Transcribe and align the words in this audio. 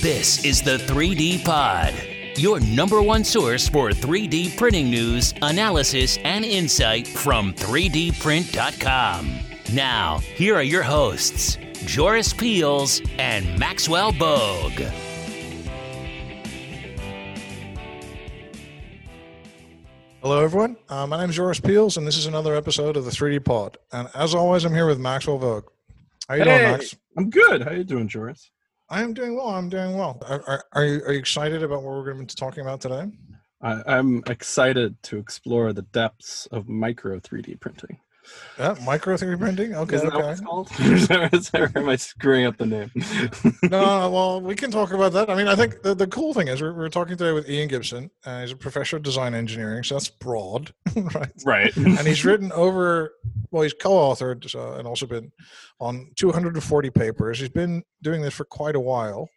This 0.00 0.44
is 0.44 0.62
the 0.62 0.76
3D 0.76 1.44
Pod, 1.44 1.92
your 2.36 2.60
number 2.60 3.02
one 3.02 3.24
source 3.24 3.68
for 3.68 3.90
3D 3.90 4.56
printing 4.56 4.88
news, 4.88 5.34
analysis, 5.42 6.18
and 6.18 6.44
insight 6.44 7.08
from 7.08 7.52
3dprint.com. 7.54 9.40
Now, 9.72 10.18
here 10.18 10.54
are 10.54 10.62
your 10.62 10.84
hosts, 10.84 11.58
Joris 11.84 12.32
Peels 12.32 13.02
and 13.18 13.58
Maxwell 13.58 14.12
Bogue. 14.12 14.80
Hello, 20.22 20.44
everyone. 20.44 20.76
Uh, 20.88 21.08
my 21.08 21.18
name 21.18 21.30
is 21.30 21.34
Joris 21.34 21.58
Peels, 21.58 21.96
and 21.96 22.06
this 22.06 22.16
is 22.16 22.26
another 22.26 22.54
episode 22.54 22.96
of 22.96 23.04
the 23.04 23.10
3D 23.10 23.44
Pod. 23.44 23.78
And 23.90 24.08
as 24.14 24.32
always, 24.32 24.64
I'm 24.64 24.74
here 24.74 24.86
with 24.86 25.00
Maxwell 25.00 25.38
Bogue. 25.38 25.64
How 26.28 26.36
you 26.36 26.44
hey, 26.44 26.58
doing, 26.58 26.70
Max? 26.70 26.96
I'm 27.16 27.30
good. 27.30 27.62
How 27.62 27.72
you 27.72 27.82
doing, 27.82 28.06
Joris? 28.06 28.52
I 28.90 29.02
am 29.02 29.12
doing 29.12 29.36
well. 29.36 29.48
I'm 29.48 29.68
doing 29.68 29.96
well. 29.96 30.18
Are, 30.26 30.42
are, 30.46 30.64
are, 30.72 30.84
you, 30.84 31.02
are 31.04 31.12
you 31.12 31.18
excited 31.18 31.62
about 31.62 31.82
what 31.82 31.92
we're 31.94 32.04
going 32.04 32.26
to 32.26 32.34
be 32.34 32.38
talking 32.38 32.62
about 32.62 32.80
today? 32.80 33.06
I, 33.60 33.82
I'm 33.86 34.22
excited 34.26 35.02
to 35.04 35.18
explore 35.18 35.72
the 35.72 35.82
depths 35.82 36.46
of 36.46 36.68
micro 36.68 37.20
3D 37.20 37.60
printing. 37.60 37.98
Yeah, 38.58 38.74
micro 38.84 39.16
3D 39.16 39.38
printing. 39.38 39.74
Okay, 39.74 39.96
Isn't 39.96 40.08
okay. 40.08 40.16
that 40.18 40.24
what 40.24 40.32
it's 40.32 41.50
called? 41.50 41.54
or 41.54 41.78
am 41.78 41.88
I 41.88 41.96
screwing 41.96 42.46
up 42.46 42.56
the 42.56 42.66
name? 42.66 42.90
no, 43.70 44.10
well, 44.10 44.40
we 44.40 44.54
can 44.54 44.70
talk 44.70 44.92
about 44.92 45.12
that. 45.12 45.30
I 45.30 45.36
mean, 45.36 45.46
I 45.46 45.54
think 45.54 45.82
the, 45.82 45.94
the 45.94 46.06
cool 46.08 46.34
thing 46.34 46.48
is 46.48 46.60
we're, 46.60 46.72
we're 46.72 46.88
talking 46.88 47.16
today 47.16 47.32
with 47.32 47.48
Ian 47.48 47.68
Gibson. 47.68 48.10
Uh, 48.24 48.40
he's 48.40 48.52
a 48.52 48.56
professor 48.56 48.96
of 48.96 49.02
design 49.02 49.34
engineering, 49.34 49.84
so 49.84 49.94
that's 49.94 50.08
broad, 50.08 50.72
right? 51.14 51.32
right. 51.44 51.76
And 51.76 52.00
he's 52.00 52.24
written 52.24 52.50
over, 52.52 53.12
well, 53.50 53.62
he's 53.62 53.74
co-authored 53.74 54.48
so, 54.50 54.72
and 54.72 54.88
also 54.88 55.06
been 55.06 55.30
on 55.80 56.10
240 56.16 56.90
papers. 56.90 57.38
He's 57.38 57.48
been 57.48 57.84
doing 58.02 58.22
this 58.22 58.34
for 58.34 58.44
quite 58.44 58.74
a 58.74 58.80
while. 58.80 59.28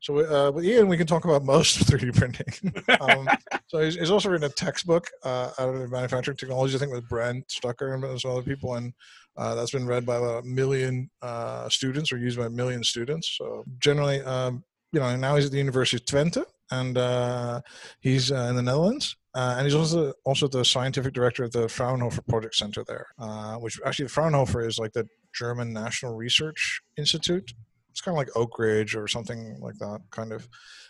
So 0.00 0.18
uh, 0.18 0.50
with 0.50 0.64
Ian, 0.64 0.88
we 0.88 0.96
can 0.96 1.06
talk 1.06 1.24
about 1.24 1.44
most 1.44 1.86
3D 1.86 2.16
printing. 2.16 2.72
um, 3.00 3.28
so 3.66 3.80
he's, 3.80 3.96
he's, 3.96 4.10
also 4.10 4.30
written 4.30 4.50
a 4.50 4.52
textbook 4.52 5.08
uh, 5.24 5.50
out 5.58 5.74
of 5.74 5.90
manufacturing 5.90 6.36
technology, 6.36 6.74
I 6.74 6.78
think, 6.78 6.92
with 6.92 7.08
Brent 7.08 7.50
Stucker 7.50 7.94
and 7.94 8.20
some 8.20 8.30
other 8.30 8.42
people, 8.42 8.74
and 8.74 8.94
uh, 9.36 9.54
that's 9.54 9.70
been 9.70 9.86
read 9.86 10.06
by 10.06 10.16
about 10.16 10.44
a 10.44 10.46
million 10.46 11.10
uh, 11.22 11.68
students 11.68 12.12
or 12.12 12.18
used 12.18 12.38
by 12.38 12.46
a 12.46 12.50
million 12.50 12.82
students. 12.82 13.36
So 13.38 13.64
generally, 13.78 14.20
um, 14.22 14.64
you 14.92 15.00
know, 15.00 15.14
now 15.16 15.36
he's 15.36 15.46
at 15.46 15.52
the 15.52 15.58
University 15.58 16.02
of 16.02 16.06
Twente, 16.06 16.44
and 16.70 16.96
uh, 16.96 17.60
he's 18.00 18.32
uh, 18.32 18.46
in 18.48 18.56
the 18.56 18.62
Netherlands. 18.62 19.16
Uh, 19.32 19.54
and 19.56 19.64
he's 19.64 19.76
also 19.76 20.12
also 20.24 20.48
the 20.48 20.64
scientific 20.64 21.12
director 21.12 21.44
of 21.44 21.52
the 21.52 21.68
Fraunhofer 21.68 22.22
Project 22.22 22.56
Center 22.56 22.82
there, 22.88 23.06
which 23.60 23.78
actually 23.86 24.08
Fraunhofer 24.08 24.66
is 24.66 24.78
like 24.78 24.92
the 24.92 25.06
German 25.32 25.72
National 25.72 26.16
Research 26.16 26.80
Institute 26.96 27.52
it's 27.90 28.00
kind 28.00 28.14
of 28.14 28.18
like 28.18 28.36
Oak 28.36 28.58
Ridge 28.58 28.94
or 28.94 29.08
something 29.08 29.58
like 29.60 29.78
that, 29.78 30.00
kind 30.10 30.32
of. 30.32 30.48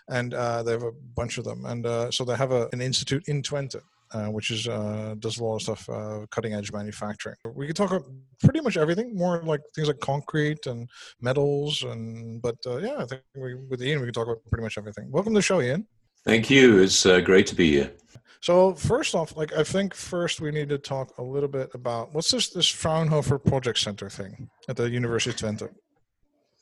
And 0.09 0.35
uh, 0.35 0.63
they 0.63 0.73
have 0.73 0.83
a 0.83 0.93
bunch 0.93 1.39
of 1.39 1.45
them, 1.45 1.65
and 1.67 1.87
uh, 1.87 2.11
so 2.11 2.25
they 2.25 2.37
have 2.37 2.53
a, 2.53 2.69
an 2.73 2.81
institute 2.81 3.25
in 3.29 3.43
Twente. 3.43 3.81
Uh, 4.13 4.27
which 4.27 4.51
is 4.51 4.67
uh, 4.67 5.15
does 5.21 5.39
a 5.39 5.45
lot 5.45 5.55
of 5.55 5.63
stuff, 5.63 5.89
uh, 5.89 6.27
cutting 6.33 6.53
edge 6.53 6.73
manufacturing. 6.73 7.37
We 7.55 7.69
could 7.69 7.77
talk 7.77 7.93
about 7.93 8.09
pretty 8.43 8.61
much 8.61 8.77
everything, 8.77 9.17
more 9.17 9.41
like 9.45 9.61
things 9.73 9.87
like 9.87 10.01
concrete 10.01 10.67
and 10.67 10.91
metals, 11.21 11.85
and 11.85 12.43
but 12.43 12.57
uh, 12.67 12.79
yeah, 12.79 12.97
I 12.99 13.05
think 13.05 13.23
we, 13.37 13.55
with 13.55 13.81
Ian 13.81 14.01
we 14.01 14.07
can 14.07 14.15
talk 14.15 14.27
about 14.27 14.45
pretty 14.51 14.65
much 14.65 14.79
everything. 14.79 15.13
Welcome 15.13 15.33
to 15.35 15.39
the 15.39 15.43
show, 15.43 15.61
Ian. 15.61 15.87
Thank 16.25 16.51
you. 16.51 16.83
It's 16.83 17.07
uh, 17.07 17.21
great 17.21 17.47
to 17.47 17.55
be 17.55 17.71
here. 17.71 17.93
So 18.41 18.75
first 18.75 19.15
off, 19.15 19.37
like 19.37 19.53
I 19.53 19.63
think 19.63 19.95
first 19.95 20.41
we 20.41 20.51
need 20.51 20.71
to 20.71 20.79
talk 20.79 21.17
a 21.19 21.23
little 21.23 21.49
bit 21.49 21.71
about 21.75 22.13
what's 22.13 22.33
this 22.33 22.51
this 22.51 22.69
Fraunhofer 22.69 23.39
Project 23.39 23.79
Center 23.79 24.11
thing 24.11 24.51
at 24.69 24.77
the 24.77 24.91
University 24.91 25.31
of 25.31 25.37
Twente. 25.37 25.69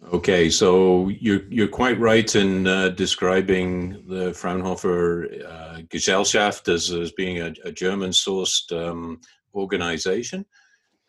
Okay, 0.06 0.48
so 0.48 1.08
you're 1.08 1.42
you're 1.50 1.66
quite 1.66 1.98
right 1.98 2.32
in 2.36 2.68
uh, 2.68 2.90
describing 2.90 4.04
the 4.06 4.32
Fraunhofer 4.32 5.24
uh, 5.44 5.80
Gesellschaft 5.88 6.72
as, 6.72 6.92
as 6.92 7.10
being 7.12 7.40
a, 7.40 7.52
a 7.64 7.72
German-sourced 7.72 8.72
um, 8.72 9.20
organization, 9.54 10.46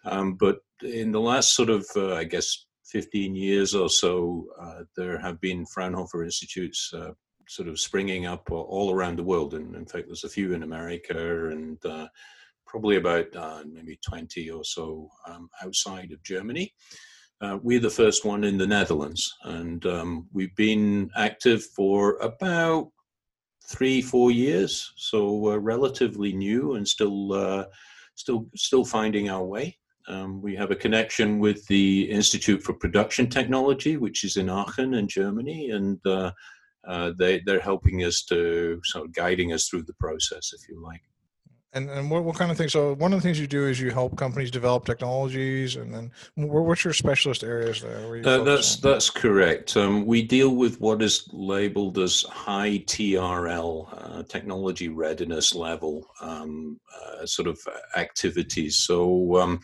um, 0.06 0.34
but 0.34 0.62
in 0.82 1.12
the 1.12 1.22
last 1.22 1.54
sort 1.56 1.70
of 1.70 1.86
uh, 1.96 2.16
I 2.16 2.24
guess 2.24 2.66
15 2.86 3.36
years 3.36 3.76
or 3.76 3.90
so, 3.90 4.48
uh, 4.60 4.82
there 4.98 5.20
have 5.20 5.40
been 5.40 5.68
Fraunhofer 5.68 6.24
institutes 6.24 6.92
uh, 6.92 7.12
sort 7.48 7.68
of 7.68 7.80
springing 7.80 8.26
up 8.26 8.50
all 8.52 8.92
around 8.92 9.20
the 9.20 9.24
world, 9.24 9.54
and 9.54 9.76
in 9.76 9.86
fact, 9.86 10.08
there's 10.08 10.24
a 10.24 10.30
few 10.30 10.54
in 10.54 10.64
America 10.64 11.50
and 11.50 11.78
uh, 11.86 12.08
probably 12.66 12.96
about 12.96 13.28
maybe 13.68 14.00
20 14.04 14.50
or 14.50 14.64
so 14.64 15.12
um, 15.28 15.48
outside 15.64 16.12
of 16.12 16.24
Germany. 16.24 16.74
Uh, 17.42 17.58
we're 17.64 17.80
the 17.80 17.90
first 17.90 18.26
one 18.26 18.44
in 18.44 18.58
the 18.58 18.68
Netherlands, 18.68 19.34
and 19.44 19.86
um, 19.86 20.28
we've 20.34 20.56
been 20.56 21.10
active 21.16 21.64
for 21.64 22.18
about 22.18 22.92
three, 23.70 24.02
four 24.02 24.30
years, 24.32 24.92
so 24.98 25.52
uh, 25.52 25.58
relatively 25.58 26.34
new 26.34 26.74
and 26.74 26.86
still, 26.86 27.32
uh, 27.32 27.66
still, 28.16 28.48
still 28.56 28.84
finding 28.84 29.30
our 29.30 29.46
way. 29.46 29.78
Um, 30.10 30.42
we 30.42 30.56
have 30.56 30.72
a 30.72 30.76
connection 30.76 31.40
with 31.40 31.66
the 31.68 32.10
Institute 32.10 32.62
for 32.62 32.74
Production 32.74 33.30
Technology, 33.30 33.96
which 33.96 34.24
is 34.24 34.38
in 34.38 34.50
Aachen 34.50 34.96
in 34.96 35.08
Germany, 35.08 35.70
and 35.70 36.00
uh, 36.06 36.32
uh, 36.88 37.14
they, 37.18 37.42
they're 37.46 37.60
helping 37.60 38.04
us 38.04 38.24
to 38.24 38.82
sort 38.84 39.06
of 39.06 39.14
guiding 39.14 39.54
us 39.54 39.68
through 39.68 39.84
the 39.84 39.94
process, 39.94 40.52
if 40.54 40.68
you 40.68 40.82
like. 40.84 41.02
And 41.74 41.88
and 41.90 42.10
what, 42.10 42.24
what 42.24 42.36
kind 42.36 42.50
of 42.50 42.58
things? 42.58 42.74
So 42.74 42.96
one 42.96 43.14
of 43.14 43.20
the 43.20 43.22
things 43.22 43.40
you 43.40 43.46
do 43.46 43.68
is 43.68 43.80
you 43.80 43.92
help 43.92 44.18
companies 44.18 44.50
develop 44.50 44.86
technologies, 44.86 45.76
and 45.76 45.94
then 45.94 46.12
what's 46.36 46.84
your 46.84 46.94
specialist 46.94 47.44
areas 47.44 47.82
there? 47.82 48.26
Uh, 48.26 48.44
that's 48.44 48.84
on? 48.84 48.92
that's 48.92 49.12
correct. 49.12 49.78
Um, 49.78 50.08
we 50.08 50.24
deal 50.24 50.56
with 50.56 50.82
what 50.82 51.04
is 51.04 51.30
labeled 51.32 52.00
as 52.00 52.24
high 52.24 52.84
TRL, 52.88 53.88
uh, 53.92 54.24
technology 54.24 54.90
readiness 54.90 55.54
level, 55.54 56.08
um, 56.22 56.80
uh, 57.04 57.28
sort 57.28 57.48
of 57.48 57.60
activities. 57.96 58.78
So 58.78 59.38
um, 59.38 59.60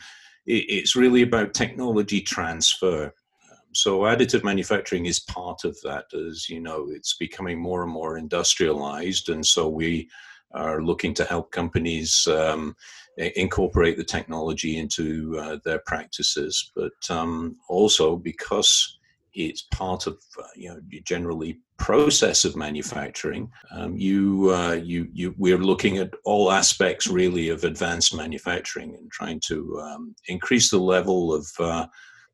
it, 0.45 0.66
it's 0.69 0.95
really 0.95 1.23
about 1.23 1.55
technology 1.55 2.22
transfer. 2.22 3.05
Um, 3.05 3.57
so 3.73 4.01
additive 4.01 4.43
manufacturing 4.43 5.07
is 5.07 5.22
part 5.22 5.63
of 5.63 5.75
that. 5.81 6.05
As 6.13 6.49
you 6.49 6.59
know, 6.59 6.85
it's 6.91 7.16
becoming 7.16 7.59
more 7.59 7.81
and 7.81 7.91
more 7.91 8.19
industrialized, 8.19 9.29
and 9.29 9.43
so 9.43 9.67
we 9.67 10.07
are 10.53 10.81
looking 10.81 11.13
to 11.16 11.25
help 11.25 11.51
companies 11.51 12.28
um, 12.28 12.75
incorporate 13.17 13.97
the 13.97 14.03
technology 14.03 14.78
into 14.78 15.38
uh, 15.39 15.57
their 15.63 15.79
practices, 15.85 16.72
but 16.75 16.94
um, 17.09 17.57
also 17.69 18.16
because 18.16 18.97
it's 19.34 19.63
part 19.63 20.07
of 20.07 20.17
uh, 20.39 20.47
you 20.55 20.69
know 20.69 20.79
generally 21.03 21.59
process 21.78 22.45
of 22.45 22.55
manufacturing. 22.55 23.51
Um, 23.72 23.97
you, 23.97 24.53
uh, 24.53 24.79
you, 24.81 25.09
you, 25.11 25.35
we're 25.38 25.57
looking 25.57 25.97
at 25.97 26.13
all 26.23 26.51
aspects 26.51 27.07
really 27.07 27.50
of 27.50 27.66
advanced 27.66 28.16
manufacturing 28.16 28.95
and 28.95 29.11
trying 29.11 29.41
to 29.47 29.78
um, 29.81 30.16
increase 30.29 30.72
the 30.72 30.79
level 30.79 31.34
of 31.34 31.47
uh, 31.59 31.88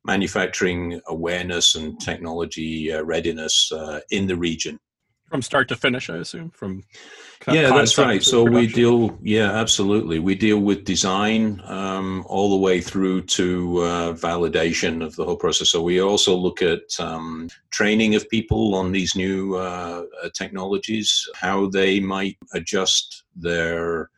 manufacturing 0.06 1.02
awareness 1.08 1.74
and 1.74 2.00
technology 2.00 2.94
uh, 2.94 3.02
readiness 3.04 3.72
uh, 3.72 4.00
in 4.12 4.28
the 4.28 4.36
region 4.36 4.80
from 5.31 5.42
start 5.42 5.68
to 5.69 5.75
finish 5.75 6.09
i 6.09 6.18
assume 6.18 6.50
from 6.52 6.84
yeah 7.47 7.69
that's 7.69 7.97
right. 7.97 8.22
so 8.22 8.44
production. 8.44 8.68
we 8.68 8.74
deal 8.74 9.18
yeah 9.24 9.52
absolutely. 9.52 10.19
We 10.19 10.36
deal 10.36 10.59
with 10.59 10.84
design 10.84 11.62
um, 11.66 12.24
all 12.28 12.50
the 12.52 12.58
way 12.58 12.81
through 12.81 13.24
to 13.38 13.78
uh, 13.80 14.14
validation 14.14 15.03
of 15.03 15.16
the 15.16 15.25
whole 15.25 15.38
process. 15.38 15.70
So 15.70 15.81
we 15.81 16.02
also 16.02 16.36
look 16.36 16.62
at 16.62 16.84
um, 17.00 17.50
training 17.72 18.16
of 18.16 18.30
people 18.30 18.75
on 18.75 18.91
these 18.91 19.16
new 19.16 19.56
uh, 19.56 20.03
uh 20.24 20.30
technologies 20.36 21.28
how 21.34 21.68
they 21.68 22.00
might 22.00 22.38
adjust 22.53 23.24
their 23.36 24.09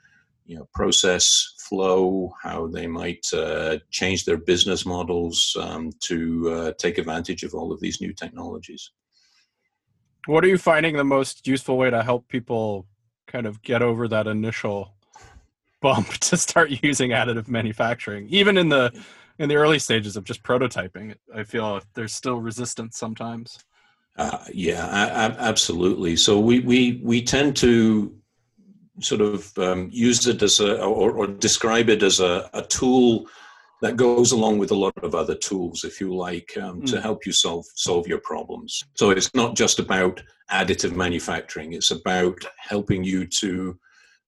you 0.46 0.58
know 0.58 0.68
process 0.74 1.54
flow 1.60 2.34
how 2.42 2.68
they 2.68 2.88
might 2.88 3.26
uh, 3.34 3.78
change 3.90 4.26
their 4.26 4.38
business 4.38 4.86
models 4.86 5.56
um, 5.60 5.92
to 6.02 6.50
uh, 6.52 6.72
take 6.78 6.98
advantage 6.98 7.44
of 7.44 7.54
all 7.54 7.72
of 7.72 7.80
these 7.80 8.02
new 8.02 8.14
technologies 8.14 8.92
what 10.26 10.44
are 10.44 10.48
you 10.48 10.58
finding 10.58 10.96
the 10.96 11.04
most 11.04 11.48
useful 11.48 11.78
way 11.78 11.90
to 11.90 12.04
help 12.04 12.28
people 12.28 12.88
kind 13.28 13.46
of 13.46 13.62
get 13.62 13.82
over 13.82 14.08
that 14.08 14.28
initial 14.28 14.94
bump 15.82 16.08
to 16.20 16.38
start 16.38 16.84
using 16.84 17.12
additive 17.12 17.48
manufacturing? 17.48 18.28
Even 18.30 18.58
in 18.58 18.70
the 18.70 18.92
in 19.40 19.50
the 19.50 19.56
early 19.56 19.80
stages 19.80 20.16
of 20.16 20.24
just 20.24 20.44
prototyping 20.44 21.16
i 21.36 21.42
feel 21.44 21.82
there's 21.96 22.14
still 22.14 22.40
resistance 22.40 22.98
sometimes. 22.98 23.60
Uh, 24.16 24.38
yeah 24.54 24.88
I, 24.88 25.06
I, 25.06 25.26
absolutely. 25.50 26.16
So 26.16 26.40
we 26.40 26.60
we 26.60 27.02
we 27.04 27.22
tend 27.22 27.56
to 27.58 28.16
sort 29.00 29.22
of 29.22 29.58
um, 29.58 29.90
use 29.92 30.28
it 30.28 30.42
as 30.44 30.60
a 30.60 30.84
or, 30.84 31.12
or 31.14 31.26
describe 31.28 31.90
it 31.90 32.04
as 32.04 32.20
a, 32.20 32.48
a 32.54 32.62
tool 32.62 33.28
that 33.84 33.98
goes 33.98 34.32
along 34.32 34.58
with 34.58 34.72
a 34.72 34.76
lot 34.76 34.94
of 35.04 35.14
other 35.14 35.36
tools, 35.36 35.84
if 35.84 36.00
you 36.00 36.16
like, 36.16 36.58
um, 36.58 36.82
mm. 36.82 36.86
to 36.90 37.02
help 37.02 37.26
you 37.26 37.34
solve 37.34 37.66
solve 37.76 38.08
your 38.08 38.22
problems. 38.22 38.82
So 38.96 39.10
it's 39.10 39.34
not 39.36 39.58
just 39.58 39.78
about 39.78 40.24
additive 40.50 40.96
manufacturing; 40.96 41.74
it's 41.74 41.92
about 41.92 42.38
helping 42.58 43.04
you 43.04 43.28
to 43.42 43.78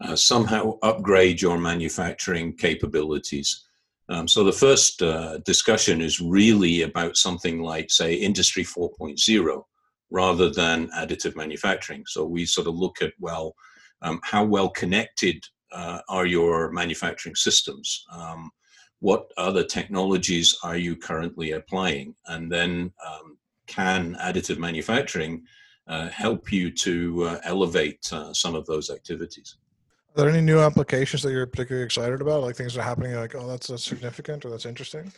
uh, 0.02 0.16
somehow 0.18 0.78
upgrade 0.84 1.42
your 1.42 1.58
manufacturing 1.58 2.58
capabilities. 2.58 3.66
Um, 4.10 4.28
so 4.28 4.44
the 4.44 4.52
first 4.52 5.02
uh, 5.02 5.38
discussion 5.46 6.02
is 6.02 6.20
really 6.20 6.82
about 6.82 7.16
something 7.16 7.62
like, 7.62 7.90
say, 7.90 8.14
Industry 8.14 8.66
4.0, 8.66 9.64
rather 10.12 10.50
than 10.50 10.90
additive 10.90 11.38
manufacturing. 11.38 12.04
So 12.08 12.26
we 12.26 12.46
sort 12.46 12.68
of 12.68 12.76
look 12.76 13.02
at 13.02 13.14
well, 13.22 13.56
um, 14.02 14.20
how 14.22 14.44
well 14.44 14.70
connected 14.70 15.42
uh, 15.72 16.02
are 16.10 16.26
your 16.26 16.74
manufacturing 16.74 17.36
systems? 17.36 18.04
Um, 18.12 18.52
what 19.06 19.32
other 19.38 19.64
technologies 19.64 20.58
are 20.64 20.78
you 20.78 20.96
currently 20.96 21.52
applying? 21.52 22.16
And 22.26 22.52
then 22.52 22.92
um, 23.06 23.38
can 23.68 24.18
additive 24.20 24.58
manufacturing 24.58 25.44
uh, 25.88 26.10
help 26.10 26.52
you 26.52 26.72
to 26.72 27.26
uh, 27.26 27.40
elevate 27.44 28.04
uh, 28.12 28.34
some 28.34 28.56
of 28.56 28.66
those 28.66 28.90
activities? 28.90 29.58
Are 30.10 30.24
there 30.24 30.30
any 30.30 30.42
new 30.42 30.60
applications 30.60 31.22
that 31.22 31.32
you're 31.32 31.46
particularly 31.46 31.86
excited 31.86 32.20
about? 32.20 32.42
Like 32.42 32.56
things 32.56 32.74
that 32.74 32.82
are 32.82 32.84
happening, 32.84 33.14
like 33.14 33.36
oh, 33.36 33.48
that's, 33.48 33.68
that's 33.68 33.84
significant 33.84 34.44
or 34.44 34.50
that's 34.50 34.66
interesting. 34.66 35.14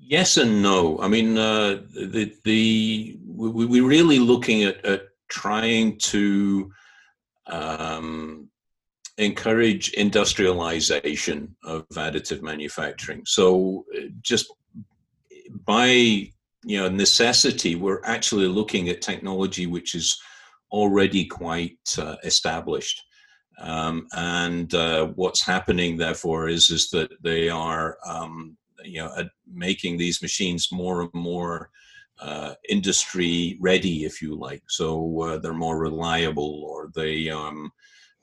Yes 0.00 0.36
and 0.36 0.60
no. 0.60 0.98
I 1.00 1.06
mean, 1.06 1.38
uh, 1.38 1.82
the 1.92 2.34
the 2.42 3.16
we, 3.26 3.66
we're 3.66 3.86
really 3.86 4.18
looking 4.18 4.64
at, 4.64 4.84
at 4.84 5.02
trying 5.28 5.98
to 5.98 6.72
um, 7.46 8.47
encourage 9.18 9.90
industrialization 9.90 11.54
of 11.64 11.86
additive 11.90 12.40
manufacturing. 12.40 13.22
So, 13.26 13.84
uh, 13.96 14.02
just 14.22 14.52
by 15.64 15.86
you 15.86 16.78
know 16.78 16.88
necessity, 16.88 17.74
we're 17.74 18.02
actually 18.04 18.46
looking 18.46 18.88
at 18.88 19.02
technology 19.02 19.66
which 19.66 19.94
is 19.94 20.18
already 20.70 21.24
quite 21.24 21.78
uh, 21.98 22.16
established. 22.24 23.02
Um, 23.60 24.06
and 24.12 24.72
uh, 24.74 25.06
what's 25.16 25.44
happening, 25.44 25.96
therefore, 25.96 26.48
is 26.48 26.70
is 26.70 26.90
that 26.90 27.10
they 27.22 27.48
are 27.48 27.98
um, 28.06 28.56
you 28.84 29.00
know 29.00 29.28
making 29.52 29.96
these 29.96 30.22
machines 30.22 30.68
more 30.70 31.02
and 31.02 31.14
more 31.14 31.70
uh, 32.20 32.54
industry 32.68 33.58
ready, 33.60 34.04
if 34.04 34.22
you 34.22 34.36
like. 34.36 34.62
So 34.68 35.22
uh, 35.22 35.38
they're 35.38 35.52
more 35.52 35.78
reliable, 35.78 36.64
or 36.64 36.90
they 36.94 37.30
um, 37.30 37.72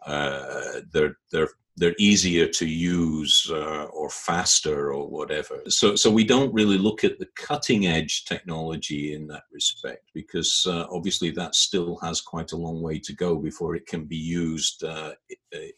uh, 0.06 0.82
they're 0.92 1.18
they're 1.32 1.50
they're 1.78 1.96
easier 2.00 2.48
to 2.48 2.66
use 2.66 3.50
uh, 3.52 3.84
or 3.86 4.10
faster 4.10 4.94
or 4.94 5.10
whatever. 5.10 5.62
So, 5.68 5.96
so 5.96 6.10
we 6.10 6.24
don't 6.24 6.54
really 6.54 6.78
look 6.78 7.04
at 7.04 7.20
the 7.20 7.28
cutting 7.36 7.86
edge 7.86 8.24
technology 8.26 9.14
in 9.14 9.28
that 9.28 9.44
respect 9.52 10.10
because 10.14 10.66
uh, 10.70 10.86
obviously 10.90 11.32
that 11.32 11.54
still 11.54 11.98
has 11.98 12.22
quite 12.22 12.54
a 12.54 12.58
long 12.58 12.82
way 12.82 13.00
to 13.00 13.14
go 13.14 13.36
before 13.36 13.76
it 13.76 13.88
can 13.88 14.06
be 14.06 14.16
used 14.16 14.84
uh, 14.84 15.12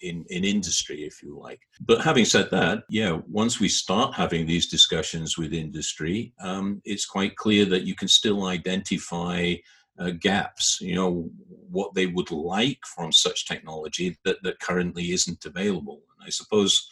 in 0.02 0.24
in 0.30 0.44
industry, 0.44 1.04
if 1.04 1.24
you 1.24 1.38
like. 1.40 1.62
But 1.82 2.02
having 2.02 2.26
said 2.26 2.52
that, 2.52 2.84
yeah, 2.90 3.20
once 3.28 3.60
we 3.60 3.70
start 3.70 4.14
having 4.14 4.46
these 4.46 4.68
discussions 4.68 5.38
with 5.38 5.54
industry, 5.54 6.34
um, 6.40 6.82
it's 6.86 7.06
quite 7.06 7.36
clear 7.38 7.66
that 7.66 7.84
you 7.84 7.96
can 7.96 8.08
still 8.08 8.46
identify 8.46 9.56
uh, 10.00 10.12
gaps, 10.12 10.80
you 10.82 10.96
know, 10.96 11.30
what 11.70 11.94
they 11.94 12.08
would 12.08 12.32
like 12.32 12.80
from 12.96 13.12
such 13.12 13.48
technology 13.48 14.18
that, 14.24 14.38
that 14.44 14.60
currently 14.60 15.12
isn't 15.12 15.46
available. 15.46 16.02
And 16.18 16.28
I 16.28 16.30
suppose 16.30 16.90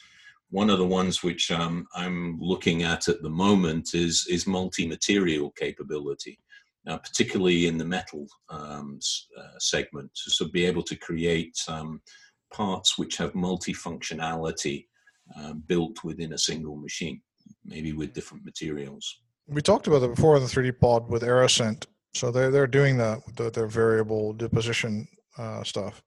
one 0.49 0.69
of 0.69 0.79
the 0.79 0.87
ones 0.87 1.23
which 1.23 1.51
um, 1.51 1.87
I'm 1.95 2.39
looking 2.39 2.83
at 2.83 3.07
at 3.07 3.21
the 3.21 3.29
moment 3.29 3.93
is, 3.93 4.25
is 4.29 4.47
multi-material 4.47 5.51
capability, 5.51 6.39
uh, 6.87 6.97
particularly 6.97 7.67
in 7.67 7.77
the 7.77 7.85
metal 7.85 8.27
um, 8.49 8.99
uh, 9.37 9.59
segment. 9.59 10.11
So 10.13 10.47
be 10.47 10.65
able 10.65 10.83
to 10.83 10.95
create 10.95 11.57
um, 11.67 12.01
parts 12.53 12.97
which 12.97 13.17
have 13.17 13.33
multifunctionality 13.33 14.85
uh, 15.37 15.53
built 15.53 16.03
within 16.03 16.33
a 16.33 16.37
single 16.37 16.75
machine, 16.75 17.21
maybe 17.63 17.93
with 17.93 18.13
different 18.13 18.45
materials. 18.45 19.21
We 19.47 19.61
talked 19.61 19.87
about 19.87 19.99
that 19.99 20.09
before 20.09 20.37
in 20.37 20.43
the 20.43 20.49
3D 20.49 20.79
pod 20.79 21.09
with 21.09 21.21
Aerosint 21.21 21.85
so 22.15 22.31
they're 22.31 22.51
they're 22.51 22.67
doing 22.67 22.97
that 22.97 23.25
with 23.25 23.35
the, 23.35 23.51
their 23.51 23.67
variable 23.67 24.33
deposition 24.33 25.07
uh, 25.37 25.63
stuff. 25.63 26.01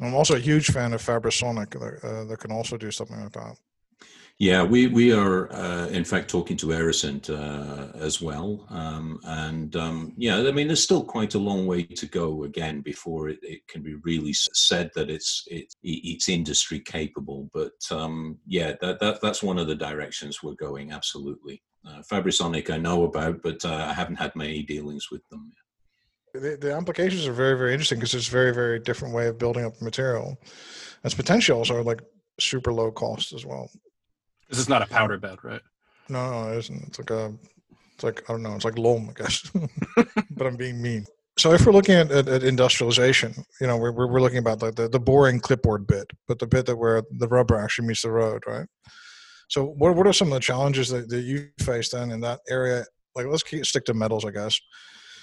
I'm 0.00 0.14
also 0.14 0.36
a 0.36 0.40
huge 0.40 0.70
fan 0.70 0.92
of 0.92 1.02
Fabrisonic 1.02 1.76
uh, 1.76 2.24
that 2.24 2.38
can 2.38 2.52
also 2.52 2.76
do 2.76 2.90
something 2.90 3.20
like 3.20 3.32
that. 3.32 3.56
Yeah, 4.40 4.62
we 4.62 4.86
we 4.86 5.12
are 5.12 5.52
uh, 5.52 5.88
in 5.88 6.02
fact 6.02 6.30
talking 6.30 6.56
to 6.56 6.68
Aerosint 6.68 7.28
uh, 7.28 7.94
as 7.98 8.22
well, 8.22 8.66
um, 8.70 9.20
and 9.24 9.76
um, 9.76 10.14
yeah, 10.16 10.38
I 10.38 10.50
mean 10.50 10.66
there's 10.66 10.82
still 10.82 11.04
quite 11.04 11.34
a 11.34 11.38
long 11.38 11.66
way 11.66 11.82
to 11.82 12.06
go 12.06 12.44
again 12.44 12.80
before 12.80 13.28
it, 13.28 13.38
it 13.42 13.68
can 13.68 13.82
be 13.82 13.96
really 13.96 14.32
said 14.32 14.92
that 14.94 15.10
it's 15.10 15.44
it's 15.48 15.76
it's 15.82 16.30
industry 16.30 16.80
capable. 16.80 17.50
But 17.52 17.74
um, 17.90 18.38
yeah, 18.46 18.76
that, 18.80 18.98
that 19.00 19.20
that's 19.20 19.42
one 19.42 19.58
of 19.58 19.66
the 19.66 19.74
directions 19.74 20.42
we're 20.42 20.54
going. 20.54 20.90
Absolutely. 20.90 21.62
Uh, 21.86 22.00
Fabrisonic 22.10 22.70
I 22.70 22.78
know 22.78 23.04
about, 23.04 23.42
but 23.42 23.62
uh, 23.62 23.88
I 23.90 23.92
haven't 23.92 24.16
had 24.16 24.34
many 24.34 24.62
dealings 24.62 25.10
with 25.10 25.20
them. 25.28 25.52
The, 26.32 26.56
the 26.58 26.74
applications 26.74 27.26
are 27.26 27.34
very, 27.34 27.58
very 27.58 27.74
interesting 27.74 27.98
because 27.98 28.14
it's 28.14 28.28
a 28.28 28.30
very, 28.30 28.54
very 28.54 28.78
different 28.78 29.12
way 29.12 29.26
of 29.26 29.36
building 29.36 29.66
up 29.66 29.82
material. 29.82 30.40
Its 31.04 31.14
potential 31.14 31.58
also 31.58 31.82
like 31.82 32.00
super 32.38 32.72
low 32.72 32.90
cost 32.90 33.34
as 33.34 33.44
well. 33.44 33.70
This 34.50 34.58
is 34.58 34.68
not 34.68 34.82
a 34.82 34.86
powder 34.86 35.16
bed, 35.16 35.38
right? 35.42 35.62
No, 36.08 36.50
it 36.50 36.58
isn't. 36.58 36.82
It's 36.88 36.98
like 36.98 37.10
a, 37.10 37.32
it's 37.94 38.04
like 38.04 38.28
I 38.28 38.32
don't 38.32 38.42
know, 38.42 38.54
it's 38.54 38.64
like 38.64 38.76
loam, 38.76 39.08
I 39.08 39.22
guess. 39.22 39.50
but 40.30 40.46
I'm 40.46 40.56
being 40.56 40.82
mean. 40.82 41.06
So 41.38 41.52
if 41.52 41.64
we're 41.64 41.72
looking 41.72 41.94
at, 41.94 42.10
at, 42.10 42.28
at 42.28 42.42
industrialization, 42.42 43.32
you 43.60 43.66
know, 43.66 43.76
we're, 43.76 43.92
we're 43.92 44.20
looking 44.20 44.38
about 44.38 44.60
like 44.60 44.74
the, 44.74 44.88
the 44.88 45.00
boring 45.00 45.40
clipboard 45.40 45.86
bit, 45.86 46.10
but 46.28 46.38
the 46.38 46.46
bit 46.46 46.66
that 46.66 46.76
where 46.76 47.02
the 47.10 47.28
rubber 47.28 47.58
actually 47.58 47.88
meets 47.88 48.02
the 48.02 48.10
road, 48.10 48.42
right? 48.46 48.66
So 49.48 49.64
what, 49.64 49.96
what 49.96 50.06
are 50.06 50.12
some 50.12 50.28
of 50.28 50.34
the 50.34 50.40
challenges 50.40 50.90
that, 50.90 51.08
that 51.08 51.22
you 51.22 51.48
face 51.60 51.90
then 51.90 52.10
in 52.10 52.20
that 52.20 52.40
area? 52.48 52.84
Like 53.14 53.26
let's 53.26 53.42
keep, 53.42 53.64
stick 53.64 53.84
to 53.86 53.94
metals, 53.94 54.24
I 54.24 54.32
guess. 54.32 54.60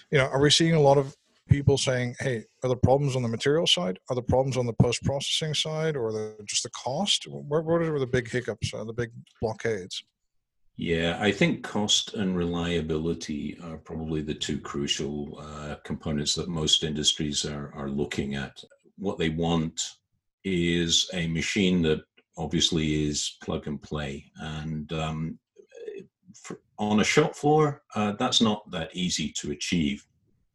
You 0.10 0.18
know, 0.18 0.26
are 0.26 0.42
we 0.42 0.50
seeing 0.50 0.74
a 0.74 0.82
lot 0.82 0.98
of 0.98 1.16
people 1.48 1.78
saying, 1.78 2.16
"Hey, 2.20 2.46
are 2.64 2.70
the 2.70 2.76
problems 2.76 3.16
on 3.16 3.24
the 3.24 3.28
material 3.28 3.68
side? 3.68 4.00
Are 4.10 4.16
the 4.16 4.22
problems 4.22 4.58
on 4.58 4.66
the 4.66 4.74
post 4.74 5.04
processing 5.04 5.54
side, 5.54 5.96
or 5.96 6.12
the, 6.12 6.36
just 6.46 6.64
the 6.64 6.70
cost? 6.72 7.26
Where, 7.28 7.62
what 7.62 7.82
are 7.82 8.00
the 8.00 8.08
big 8.08 8.30
hiccups, 8.30 8.74
uh, 8.74 8.84
the 8.84 8.94
big 8.94 9.12
blockades?" 9.42 10.04
Yeah, 10.78 11.18
I 11.20 11.32
think 11.32 11.64
cost 11.64 12.14
and 12.14 12.38
reliability 12.38 13.58
are 13.64 13.78
probably 13.78 14.22
the 14.22 14.36
two 14.36 14.60
crucial 14.60 15.40
uh, 15.40 15.76
components 15.84 16.36
that 16.36 16.50
most 16.50 16.84
industries 16.84 17.46
are, 17.46 17.74
are 17.76 17.90
looking 17.90 18.36
at. 18.36 18.64
What 19.00 19.18
they 19.18 19.30
want 19.30 19.82
is 20.44 21.10
a 21.14 21.28
machine 21.28 21.82
that 21.82 22.02
obviously 22.38 23.08
is 23.08 23.38
plug 23.44 23.66
and 23.66 23.82
play. 23.82 24.32
And 24.36 24.94
um, 24.94 25.40
for, 26.36 26.60
on 26.78 27.00
a 27.00 27.04
shop 27.04 27.36
floor, 27.36 27.82
uh, 27.96 28.12
that's 28.20 28.40
not 28.40 28.70
that 28.70 28.96
easy 28.96 29.34
to 29.38 29.52
achieve. 29.52 30.06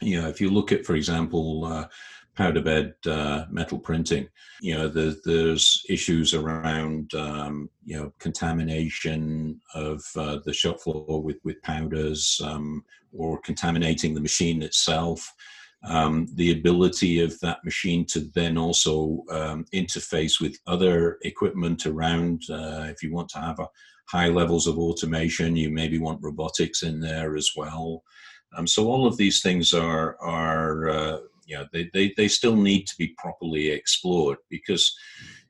You 0.02 0.20
know, 0.20 0.28
if 0.28 0.40
you 0.40 0.50
look 0.50 0.72
at, 0.72 0.84
for 0.84 0.94
example, 0.94 1.64
uh, 1.64 1.88
powder 2.34 2.62
bed 2.62 2.94
uh, 3.06 3.44
metal 3.50 3.78
printing, 3.78 4.28
you 4.60 4.74
know, 4.74 4.88
the, 4.88 5.20
there's 5.24 5.84
issues 5.88 6.34
around, 6.34 7.14
um, 7.14 7.68
you 7.84 7.96
know, 7.96 8.12
contamination 8.18 9.60
of 9.74 10.02
uh, 10.16 10.38
the 10.44 10.52
shop 10.52 10.80
floor 10.80 11.22
with, 11.22 11.38
with 11.44 11.60
powders 11.62 12.40
um, 12.44 12.84
or 13.12 13.40
contaminating 13.40 14.14
the 14.14 14.20
machine 14.20 14.62
itself 14.62 15.32
um, 15.84 16.28
the 16.34 16.52
ability 16.52 17.20
of 17.20 17.38
that 17.40 17.64
machine 17.64 18.04
to 18.06 18.20
then 18.34 18.56
also 18.56 19.24
um, 19.30 19.64
interface 19.74 20.40
with 20.40 20.58
other 20.66 21.18
equipment 21.22 21.86
around. 21.86 22.42
Uh, 22.48 22.86
if 22.88 23.02
you 23.02 23.12
want 23.12 23.28
to 23.30 23.40
have 23.40 23.58
a 23.58 23.68
high 24.08 24.28
levels 24.28 24.66
of 24.66 24.78
automation, 24.78 25.56
you 25.56 25.70
maybe 25.70 25.98
want 25.98 26.22
robotics 26.22 26.82
in 26.82 27.00
there 27.00 27.36
as 27.36 27.50
well. 27.56 28.02
Um, 28.56 28.66
so 28.66 28.90
all 28.90 29.06
of 29.06 29.16
these 29.16 29.42
things 29.42 29.72
are 29.74 30.16
are 30.20 30.88
uh, 30.88 31.18
you 31.46 31.56
know 31.56 31.66
they, 31.72 31.90
they 31.92 32.12
they 32.16 32.28
still 32.28 32.56
need 32.56 32.86
to 32.86 32.96
be 32.96 33.14
properly 33.18 33.70
explored 33.70 34.38
because 34.48 34.94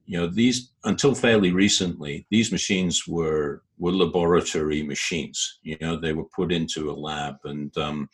you 0.07 0.19
know 0.19 0.27
these 0.27 0.73
until 0.85 1.15
fairly 1.15 1.53
recently 1.53 2.27
these 2.31 2.51
machines 2.53 3.07
were 3.07 3.63
were 3.79 3.93
laboratory 3.93 4.83
machines 4.83 5.59
you 5.63 5.77
know 5.81 5.97
they 5.97 6.13
were 6.13 6.29
put 6.37 6.53
into 6.53 6.91
a 6.91 7.01
lab 7.09 7.37
and 7.45 7.77
um, 7.79 8.09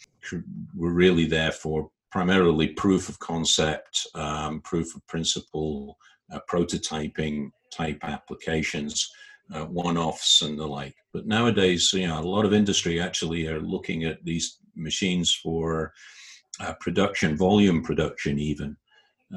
were 0.77 0.93
really 0.93 1.27
there 1.27 1.53
for 1.53 1.91
primarily 2.11 2.69
proof 2.69 3.09
of 3.09 3.19
concept, 3.19 4.07
um, 4.15 4.61
proof 4.63 4.95
of 4.97 5.07
principle, 5.07 5.99
uh, 6.33 6.41
prototyping 6.51 7.51
type 7.73 7.99
applications, 8.03 9.11
uh, 9.55 9.65
one-offs 9.65 10.43
and 10.43 10.59
the 10.59 10.67
like. 10.67 10.95
But 11.13 11.27
nowadays, 11.27 11.93
you 11.93 12.07
know, 12.07 12.19
a 12.19 12.23
lot 12.23 12.45
of 12.45 12.53
industry 12.53 13.01
actually 13.01 13.47
are 13.47 13.61
looking 13.61 14.05
at 14.05 14.25
these 14.25 14.59
machines 14.79 15.35
for 15.35 15.93
uh, 16.61 16.75
production, 16.81 17.37
volume 17.37 17.83
production, 17.83 18.39
even. 18.39 18.77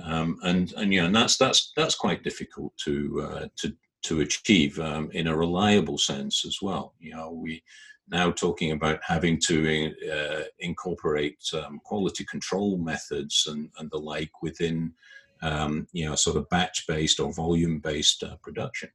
Um, 0.03 0.37
and 0.43 0.73
and 0.77 0.93
yeah, 0.93 1.05
and 1.05 1.15
that's 1.15 1.37
that's 1.37 1.73
that's 1.75 1.95
quite 1.95 2.23
difficult 2.23 2.75
to 2.85 3.21
uh, 3.21 3.47
to 3.57 3.75
to 4.03 4.21
achieve 4.21 4.79
um, 4.79 5.11
in 5.11 5.27
a 5.27 5.37
reliable 5.37 5.97
sense 5.97 6.45
as 6.45 6.59
well. 6.61 6.93
You 6.99 7.15
know, 7.15 7.31
we 7.31 7.61
now 8.09 8.31
talking 8.31 8.71
about 8.71 8.99
having 9.05 9.39
to 9.47 9.93
uh, 10.11 10.43
incorporate 10.59 11.41
um, 11.53 11.79
quality 11.83 12.25
control 12.25 12.77
methods 12.77 13.47
and, 13.49 13.69
and 13.77 13.89
the 13.91 13.97
like 13.97 14.41
within 14.41 14.93
um, 15.41 15.87
you 15.91 16.05
know 16.05 16.15
sort 16.15 16.37
of 16.37 16.49
batch 16.49 16.85
based 16.87 17.19
or 17.19 17.33
volume 17.33 17.79
based 17.79 18.23
uh, 18.23 18.35
production. 18.43 18.89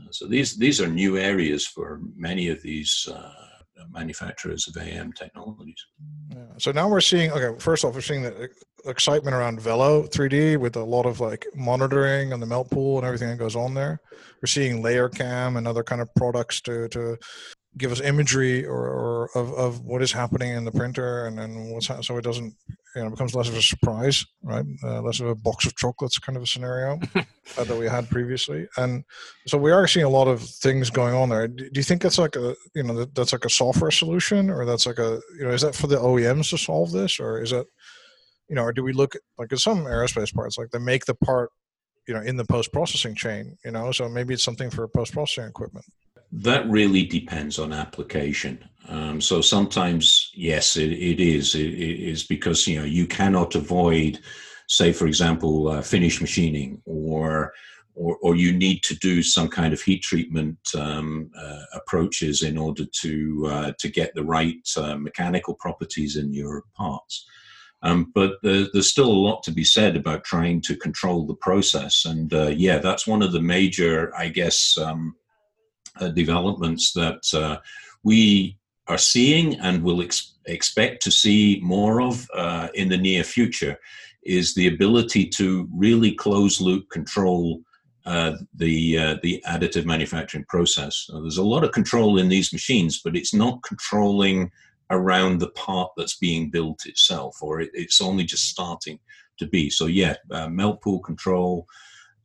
Uh, 0.00 0.08
so 0.10 0.26
these 0.26 0.56
these 0.56 0.80
are 0.80 0.88
new 0.88 1.16
areas 1.16 1.66
for 1.66 2.00
many 2.14 2.48
of 2.48 2.62
these 2.62 3.08
uh, 3.12 3.49
Uh, 3.78 3.84
manufacturers 3.90 4.66
of 4.68 4.76
AM 4.82 5.12
technologies. 5.12 5.86
Yeah. 6.28 6.42
So 6.58 6.72
now 6.72 6.88
we're 6.88 7.00
seeing. 7.00 7.30
Okay, 7.30 7.56
first 7.60 7.84
off, 7.84 7.94
we're 7.94 8.00
seeing 8.00 8.22
the 8.22 8.48
excitement 8.84 9.34
around 9.34 9.60
Velo 9.60 10.02
3D 10.08 10.58
with 10.58 10.76
a 10.76 10.82
lot 10.82 11.06
of 11.06 11.20
like 11.20 11.46
monitoring 11.54 12.32
and 12.32 12.42
the 12.42 12.46
melt 12.46 12.70
pool 12.70 12.98
and 12.98 13.06
everything 13.06 13.28
that 13.28 13.38
goes 13.38 13.54
on 13.54 13.74
there. 13.74 14.00
We're 14.42 14.48
seeing 14.48 14.82
Layer 14.82 15.08
Cam 15.08 15.56
and 15.56 15.68
other 15.68 15.84
kind 15.84 16.00
of 16.02 16.12
products 16.16 16.60
to 16.62 16.88
to 16.88 17.16
give 17.78 17.92
us 17.92 18.00
imagery 18.00 18.66
or, 18.66 18.88
or 18.88 19.30
of, 19.34 19.52
of 19.54 19.80
what 19.82 20.02
is 20.02 20.12
happening 20.12 20.52
in 20.54 20.64
the 20.64 20.72
printer 20.72 21.26
and 21.26 21.38
then 21.38 21.70
what's 21.70 21.86
ha- 21.86 22.00
so 22.00 22.16
it 22.16 22.24
doesn't 22.24 22.54
you 22.96 23.02
know 23.02 23.10
becomes 23.10 23.34
less 23.34 23.48
of 23.48 23.56
a 23.56 23.62
surprise 23.62 24.24
right? 24.42 24.64
Uh, 24.82 25.00
less 25.02 25.20
of 25.20 25.28
a 25.28 25.34
box 25.34 25.66
of 25.66 25.76
chocolates 25.76 26.18
kind 26.18 26.36
of 26.36 26.42
a 26.42 26.46
scenario 26.46 26.98
uh, 27.14 27.22
that 27.64 27.76
we 27.76 27.86
had 27.86 28.08
previously. 28.10 28.66
And 28.76 29.04
so 29.46 29.56
we 29.56 29.70
are 29.70 29.86
seeing 29.86 30.06
a 30.06 30.10
lot 30.10 30.26
of 30.26 30.42
things 30.42 30.90
going 30.90 31.14
on 31.14 31.28
there. 31.28 31.46
Do, 31.46 31.70
do 31.70 31.78
you 31.78 31.84
think 31.84 32.02
that's 32.02 32.18
like 32.18 32.36
a 32.36 32.56
you 32.74 32.82
know 32.82 32.94
that, 32.94 33.14
that's 33.14 33.32
like 33.32 33.44
a 33.44 33.50
software 33.50 33.92
solution 33.92 34.50
or 34.50 34.64
that's 34.64 34.86
like 34.86 34.98
a 34.98 35.20
you 35.38 35.44
know 35.44 35.50
is 35.50 35.62
that 35.62 35.74
for 35.74 35.86
the 35.86 35.96
oems 35.96 36.50
to 36.50 36.58
solve 36.58 36.90
this 36.90 37.20
or 37.20 37.40
is 37.40 37.52
it 37.52 37.66
you 38.48 38.56
know 38.56 38.62
or 38.62 38.72
do 38.72 38.82
we 38.82 38.92
look 38.92 39.14
at 39.14 39.22
like 39.38 39.52
in 39.52 39.58
some 39.58 39.84
aerospace 39.84 40.34
parts 40.34 40.58
like 40.58 40.70
they 40.70 40.78
make 40.78 41.04
the 41.04 41.14
part 41.14 41.50
you 42.08 42.14
know 42.14 42.20
in 42.20 42.36
the 42.36 42.44
post 42.44 42.72
processing 42.72 43.14
chain 43.14 43.56
you 43.64 43.70
know? 43.70 43.92
So 43.92 44.08
maybe 44.08 44.34
it's 44.34 44.44
something 44.44 44.70
for 44.70 44.88
post 44.88 45.12
processing 45.12 45.48
equipment 45.48 45.86
that 46.32 46.68
really 46.68 47.04
depends 47.04 47.58
on 47.58 47.72
application. 47.72 48.64
Um, 48.88 49.20
so 49.20 49.40
sometimes, 49.40 50.30
yes, 50.34 50.76
it, 50.76 50.92
it 50.92 51.20
is. 51.20 51.54
It, 51.54 51.74
it 51.74 52.00
is 52.00 52.24
because 52.24 52.66
you 52.66 52.78
know 52.78 52.84
you 52.84 53.06
cannot 53.06 53.54
avoid, 53.54 54.20
say, 54.68 54.92
for 54.92 55.06
example, 55.06 55.68
uh, 55.68 55.82
finish 55.82 56.20
machining, 56.20 56.80
or, 56.84 57.52
or 57.94 58.16
or 58.22 58.34
you 58.34 58.52
need 58.52 58.82
to 58.84 58.94
do 58.96 59.22
some 59.22 59.48
kind 59.48 59.72
of 59.72 59.80
heat 59.80 60.02
treatment 60.02 60.58
um, 60.76 61.30
uh, 61.38 61.62
approaches 61.74 62.42
in 62.42 62.58
order 62.58 62.84
to 63.00 63.46
uh, 63.46 63.72
to 63.78 63.88
get 63.88 64.14
the 64.14 64.24
right 64.24 64.68
uh, 64.76 64.96
mechanical 64.96 65.54
properties 65.54 66.16
in 66.16 66.32
your 66.32 66.64
parts. 66.74 67.26
Um, 67.82 68.12
but 68.14 68.34
there, 68.42 68.66
there's 68.72 68.90
still 68.90 69.10
a 69.10 69.24
lot 69.26 69.42
to 69.44 69.52
be 69.52 69.64
said 69.64 69.96
about 69.96 70.24
trying 70.24 70.60
to 70.62 70.76
control 70.76 71.26
the 71.26 71.34
process, 71.34 72.04
and 72.04 72.32
uh, 72.34 72.48
yeah, 72.48 72.78
that's 72.78 73.06
one 73.06 73.22
of 73.22 73.32
the 73.32 73.42
major, 73.42 74.12
I 74.16 74.28
guess. 74.28 74.76
Um, 74.78 75.14
uh, 76.00 76.08
developments 76.08 76.92
that 76.92 77.22
uh, 77.34 77.58
we 78.02 78.56
are 78.86 78.98
seeing 78.98 79.58
and 79.60 79.82
will 79.82 80.02
ex- 80.02 80.34
expect 80.46 81.02
to 81.02 81.10
see 81.10 81.60
more 81.62 82.00
of 82.00 82.28
uh, 82.34 82.68
in 82.74 82.88
the 82.88 82.96
near 82.96 83.24
future 83.24 83.76
is 84.22 84.54
the 84.54 84.66
ability 84.66 85.26
to 85.26 85.68
really 85.72 86.12
close 86.12 86.60
loop 86.60 86.88
control 86.90 87.62
uh, 88.06 88.32
the 88.54 88.98
uh, 88.98 89.16
the 89.22 89.42
additive 89.46 89.84
manufacturing 89.84 90.44
process. 90.48 91.04
So 91.06 91.20
there's 91.20 91.36
a 91.36 91.44
lot 91.44 91.64
of 91.64 91.72
control 91.72 92.18
in 92.18 92.28
these 92.28 92.52
machines, 92.52 93.00
but 93.04 93.14
it's 93.14 93.34
not 93.34 93.62
controlling 93.62 94.50
around 94.90 95.38
the 95.38 95.50
part 95.50 95.90
that's 95.96 96.16
being 96.16 96.50
built 96.50 96.86
itself, 96.86 97.36
or 97.42 97.60
it, 97.60 97.70
it's 97.74 98.00
only 98.00 98.24
just 98.24 98.48
starting 98.48 98.98
to 99.38 99.46
be. 99.46 99.70
So 99.70 99.86
yeah, 99.86 100.16
uh, 100.30 100.48
melt 100.48 100.82
pool 100.82 101.00
control, 101.00 101.66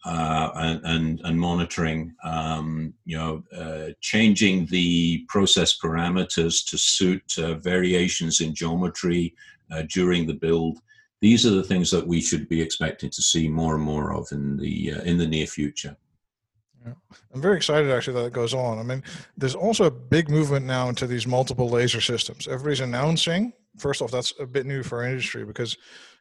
uh, 0.06 0.78
and, 0.84 1.20
and, 1.24 1.40
monitoring, 1.40 2.14
um, 2.24 2.94
you 3.06 3.18
know, 3.18 3.44
uh, 3.58 3.92
changing 4.02 4.68
the 4.68 5.26
process 5.28 5.80
parameters 5.80 6.64
to 6.70 6.78
suit 6.78 7.24
uh, 7.40 7.56
variations 7.56 8.40
in 8.40 8.54
geometry 8.54 9.34
uh, 9.72 9.82
during 9.92 10.28
the 10.28 10.34
build. 10.34 10.78
These 11.22 11.48
are 11.48 11.52
the 11.52 11.64
things 11.64 11.90
that 11.90 12.06
we 12.06 12.22
should 12.22 12.48
be 12.48 12.62
expecting 12.62 13.10
to 13.10 13.22
see 13.24 13.50
more 13.50 13.74
and 13.76 13.84
more 13.84 14.14
of 14.14 14.28
in 14.32 14.58
the 14.58 14.94
uh, 14.94 15.02
in 15.02 15.18
the 15.18 15.26
near 15.26 15.48
future. 15.48 15.98
I'm 17.34 17.42
very 17.42 17.58
excited 17.58 17.90
actually 17.90 18.14
that 18.22 18.28
it 18.28 18.34
goes 18.34 18.54
on. 18.54 18.78
I 18.78 18.84
mean, 18.84 19.02
there's 19.36 19.56
also 19.56 19.86
a 19.86 19.92
big 19.92 20.30
movement 20.30 20.68
now 20.68 20.88
into 20.88 21.08
these 21.08 21.26
multiple 21.26 21.68
laser 21.68 22.00
systems. 22.00 22.48
Everybody's 22.48 22.82
announcing. 22.82 23.54
First 23.80 24.04
off, 24.04 24.12
that's 24.12 24.34
a 24.40 24.46
bit 24.46 24.68
new 24.68 24.84
for 24.84 25.00
our 25.00 25.10
industry 25.10 25.46
because 25.46 25.78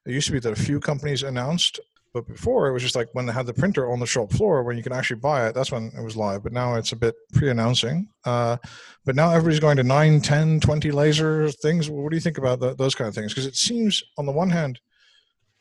it 0.07 0.13
used 0.13 0.27
to 0.29 0.33
be 0.33 0.39
that 0.39 0.53
a 0.53 0.63
few 0.63 0.81
companies 0.81 1.23
announced 1.23 1.81
but 2.15 2.29
before 2.29 2.69
it 2.69 2.73
was 2.73 2.83
just 2.83 2.95
like 2.95 3.09
when 3.13 3.27
they 3.27 3.33
had 3.33 3.45
the 3.45 3.53
printer 3.53 3.91
on 3.91 3.99
the 3.99 4.07
shop 4.07 4.33
floor 4.33 4.63
when 4.63 4.77
you 4.77 4.85
can 4.85 4.93
actually 4.93 5.19
buy 5.19 5.49
it, 5.49 5.55
that's 5.55 5.73
when 5.73 5.91
it 5.99 6.03
was 6.03 6.17
live. 6.17 6.45
But 6.45 6.53
now 6.53 6.77
it's 6.77 6.93
a 6.93 6.97
bit 6.97 7.17
pre-announcing. 7.33 8.09
Uh, 8.25 8.57
but 9.05 9.17
now 9.17 9.31
everybody's 9.31 9.59
going 9.59 9.77
to 9.79 9.83
9, 9.83 10.21
10, 10.21 10.61
20 10.61 10.91
laser 10.93 11.51
things. 11.51 11.91
What 11.91 12.11
do 12.11 12.17
you 12.17 12.21
think 12.21 12.39
about 12.39 12.61
the, 12.61 12.75
those 12.77 12.95
kind 12.95 13.09
of 13.09 13.15
things? 13.17 13.33
Because 13.33 13.47
it 13.47 13.57
seems 13.57 14.01
on 14.17 14.27
the 14.27 14.33
one 14.33 14.49
hand, 14.49 14.81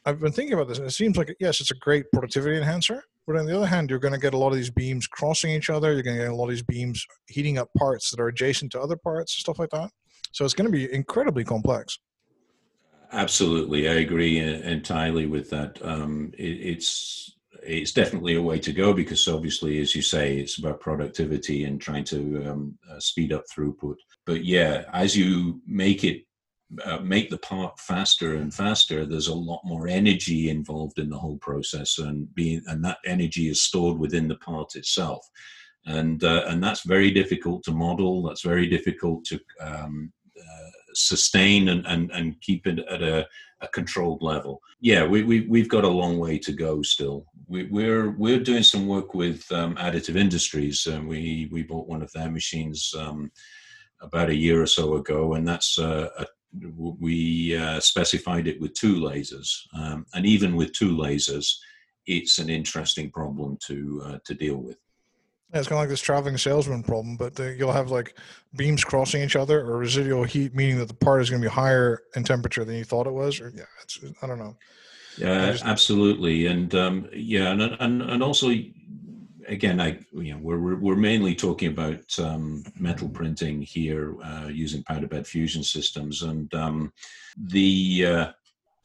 I've 0.05 0.19
been 0.19 0.31
thinking 0.31 0.53
about 0.53 0.67
this 0.67 0.77
and 0.77 0.85
it 0.85 0.91
seems 0.91 1.17
like, 1.17 1.35
yes, 1.39 1.59
it's 1.59 1.71
a 1.71 1.75
great 1.75 2.05
productivity 2.13 2.55
enhancer. 2.55 3.03
But 3.25 3.37
on 3.37 3.47
the 3.47 3.55
other 3.55 3.65
hand, 3.65 3.89
you're 3.89 3.99
going 3.99 4.13
to 4.13 4.19
get 4.19 4.35
a 4.35 4.37
lot 4.37 4.49
of 4.49 4.55
these 4.55 4.69
beams 4.69 5.07
crossing 5.07 5.51
each 5.51 5.71
other. 5.71 5.93
You're 5.93 6.03
going 6.03 6.17
to 6.17 6.23
get 6.23 6.31
a 6.31 6.35
lot 6.35 6.45
of 6.45 6.51
these 6.51 6.61
beams 6.61 7.03
heating 7.27 7.57
up 7.57 7.69
parts 7.75 8.11
that 8.11 8.19
are 8.19 8.27
adjacent 8.27 8.71
to 8.73 8.81
other 8.81 8.97
parts, 8.97 9.33
stuff 9.33 9.57
like 9.57 9.71
that. 9.71 9.89
So 10.33 10.45
it's 10.45 10.53
going 10.53 10.71
to 10.71 10.71
be 10.71 10.93
incredibly 10.93 11.43
complex. 11.43 11.97
Absolutely, 13.13 13.87
I 13.87 13.93
agree 13.93 14.39
entirely 14.39 15.27
with 15.27 15.49
that. 15.51 15.79
Um, 15.83 16.31
it, 16.37 16.43
it's 16.73 17.35
it's 17.61 17.93
definitely 17.93 18.35
a 18.35 18.41
way 18.41 18.59
to 18.59 18.73
go 18.73 18.91
because 18.91 19.27
obviously, 19.27 19.79
as 19.79 19.95
you 19.95 20.01
say, 20.01 20.37
it's 20.37 20.57
about 20.57 20.81
productivity 20.81 21.63
and 21.63 21.79
trying 21.79 22.03
to 22.05 22.43
um, 22.49 22.77
uh, 22.91 22.99
speed 22.99 23.31
up 23.31 23.43
throughput. 23.55 23.95
But 24.25 24.43
yeah, 24.43 24.85
as 24.93 25.15
you 25.15 25.61
make 25.67 26.03
it 26.03 26.23
uh, 26.83 26.97
make 26.99 27.29
the 27.29 27.37
part 27.37 27.79
faster 27.79 28.35
and 28.35 28.51
faster, 28.51 29.05
there's 29.05 29.27
a 29.27 29.35
lot 29.35 29.61
more 29.63 29.87
energy 29.87 30.49
involved 30.49 30.97
in 30.97 31.09
the 31.09 31.19
whole 31.19 31.37
process, 31.37 31.99
and 31.99 32.33
being 32.33 32.63
and 32.67 32.83
that 32.83 32.97
energy 33.05 33.47
is 33.47 33.61
stored 33.61 33.99
within 33.99 34.27
the 34.27 34.37
part 34.37 34.75
itself, 34.75 35.23
and 35.85 36.23
uh, 36.23 36.45
and 36.47 36.63
that's 36.63 36.85
very 36.85 37.11
difficult 37.11 37.63
to 37.65 37.71
model. 37.71 38.23
That's 38.23 38.41
very 38.41 38.67
difficult 38.67 39.23
to 39.25 39.39
um, 39.61 40.11
sustain 40.93 41.69
and, 41.69 41.85
and, 41.85 42.11
and 42.11 42.39
keep 42.41 42.67
it 42.67 42.79
at 42.89 43.01
a, 43.01 43.27
a 43.61 43.67
controlled 43.69 44.21
level. 44.21 44.61
Yeah, 44.79 45.05
we, 45.05 45.23
we, 45.23 45.41
we've 45.41 45.69
got 45.69 45.83
a 45.83 45.87
long 45.87 46.19
way 46.19 46.37
to 46.39 46.51
go 46.51 46.81
still. 46.81 47.25
We, 47.47 47.63
we're, 47.65 48.11
we're 48.11 48.39
doing 48.39 48.63
some 48.63 48.87
work 48.87 49.13
with 49.13 49.49
um, 49.51 49.75
Additive 49.75 50.15
Industries, 50.15 50.85
and 50.85 51.07
we, 51.07 51.49
we 51.51 51.63
bought 51.63 51.87
one 51.87 52.01
of 52.01 52.11
their 52.11 52.29
machines 52.29 52.93
um, 52.97 53.31
about 54.01 54.29
a 54.29 54.35
year 54.35 54.61
or 54.61 54.67
so 54.67 54.95
ago, 54.95 55.33
and 55.33 55.47
that's 55.47 55.79
uh, 55.79 56.09
a, 56.19 56.25
we 56.99 57.55
uh, 57.57 57.79
specified 57.79 58.47
it 58.47 58.61
with 58.61 58.73
two 58.73 58.95
lasers. 58.95 59.49
Um, 59.75 60.05
and 60.13 60.25
even 60.25 60.55
with 60.55 60.73
two 60.73 60.95
lasers, 60.95 61.47
it's 62.05 62.37
an 62.37 62.49
interesting 62.49 63.09
problem 63.09 63.57
to, 63.67 64.03
uh, 64.05 64.17
to 64.25 64.33
deal 64.33 64.57
with. 64.57 64.77
Yeah, 65.53 65.59
it's 65.59 65.67
kind 65.67 65.77
of 65.77 65.83
like 65.83 65.89
this 65.89 66.01
traveling 66.01 66.37
salesman 66.37 66.81
problem, 66.81 67.15
but 67.15 67.35
the, 67.35 67.53
you'll 67.53 67.71
have 67.71 67.91
like 67.91 68.17
beams 68.55 68.83
crossing 68.83 69.21
each 69.21 69.35
other 69.35 69.59
or 69.61 69.77
residual 69.77 70.23
heat, 70.23 70.55
meaning 70.55 70.79
that 70.79 70.87
the 70.87 70.95
part 70.95 71.21
is 71.21 71.29
going 71.29 71.43
to 71.43 71.47
be 71.47 71.53
higher 71.53 72.01
in 72.15 72.23
temperature 72.23 72.65
than 72.65 72.75
you 72.75 72.83
thought 72.83 73.05
it 73.05 73.13
was. 73.13 73.39
Or 73.39 73.53
yeah, 73.55 73.65
it's 73.83 73.99
I 74.23 74.27
don't 74.27 74.39
know. 74.39 74.55
Yeah, 75.15 75.51
just, 75.51 75.63
absolutely, 75.63 76.47
and 76.47 76.73
um, 76.73 77.07
yeah, 77.13 77.51
and 77.51 77.61
and 77.61 78.01
and 78.01 78.23
also, 78.23 78.49
again, 79.47 79.79
I 79.79 79.99
you 80.11 80.33
know 80.33 80.39
we're 80.41 80.75
we're 80.75 80.95
mainly 80.95 81.35
talking 81.35 81.69
about 81.71 82.17
um, 82.17 82.63
metal 82.79 83.09
printing 83.09 83.61
here 83.61 84.15
uh, 84.23 84.47
using 84.47 84.81
powder 84.81 85.07
bed 85.07 85.27
fusion 85.27 85.63
systems, 85.63 86.23
and 86.23 86.51
um, 86.55 86.91
the 87.37 88.05
uh, 88.07 88.31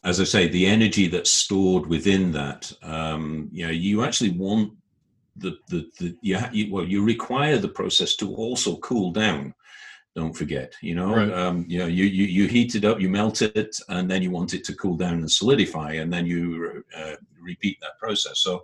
as 0.04 0.20
I 0.20 0.24
say, 0.24 0.48
the 0.48 0.66
energy 0.66 1.08
that's 1.08 1.32
stored 1.32 1.86
within 1.86 2.30
that, 2.32 2.70
um, 2.82 3.48
you 3.50 3.64
know, 3.64 3.72
you 3.72 4.04
actually 4.04 4.30
want 4.30 4.74
the, 5.38 5.58
the, 5.68 5.90
the 5.98 6.16
you, 6.20 6.38
you, 6.52 6.72
well 6.72 6.84
you 6.84 7.04
require 7.04 7.58
the 7.58 7.68
process 7.68 8.16
to 8.16 8.34
also 8.34 8.76
cool 8.78 9.12
down 9.12 9.54
don't 10.14 10.36
forget 10.36 10.72
you 10.82 10.94
know 10.94 11.14
right. 11.14 11.32
um, 11.32 11.64
you 11.68 11.78
know 11.78 11.86
you, 11.86 12.04
you 12.04 12.24
you 12.24 12.46
heat 12.46 12.74
it 12.74 12.84
up 12.84 13.00
you 13.00 13.08
melt 13.08 13.42
it 13.42 13.76
and 13.88 14.10
then 14.10 14.22
you 14.22 14.30
want 14.30 14.54
it 14.54 14.64
to 14.64 14.74
cool 14.74 14.96
down 14.96 15.14
and 15.14 15.30
solidify 15.30 15.92
and 15.92 16.12
then 16.12 16.26
you 16.26 16.84
uh, 16.96 17.14
repeat 17.40 17.78
that 17.80 17.98
process 17.98 18.40
so 18.40 18.62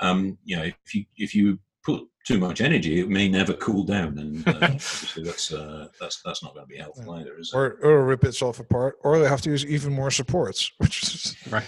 um, 0.00 0.36
you 0.44 0.56
know 0.56 0.64
if 0.64 0.94
you 0.94 1.04
if 1.16 1.34
you 1.34 1.58
put 1.84 2.02
too 2.28 2.38
much 2.38 2.60
energy 2.60 3.00
it 3.00 3.08
may 3.08 3.26
never 3.26 3.54
cool 3.54 3.82
down 3.84 4.18
and 4.18 4.46
uh, 4.46 4.58
that's 5.24 5.50
uh, 5.50 5.88
that's 5.98 6.20
that's 6.22 6.42
not 6.42 6.52
going 6.52 6.66
to 6.66 6.68
be 6.68 6.76
helpful 6.76 7.14
either 7.14 7.38
is 7.38 7.54
or, 7.54 7.78
or 7.82 8.04
rip 8.04 8.22
itself 8.22 8.60
apart 8.60 8.98
or 9.02 9.18
they 9.18 9.26
have 9.26 9.40
to 9.40 9.48
use 9.48 9.64
even 9.64 9.90
more 9.90 10.10
supports 10.10 10.72
which 10.78 11.02
is 11.02 11.36
right. 11.50 11.64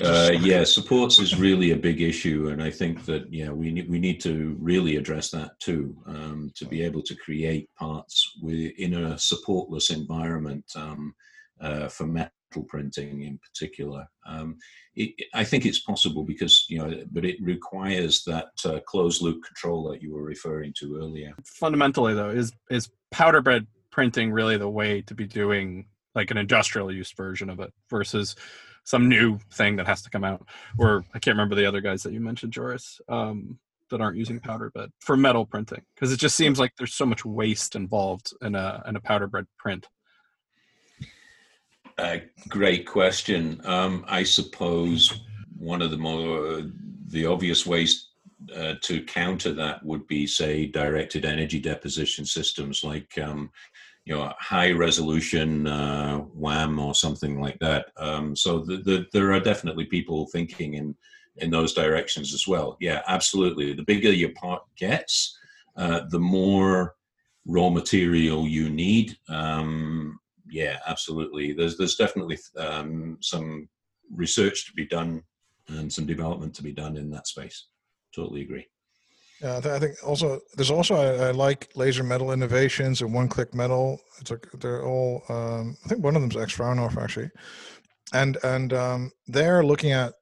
uh, 0.00 0.30
yeah, 0.42 0.62
supports 0.62 1.18
is 1.18 1.40
really 1.40 1.72
a 1.72 1.76
big 1.76 2.00
issue, 2.00 2.50
and 2.50 2.62
I 2.62 2.70
think 2.70 3.04
that 3.06 3.32
yeah, 3.32 3.50
we 3.50 3.72
need 3.72 3.90
we 3.90 3.98
need 3.98 4.20
to 4.20 4.56
really 4.60 4.94
address 4.94 5.32
that 5.32 5.58
too 5.58 5.96
um, 6.06 6.52
to 6.54 6.66
be 6.66 6.82
able 6.82 7.02
to 7.02 7.16
create 7.16 7.68
parts 7.74 8.38
in 8.44 8.94
a 8.94 9.14
supportless 9.14 9.90
environment 9.92 10.64
um, 10.76 11.16
uh, 11.60 11.88
for 11.88 12.06
metal 12.06 12.35
printing 12.64 13.22
in 13.22 13.38
particular. 13.38 14.06
Um, 14.26 14.56
it, 14.94 15.14
I 15.34 15.44
think 15.44 15.66
it's 15.66 15.80
possible 15.80 16.24
because 16.24 16.66
you 16.68 16.78
know, 16.78 17.04
but 17.12 17.24
it 17.24 17.36
requires 17.40 18.24
that 18.24 18.48
uh, 18.64 18.80
closed 18.86 19.22
loop 19.22 19.44
control 19.44 19.88
that 19.90 20.02
you 20.02 20.14
were 20.14 20.22
referring 20.22 20.72
to 20.78 20.96
earlier. 20.96 21.34
Fundamentally, 21.44 22.14
though, 22.14 22.30
is 22.30 22.52
is 22.70 22.90
powder 23.10 23.40
bed 23.40 23.66
printing 23.90 24.30
really 24.30 24.56
the 24.56 24.68
way 24.68 25.00
to 25.02 25.14
be 25.14 25.26
doing 25.26 25.86
like 26.14 26.30
an 26.30 26.38
industrial 26.38 26.92
use 26.92 27.12
version 27.12 27.50
of 27.50 27.60
it 27.60 27.72
versus 27.90 28.36
some 28.84 29.08
new 29.08 29.38
thing 29.52 29.76
that 29.76 29.86
has 29.86 30.02
to 30.02 30.10
come 30.10 30.24
out. 30.24 30.46
Or 30.78 31.04
I 31.14 31.18
can't 31.18 31.34
remember 31.34 31.54
the 31.54 31.66
other 31.66 31.80
guys 31.80 32.02
that 32.04 32.12
you 32.12 32.20
mentioned, 32.20 32.52
Joris. 32.52 33.00
Um, 33.08 33.58
that 33.90 34.00
aren't 34.00 34.16
using 34.16 34.40
powder 34.40 34.70
bed 34.70 34.90
for 35.00 35.16
metal 35.16 35.46
printing? 35.46 35.82
Because 35.94 36.12
it 36.12 36.18
just 36.18 36.36
seems 36.36 36.58
like 36.58 36.72
there's 36.76 36.94
so 36.94 37.06
much 37.06 37.24
waste 37.24 37.76
involved 37.76 38.32
in 38.42 38.54
a 38.54 38.82
in 38.86 38.96
a 38.96 39.00
powder 39.00 39.26
bed 39.26 39.46
print. 39.58 39.86
Uh, 41.98 42.18
great 42.48 42.86
question. 42.86 43.60
Um, 43.64 44.04
I 44.06 44.22
suppose 44.22 45.20
one 45.58 45.80
of 45.80 45.90
the 45.90 45.96
more 45.96 46.62
the 47.08 47.24
obvious 47.24 47.64
ways 47.64 48.08
uh, 48.54 48.74
to 48.82 49.02
counter 49.04 49.52
that 49.52 49.84
would 49.84 50.06
be, 50.06 50.26
say, 50.26 50.66
directed 50.66 51.24
energy 51.24 51.58
deposition 51.58 52.24
systems 52.24 52.84
like 52.84 53.16
um, 53.18 53.50
you 54.04 54.14
know 54.14 54.32
high 54.38 54.72
resolution 54.72 55.66
uh, 55.66 56.20
WAM 56.34 56.78
or 56.78 56.94
something 56.94 57.40
like 57.40 57.58
that. 57.60 57.86
Um, 57.96 58.36
so 58.36 58.60
the, 58.60 58.76
the, 58.76 59.06
there 59.12 59.32
are 59.32 59.40
definitely 59.40 59.86
people 59.86 60.26
thinking 60.26 60.74
in 60.74 60.94
in 61.38 61.50
those 61.50 61.74
directions 61.74 62.32
as 62.32 62.46
well. 62.46 62.76
Yeah, 62.80 63.02
absolutely. 63.08 63.72
The 63.74 63.82
bigger 63.82 64.10
your 64.10 64.30
part 64.30 64.62
gets, 64.76 65.36
uh, 65.76 66.02
the 66.10 66.18
more 66.18 66.94
raw 67.46 67.68
material 67.68 68.46
you 68.46 68.70
need. 68.70 69.16
Um, 69.28 70.18
yeah, 70.48 70.78
absolutely. 70.86 71.52
There's 71.52 71.76
there's 71.76 71.96
definitely 71.96 72.38
um, 72.56 73.18
some 73.20 73.68
research 74.14 74.66
to 74.66 74.72
be 74.72 74.86
done 74.86 75.22
and 75.68 75.92
some 75.92 76.06
development 76.06 76.54
to 76.54 76.62
be 76.62 76.72
done 76.72 76.96
in 76.96 77.10
that 77.10 77.26
space. 77.26 77.66
Totally 78.14 78.42
agree. 78.42 78.66
Yeah, 79.42 79.58
I 79.58 79.78
think 79.78 79.96
also 80.02 80.40
there's 80.54 80.70
also 80.70 80.94
I, 80.94 81.28
I, 81.28 81.30
like 81.32 81.68
Laser 81.74 82.02
Melting 82.02 82.30
Innovations 82.30 83.02
and 83.02 83.12
one 83.12 83.28
click 83.28 83.54
metal. 83.54 84.00
It's 84.20 84.30
like 84.30 84.46
they're 84.60 84.84
all. 84.84 85.22
Um, 85.28 85.76
I 85.84 85.88
think 85.88 86.02
one 86.02 86.16
of 86.16 86.22
them's 86.22 86.36
ex 86.36 86.52
Fraunhofer 86.52 87.00
actually, 87.00 87.30
and 88.14 88.38
and 88.42 88.72
um, 88.72 89.10
they're 89.26 89.62
looking 89.62 89.92
at 89.92 90.14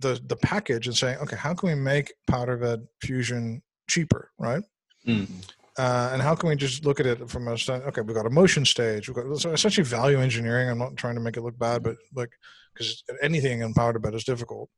the 0.00 0.18
the 0.26 0.36
package 0.36 0.86
and 0.86 0.96
saying, 0.96 1.18
okay, 1.18 1.36
how 1.36 1.52
can 1.52 1.68
we 1.68 1.74
make 1.74 2.14
powder 2.26 2.56
bed 2.56 2.86
fusion 3.02 3.62
cheaper, 3.88 4.30
right? 4.38 4.62
Mm. 5.06 5.28
Uh, 5.76 6.10
and 6.12 6.22
how 6.22 6.34
can 6.34 6.48
we 6.48 6.54
just 6.54 6.84
look 6.84 7.00
at 7.00 7.06
it 7.06 7.28
from 7.28 7.48
a 7.48 7.52
okay 7.68 8.00
we've 8.00 8.14
got 8.14 8.26
a 8.26 8.30
motion 8.30 8.64
stage. 8.64 9.08
We've 9.08 9.16
got 9.16 9.38
so 9.38 9.50
essentially 9.50 9.84
value 9.84 10.18
engineering 10.18 10.68
i'm 10.68 10.78
not 10.78 10.96
trying 10.96 11.16
to 11.16 11.20
make 11.20 11.36
it 11.36 11.42
look 11.42 11.58
bad 11.58 11.82
but 11.82 11.96
like 12.14 12.30
because 12.72 13.02
anything 13.22 13.60
in 13.60 13.74
powder 13.74 13.98
bed 13.98 14.14
is 14.14 14.24
difficult. 14.24 14.70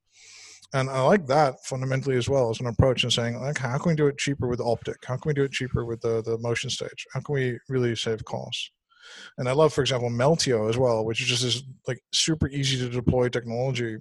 And 0.72 0.88
i 0.88 1.00
like 1.02 1.26
that 1.26 1.56
fundamentally 1.64 2.16
as 2.16 2.28
well 2.28 2.48
as 2.48 2.60
an 2.60 2.66
approach 2.66 3.02
and 3.02 3.12
saying 3.12 3.38
like 3.40 3.58
how 3.58 3.76
can 3.76 3.90
we 3.90 3.96
do 3.96 4.06
it 4.06 4.18
cheaper 4.18 4.48
with 4.48 4.60
optic? 4.60 4.96
How 5.04 5.16
can 5.16 5.28
we 5.28 5.34
do 5.34 5.44
it 5.44 5.52
cheaper 5.52 5.84
with 5.84 6.00
the, 6.00 6.22
the 6.22 6.38
motion 6.38 6.70
stage? 6.70 7.06
How 7.12 7.20
can 7.20 7.34
we 7.34 7.58
really 7.68 7.94
save 7.94 8.24
costs? 8.24 8.70
And 9.36 9.48
i 9.48 9.52
love 9.52 9.72
for 9.72 9.82
example 9.82 10.10
meltio 10.10 10.68
as 10.68 10.78
well 10.78 11.04
which 11.04 11.20
is 11.20 11.28
just 11.28 11.42
this 11.42 11.62
like 11.86 12.00
super 12.12 12.48
easy 12.48 12.78
to 12.78 12.88
deploy 12.88 13.28
technology 13.28 13.98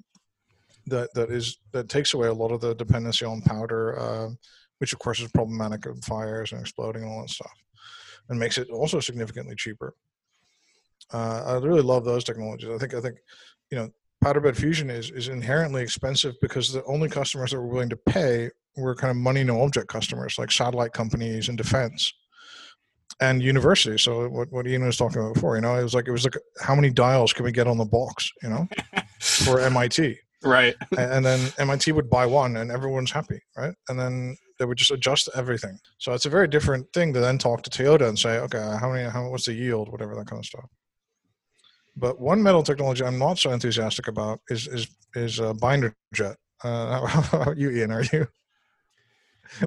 that 0.87 1.13
that 1.13 1.29
is 1.31 1.57
that 1.71 1.89
takes 1.89 2.13
away 2.13 2.27
a 2.27 2.33
lot 2.33 2.51
of 2.51 2.61
the 2.61 2.75
dependency 2.75 3.25
on 3.25 3.41
powder 3.41 3.99
uh, 3.99 4.29
which 4.79 4.93
of 4.93 4.99
course 4.99 5.19
is 5.19 5.31
problematic 5.31 5.85
of 5.85 6.03
fires 6.03 6.51
and 6.51 6.61
exploding 6.61 7.03
and 7.03 7.11
all 7.11 7.21
that 7.21 7.29
stuff, 7.29 7.53
and 8.29 8.39
makes 8.39 8.57
it 8.57 8.69
also 8.69 8.99
significantly 8.99 9.55
cheaper. 9.55 9.93
Uh, 11.13 11.43
I 11.45 11.53
really 11.65 11.81
love 11.81 12.05
those 12.05 12.23
technologies. 12.23 12.69
I 12.69 12.77
think 12.77 12.93
I 12.93 13.01
think 13.01 13.17
you 13.71 13.77
know 13.77 13.89
powder 14.21 14.41
bed 14.41 14.57
fusion 14.57 14.89
is 14.89 15.11
is 15.11 15.27
inherently 15.27 15.81
expensive 15.81 16.35
because 16.41 16.71
the 16.71 16.83
only 16.85 17.09
customers 17.09 17.51
that 17.51 17.59
were 17.59 17.67
willing 17.67 17.89
to 17.89 17.97
pay 17.97 18.49
were 18.77 18.95
kind 18.95 19.11
of 19.11 19.17
money 19.17 19.43
no 19.43 19.61
object 19.61 19.87
customers 19.87 20.37
like 20.37 20.51
satellite 20.51 20.93
companies 20.93 21.47
and 21.47 21.57
defense 21.57 22.13
and 23.21 23.41
universities. 23.41 24.01
So 24.01 24.27
what, 24.27 24.51
what 24.51 24.67
Ian 24.67 24.85
was 24.85 24.97
talking 24.97 25.21
about 25.21 25.35
before, 25.35 25.55
you 25.55 25.61
know, 25.61 25.75
it 25.75 25.83
was 25.83 25.93
like 25.93 26.07
it 26.07 26.11
was 26.11 26.25
like 26.25 26.37
how 26.59 26.75
many 26.75 26.89
dials 26.89 27.33
can 27.33 27.45
we 27.45 27.51
get 27.51 27.67
on 27.67 27.77
the 27.77 27.85
box, 27.85 28.29
you 28.43 28.49
know, 28.49 28.67
for 29.21 29.59
MIT. 29.59 30.17
Right. 30.43 30.75
and 30.97 31.25
then 31.25 31.51
MIT 31.57 31.91
would 31.93 32.09
buy 32.09 32.25
one 32.25 32.57
and 32.57 32.71
everyone's 32.71 33.11
happy, 33.11 33.39
right? 33.57 33.73
And 33.89 33.99
then 33.99 34.37
they 34.59 34.65
would 34.65 34.77
just 34.77 34.91
adjust 34.91 35.29
everything. 35.35 35.79
So 35.97 36.13
it's 36.13 36.25
a 36.25 36.29
very 36.29 36.47
different 36.47 36.91
thing 36.93 37.13
to 37.13 37.19
then 37.19 37.37
talk 37.37 37.63
to 37.63 37.69
Toyota 37.69 38.07
and 38.07 38.17
say, 38.17 38.39
okay, 38.39 38.77
how 38.79 38.91
many, 38.91 39.09
how 39.09 39.29
what's 39.29 39.45
the 39.45 39.53
yield, 39.53 39.91
whatever 39.91 40.15
that 40.15 40.27
kind 40.27 40.39
of 40.39 40.45
stuff. 40.45 40.69
But 41.95 42.19
one 42.19 42.43
metal 42.43 42.63
technology 42.63 43.03
I'm 43.03 43.19
not 43.19 43.37
so 43.37 43.51
enthusiastic 43.51 44.07
about 44.07 44.41
is 44.49 44.67
is 44.67 44.87
is 45.15 45.39
uh, 45.39 45.53
binder 45.53 45.95
jet. 46.13 46.35
Uh, 46.63 47.05
how 47.07 47.41
about 47.41 47.57
you, 47.57 47.69
Ian? 47.71 47.91
Are 47.91 48.03
you? 48.03 48.27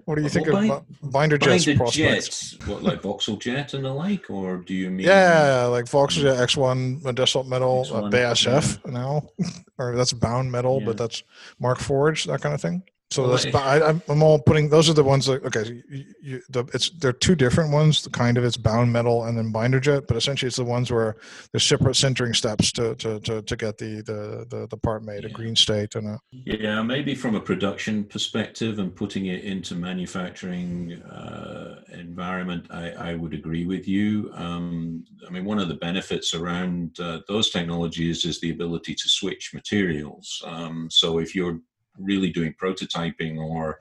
What 0.05 0.16
do 0.16 0.22
you 0.22 0.29
think 0.29 0.48
well, 0.48 0.85
of 1.03 1.12
binder 1.12 1.38
jets 1.38 1.64
binder 1.64 1.79
prospects? 1.79 2.51
Jets, 2.51 2.66
what 2.66 2.83
like 2.83 3.01
voxeljet 3.01 3.74
and 3.74 3.85
the 3.85 3.92
like, 3.92 4.29
or 4.29 4.57
do 4.59 4.74
you 4.74 4.90
mean? 4.90 5.07
Yeah, 5.07 5.66
like 5.70 5.85
voxel 5.85 6.22
jet 6.22 6.37
ExOne 6.37 7.05
a 7.07 7.12
desktop 7.12 7.46
metal, 7.46 7.85
ExOne, 7.85 8.09
uh, 8.09 8.11
BASF 8.11 8.81
yeah. 8.85 8.90
now, 8.90 9.29
or 9.79 9.94
that's 9.94 10.12
bound 10.12 10.51
metal, 10.51 10.81
yeah. 10.81 10.87
but 10.87 10.96
that's 10.98 11.22
Markforged, 11.62 12.27
that 12.27 12.42
kind 12.42 12.57
of 12.57 12.61
thing. 12.61 12.83
So 13.11 13.23
well, 13.23 13.38
that's 13.38 13.55
I, 13.55 13.99
am 14.12 14.23
all 14.23 14.38
putting 14.38 14.68
those 14.68 14.90
are 14.90 14.92
the 14.92 15.03
ones 15.03 15.25
that 15.27 15.42
okay. 15.44 15.83
You, 15.88 16.05
you, 16.21 16.42
the, 16.51 16.64
it's 16.75 16.90
they're 16.90 17.14
two 17.14 17.35
different 17.35 17.73
ones. 17.73 18.03
The 18.03 18.11
kind 18.11 18.37
of 18.37 18.44
it's 18.44 18.59
bound 18.59 18.92
metal 18.92 19.25
and 19.25 19.38
then 19.38 19.51
binder 19.51 19.81
jet, 19.81 20.07
but 20.07 20.18
essentially 20.18 20.49
it's 20.49 20.59
the 20.59 20.64
ones 20.64 20.90
where 20.90 21.16
there's 21.53 21.64
separate 21.64 21.94
sintering 21.94 22.37
steps 22.37 22.71
to 22.73 22.94
to 22.97 23.18
to, 23.21 23.40
to 23.40 23.57
get 23.57 23.79
the, 23.79 24.03
the 24.03 24.47
the 24.51 24.66
the 24.68 24.77
part 24.77 25.05
made 25.05 25.23
yeah. 25.23 25.31
a 25.31 25.33
green 25.33 25.57
state 25.57 25.94
and 25.94 26.07
a 26.07 26.21
yeah 26.33 26.83
maybe 26.83 27.14
from 27.14 27.35
a 27.35 27.40
production 27.40 28.05
perspective 28.05 28.79
and 28.79 28.94
putting 28.94 29.27
it 29.27 29.42
into 29.42 29.75
manufacturing 29.75 31.01
uh, 31.05 31.81
environment. 31.94 32.66
I, 32.71 32.90
I 32.90 33.14
would 33.14 33.33
agree 33.33 33.64
with 33.64 33.88
you. 33.88 34.31
Um, 34.35 35.05
I 35.27 35.31
mean, 35.31 35.47
one 35.47 35.59
of 35.59 35.68
the 35.68 35.75
benefits 35.75 36.35
around 36.35 37.01
uh, 37.01 37.21
those 37.27 37.49
technologies 37.49 38.27
is 38.27 38.38
the 38.40 38.51
ability 38.51 38.94
to 38.94 39.09
switch 39.09 39.55
materials. 39.55 40.42
Um, 40.47 40.88
so 40.90 41.21
if 41.21 41.35
you're 41.35 41.61
really 41.99 42.31
doing 42.31 42.55
prototyping 42.61 43.39
or 43.39 43.79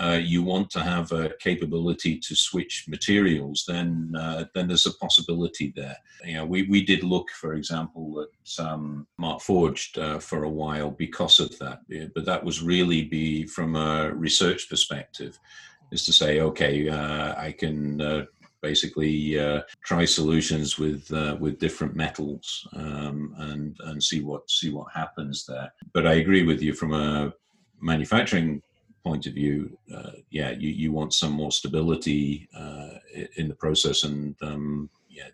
uh, 0.00 0.18
you 0.22 0.42
want 0.42 0.70
to 0.70 0.80
have 0.80 1.12
a 1.12 1.30
capability 1.40 2.18
to 2.18 2.34
switch 2.34 2.86
materials, 2.88 3.64
then 3.68 4.12
uh, 4.18 4.44
then 4.54 4.66
there's 4.66 4.86
a 4.86 4.94
possibility 4.94 5.72
there. 5.76 5.96
You 6.24 6.34
know, 6.36 6.46
we, 6.46 6.62
we 6.62 6.82
did 6.84 7.02
look, 7.02 7.28
for 7.30 7.54
example, 7.54 8.24
at 8.24 8.64
um, 8.64 9.06
Markforged 9.20 9.98
uh, 9.98 10.18
for 10.18 10.44
a 10.44 10.48
while 10.48 10.90
because 10.90 11.38
of 11.38 11.58
that, 11.58 11.80
but 12.14 12.24
that 12.24 12.42
was 12.42 12.62
really 12.62 13.04
be 13.04 13.46
from 13.46 13.76
a 13.76 14.10
research 14.14 14.70
perspective, 14.70 15.38
is 15.92 16.06
to 16.06 16.12
say, 16.12 16.40
okay, 16.40 16.88
uh, 16.88 17.34
I 17.36 17.52
can 17.52 18.00
uh, 18.00 18.24
basically 18.62 19.38
uh, 19.38 19.62
try 19.82 20.04
solutions 20.04 20.78
with 20.78 21.10
uh, 21.12 21.36
with 21.40 21.58
different 21.58 21.96
metals 21.96 22.66
um, 22.74 23.34
and 23.38 23.76
and 23.84 24.02
see 24.02 24.20
what 24.20 24.48
see 24.50 24.70
what 24.70 24.92
happens 24.92 25.46
there. 25.46 25.72
But 25.92 26.06
I 26.06 26.14
agree 26.14 26.44
with 26.44 26.62
you 26.62 26.72
from 26.74 26.92
a 26.94 27.32
manufacturing 27.80 28.62
point 29.02 29.26
of 29.26 29.32
view, 29.32 29.76
uh, 29.94 30.12
yeah, 30.30 30.50
you, 30.50 30.68
you 30.68 30.92
want 30.92 31.14
some 31.14 31.32
more 31.32 31.52
stability 31.52 32.48
uh, 32.56 32.98
in 33.36 33.48
the 33.48 33.54
process, 33.54 34.04
and 34.04 34.36
um, 34.42 34.90
yeah, 35.08 35.28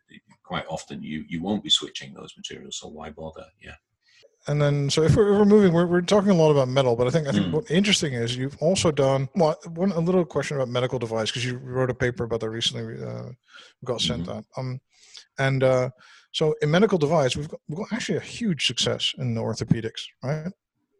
quite 0.45 0.67
often 0.69 1.03
you 1.03 1.25
you 1.29 1.43
won't 1.43 1.65
be 1.65 1.71
switching 1.71 2.15
those 2.15 2.35
materials, 2.37 2.77
so 2.77 2.89
why 2.89 3.11
bother? 3.11 3.47
Yeah. 3.61 3.75
And 4.49 4.63
then, 4.63 4.89
so 4.91 5.03
if 5.03 5.17
we're, 5.17 5.33
if 5.33 5.39
we're 5.39 5.45
moving, 5.45 5.73
we're, 5.73 5.87
we're 5.87 6.01
talking 6.03 6.31
a 6.31 6.35
lot 6.35 6.53
about 6.53 6.69
metal, 6.69 6.95
but 6.95 7.09
I 7.09 7.11
think 7.11 7.27
I 7.27 7.33
think 7.33 7.47
mm. 7.47 7.53
what 7.53 7.71
interesting 7.71 8.13
is 8.13 8.37
you've 8.37 8.57
also 8.61 8.93
done 8.93 9.29
well, 9.35 9.57
one 9.75 9.91
a 9.91 9.99
little 9.99 10.25
question 10.25 10.57
about 10.57 10.69
medical 10.69 11.01
device 11.01 11.31
because 11.31 11.45
you 11.45 11.59
wrote 11.59 11.91
a 11.91 11.95
paper 11.95 12.25
about 12.25 12.41
that 12.41 12.51
recently. 12.51 13.03
Uh, 13.05 13.31
got 13.85 14.01
sent 14.01 14.23
mm-hmm. 14.23 14.39
that. 14.39 14.45
Um, 14.57 14.81
and 15.39 15.65
uh, 15.65 15.91
so 16.33 16.55
in 16.63 16.71
medical 16.71 16.97
device, 16.97 17.37
we've 17.37 17.49
got, 17.49 17.61
we've 17.69 17.79
got 17.79 17.93
actually 17.93 18.19
a 18.19 18.21
huge 18.21 18.67
success 18.67 19.15
in 19.19 19.35
the 19.35 19.41
orthopedics, 19.41 20.03
right? 20.23 20.53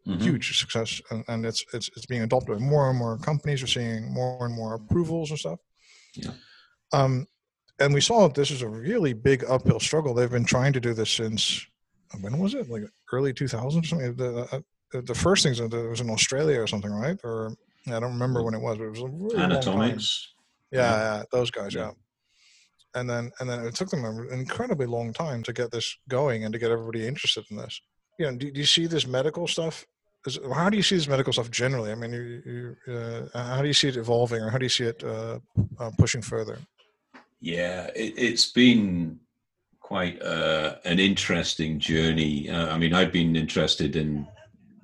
Mm-hmm. 0.07 0.19
Huge 0.19 0.57
success, 0.59 1.01
and, 1.11 1.23
and 1.27 1.45
it's 1.45 1.63
it's 1.73 1.89
it's 1.95 2.05
being 2.05 2.23
adopted. 2.23 2.59
By 2.59 2.63
more 2.63 2.89
and 2.89 2.97
more 2.99 3.17
companies 3.17 3.63
are 3.63 3.67
seeing 3.67 4.11
more 4.11 4.45
and 4.45 4.55
more 4.55 4.75
approvals 4.75 5.29
and 5.29 5.39
stuff. 5.39 5.59
Yeah. 6.15 6.31
Um, 6.93 7.27
and 7.79 7.93
we 7.93 8.01
saw 8.01 8.27
that 8.27 8.35
this 8.35 8.51
is 8.51 8.61
a 8.61 8.69
really 8.69 9.13
big 9.13 9.45
uphill 9.47 9.79
struggle. 9.79 10.13
They've 10.13 10.29
been 10.29 10.45
trying 10.45 10.73
to 10.73 10.79
do 10.79 10.93
this 10.93 11.11
since 11.11 11.65
when 12.21 12.37
was 12.37 12.53
it? 12.53 12.69
Like 12.69 12.83
early 13.11 13.33
2000s 13.33 13.81
or 13.81 13.85
something. 13.85 14.15
The, 14.15 14.47
uh, 14.51 14.59
the 15.01 15.15
first 15.15 15.43
things 15.43 15.57
that 15.57 15.71
was 15.71 16.01
in 16.01 16.09
Australia 16.09 16.61
or 16.61 16.67
something, 16.67 16.91
right? 16.91 17.19
Or 17.23 17.53
I 17.87 17.99
don't 17.99 18.13
remember 18.13 18.43
when 18.43 18.53
it 18.53 18.61
was, 18.61 18.77
but 18.77 18.85
it 18.85 18.89
was 18.91 19.01
a 19.01 19.07
really 19.07 19.37
Anatomics. 19.37 20.33
Yeah, 20.71 20.81
yeah, 20.81 21.23
those 21.31 21.51
guys, 21.51 21.73
yeah. 21.73 21.87
yeah. 21.87 21.91
And 22.95 23.09
then 23.09 23.31
and 23.39 23.49
then 23.49 23.65
it 23.65 23.75
took 23.75 23.89
them 23.89 24.05
an 24.05 24.27
incredibly 24.31 24.85
long 24.85 25.13
time 25.13 25.43
to 25.43 25.53
get 25.53 25.71
this 25.71 25.97
going 26.09 26.43
and 26.43 26.53
to 26.53 26.59
get 26.59 26.71
everybody 26.71 27.05
interested 27.07 27.45
in 27.51 27.57
this. 27.57 27.79
You 28.17 28.25
know, 28.25 28.37
do, 28.37 28.51
do 28.51 28.59
you 28.59 28.65
see 28.65 28.87
this 28.87 29.05
medical 29.05 29.47
stuff? 29.47 29.85
Is, 30.25 30.39
how 30.53 30.69
do 30.69 30.77
you 30.77 30.83
see 30.83 30.95
this 30.95 31.07
medical 31.07 31.31
stuff 31.31 31.51
generally? 31.51 31.91
I 31.91 31.95
mean, 31.95 32.11
you, 32.11 32.75
you, 32.87 32.93
uh, 32.93 33.53
how 33.55 33.61
do 33.61 33.67
you 33.67 33.73
see 33.73 33.87
it 33.87 33.97
evolving, 33.97 34.41
or 34.41 34.49
how 34.49 34.57
do 34.57 34.65
you 34.65 34.69
see 34.69 34.85
it 34.85 35.03
uh, 35.03 35.39
uh, 35.79 35.91
pushing 35.97 36.21
further? 36.21 36.57
Yeah, 37.39 37.89
it, 37.95 38.17
has 38.17 38.47
been 38.47 39.19
quite 39.87 40.21
uh, 40.21 40.75
an 40.83 40.99
interesting 40.99 41.79
journey. 41.79 42.49
Uh, 42.49 42.67
I 42.67 42.77
mean, 42.77 42.93
I've 42.93 43.13
been 43.13 43.37
interested 43.37 43.95
in 43.95 44.27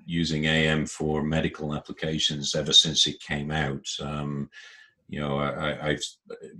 using 0.06 0.46
AM 0.46 0.86
for 0.86 1.22
medical 1.22 1.76
applications 1.76 2.56
ever 2.56 2.72
since 2.72 3.06
it 3.06 3.20
came 3.20 3.52
out. 3.52 3.86
Um, 4.02 4.50
you 5.10 5.20
know, 5.20 5.40
I, 5.40 5.90
I 5.92 5.98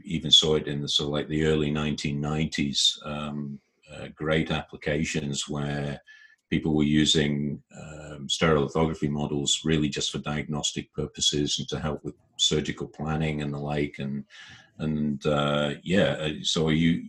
even 0.04 0.30
saw 0.30 0.56
it 0.56 0.68
in 0.68 0.82
the 0.82 0.90
sort 0.90 1.08
of 1.08 1.14
like 1.14 1.30
the 1.30 1.46
early 1.46 1.72
1990s. 1.72 3.06
Um, 3.06 3.62
uh, 3.90 4.10
great 4.14 4.52
applications 4.52 5.48
where 5.48 6.02
people 6.50 6.76
were 6.76 6.84
using 6.84 7.64
um, 7.82 8.28
stereolithography 8.28 9.10
models 9.10 9.62
really 9.64 9.88
just 9.88 10.12
for 10.12 10.18
diagnostic 10.18 10.94
purposes 10.94 11.60
and 11.60 11.70
to 11.70 11.80
help 11.80 12.04
with 12.04 12.16
surgical 12.36 12.88
planning 12.88 13.42
and 13.42 13.54
the 13.54 13.58
like. 13.58 13.96
And 14.00 14.26
and 14.80 15.26
uh, 15.26 15.76
yeah, 15.84 16.18
uh, 16.20 16.34
so 16.42 16.70
you 16.70 17.04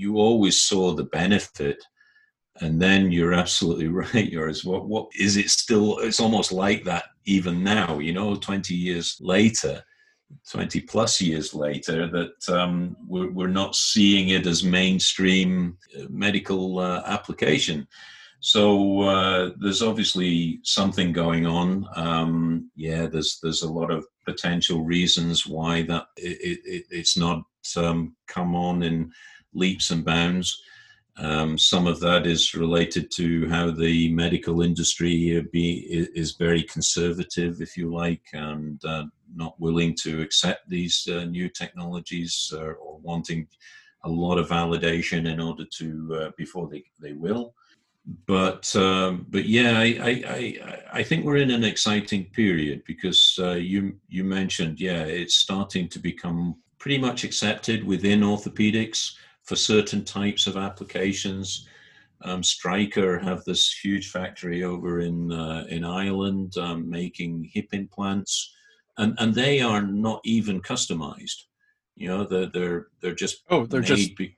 you 0.00 0.16
always 0.16 0.60
saw 0.60 0.92
the 0.92 1.04
benefit. 1.04 1.84
And 2.62 2.80
then 2.80 3.12
you're 3.12 3.34
absolutely 3.34 3.88
right, 4.02 4.30
Joris. 4.30 4.64
What 4.64 4.86
what 4.86 5.08
is 5.18 5.36
it 5.36 5.50
still? 5.50 5.98
It's 5.98 6.20
almost 6.20 6.52
like 6.52 6.84
that 6.84 7.04
even 7.24 7.62
now. 7.62 7.98
You 7.98 8.12
know, 8.12 8.34
20 8.34 8.74
years 8.74 9.16
later, 9.20 9.82
20 10.50 10.80
plus 10.80 11.20
years 11.20 11.54
later 11.54 12.08
that 12.08 12.54
um, 12.54 12.96
we're, 13.06 13.30
we're, 13.30 13.48
not 13.62 13.74
seeing 13.74 14.28
it 14.28 14.46
as 14.46 14.62
mainstream 14.62 15.76
uh, 15.98 16.04
medical 16.08 16.78
uh, 16.78 17.02
application. 17.06 17.86
So 18.40 19.02
uh, 19.02 19.50
there's 19.58 19.82
obviously 19.82 20.60
something 20.62 21.12
going 21.12 21.46
on. 21.46 21.86
Um, 21.96 22.70
yeah, 22.74 23.06
there's 23.06 23.38
there's 23.42 23.62
a 23.62 23.72
lot 23.72 23.90
of 23.90 24.06
potential 24.24 24.82
reasons 24.82 25.46
why 25.46 25.82
that 25.82 26.06
it, 26.16 26.60
it, 26.64 26.84
it's 26.90 27.16
not 27.16 27.42
um, 27.76 28.16
come 28.26 28.54
on 28.54 28.82
in 28.82 29.12
leaps 29.52 29.90
and 29.90 30.04
bounds. 30.04 30.62
Um, 31.16 31.58
some 31.58 31.86
of 31.86 32.00
that 32.00 32.26
is 32.26 32.54
related 32.54 33.10
to 33.16 33.48
how 33.48 33.70
the 33.70 34.10
medical 34.12 34.62
industry 34.62 35.46
be, 35.52 35.86
is 36.14 36.36
very 36.36 36.62
conservative, 36.62 37.60
if 37.60 37.76
you 37.76 37.92
like, 37.92 38.22
and 38.32 38.82
uh, 38.84 39.04
not 39.34 39.60
willing 39.60 39.94
to 40.02 40.22
accept 40.22 40.68
these 40.68 41.06
uh, 41.08 41.24
new 41.24 41.48
technologies 41.48 42.52
uh, 42.56 42.72
or 42.72 42.98
wanting 43.02 43.46
a 44.04 44.08
lot 44.08 44.38
of 44.38 44.48
validation 44.48 45.30
in 45.30 45.40
order 45.40 45.64
to 45.78 46.20
uh, 46.20 46.30
before 46.38 46.68
they, 46.68 46.84
they 47.00 47.12
will. 47.12 47.54
But 48.26 48.74
um, 48.74 49.26
but 49.28 49.44
yeah, 49.44 49.78
I, 49.78 50.00
I, 50.02 50.80
I 50.92 51.02
think 51.02 51.24
we're 51.24 51.36
in 51.36 51.50
an 51.50 51.64
exciting 51.64 52.24
period 52.32 52.82
because 52.86 53.38
uh, 53.38 53.52
you 53.52 53.94
you 54.08 54.24
mentioned 54.24 54.80
yeah 54.80 55.04
it's 55.04 55.36
starting 55.36 55.86
to 55.90 55.98
become 55.98 56.56
pretty 56.78 56.98
much 56.98 57.24
accepted 57.24 57.84
within 57.84 58.20
orthopedics 58.20 59.12
for 59.50 59.56
certain 59.56 60.04
types 60.04 60.46
of 60.46 60.56
applications. 60.56 61.66
Um, 62.22 62.40
Stryker 62.40 63.18
have 63.18 63.42
this 63.42 63.76
huge 63.82 64.12
factory 64.12 64.62
over 64.62 65.00
in 65.00 65.32
uh, 65.32 65.64
in 65.68 65.84
Ireland 65.84 66.56
um, 66.56 66.88
making 66.88 67.50
hip 67.52 67.66
implants, 67.72 68.54
and 68.96 69.16
and 69.18 69.34
they 69.34 69.60
are 69.60 69.82
not 69.82 70.20
even 70.24 70.62
customized. 70.62 71.38
You 71.96 72.06
know, 72.10 72.22
they're 72.22 72.46
they're 72.46 72.86
they're 73.00 73.20
just 73.24 73.42
oh 73.50 73.66
they're 73.66 73.80
just 73.80 74.14
be- 74.16 74.36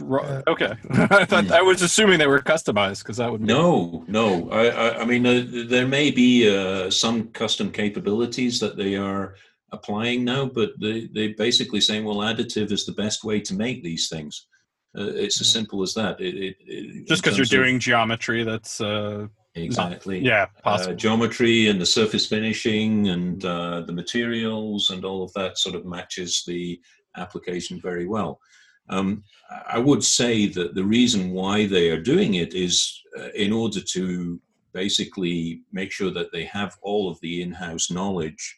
okay. 0.00 0.74
I 1.20 1.24
thought 1.24 1.50
I 1.50 1.62
was 1.62 1.82
assuming 1.82 2.20
they 2.20 2.28
were 2.28 2.38
customized 2.38 3.00
because 3.02 3.16
that 3.16 3.32
would 3.32 3.40
no 3.40 4.04
no. 4.06 4.48
I 4.50 4.66
I, 4.68 5.00
I 5.00 5.04
mean 5.04 5.26
uh, 5.26 5.66
there 5.68 5.88
may 5.88 6.12
be 6.12 6.48
uh, 6.48 6.92
some 6.92 7.16
custom 7.32 7.72
capabilities 7.72 8.60
that 8.60 8.76
they 8.76 8.94
are 8.94 9.34
applying 9.74 10.24
now, 10.24 10.46
but 10.46 10.70
they, 10.80 11.08
they're 11.12 11.34
basically 11.36 11.80
saying, 11.80 12.04
well, 12.04 12.18
additive 12.18 12.72
is 12.72 12.86
the 12.86 12.92
best 12.92 13.24
way 13.24 13.40
to 13.40 13.54
make 13.54 13.82
these 13.82 14.08
things. 14.08 14.46
Uh, 14.96 15.10
it's 15.14 15.40
as 15.40 15.48
hmm. 15.48 15.58
simple 15.58 15.82
as 15.82 15.94
that. 15.94 16.20
It, 16.20 16.34
it, 16.36 16.56
it, 16.60 17.08
Just 17.08 17.22
because 17.22 17.36
you're 17.36 17.46
doing 17.46 17.76
of, 17.76 17.82
geometry, 17.82 18.44
that's 18.44 18.80
uh, 18.80 19.26
exactly 19.54 20.20
not, 20.20 20.26
yeah 20.26 20.42
uh, 20.42 20.60
possible. 20.62 20.92
Uh, 20.92 20.96
geometry 20.96 21.68
and 21.68 21.80
the 21.80 21.86
surface 21.86 22.26
finishing 22.26 23.08
and 23.08 23.44
uh, 23.44 23.80
the 23.82 23.92
materials 23.92 24.90
and 24.90 25.04
all 25.04 25.22
of 25.22 25.32
that 25.34 25.58
sort 25.58 25.74
of 25.74 25.84
matches 25.84 26.44
the 26.46 26.80
application 27.16 27.80
very 27.80 28.06
well. 28.06 28.40
Um, 28.90 29.24
I 29.66 29.78
would 29.78 30.04
say 30.04 30.46
that 30.48 30.74
the 30.74 30.84
reason 30.84 31.30
why 31.30 31.66
they 31.66 31.90
are 31.90 32.00
doing 32.00 32.34
it 32.34 32.54
is 32.54 33.00
uh, 33.18 33.30
in 33.34 33.52
order 33.52 33.80
to 33.80 34.40
basically 34.72 35.62
make 35.72 35.90
sure 35.90 36.10
that 36.10 36.32
they 36.32 36.44
have 36.44 36.76
all 36.82 37.08
of 37.10 37.18
the 37.20 37.42
in-house 37.42 37.90
knowledge 37.90 38.56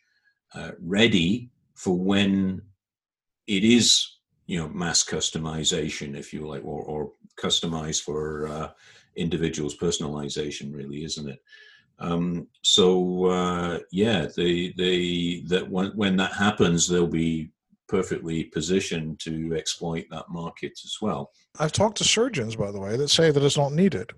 uh, 0.55 0.73
ready 0.81 1.51
for 1.75 1.97
when 1.97 2.63
it 3.47 3.65
is 3.65 4.17
you 4.47 4.59
know 4.59 4.69
mass 4.69 5.05
customization 5.05 6.17
if 6.17 6.33
you 6.33 6.47
like 6.47 6.65
or, 6.65 6.83
or 6.83 7.13
customized 7.39 8.03
for 8.03 8.47
uh, 8.49 8.71
individuals 9.17 9.77
personalization 9.77 10.75
really 10.75 11.05
isn't 11.05 11.29
it? 11.29 11.39
Um, 11.99 12.47
so 12.63 13.27
uh, 13.27 13.79
yeah 13.91 14.27
they 14.37 14.75
they 14.77 15.43
that 15.49 15.69
when, 15.71 15.89
when 15.97 16.17
that 16.17 16.33
happens 16.33 16.89
they'll 16.89 17.07
be 17.07 17.51
perfectly 17.89 18.45
positioned 18.45 19.21
to 19.21 19.55
exploit 19.57 20.07
that 20.11 20.29
market 20.29 20.73
as 20.85 20.97
well. 21.01 21.31
I've 21.61 21.73
talked 21.73 21.99
to 21.99 22.05
surgeons 22.05 22.57
by 22.57 22.71
the 22.71 22.81
way 22.81 22.97
that 22.97 23.09
say 23.09 23.31
that 23.31 23.43
it's 23.43 23.57
not 23.57 23.73
needed 23.73 24.13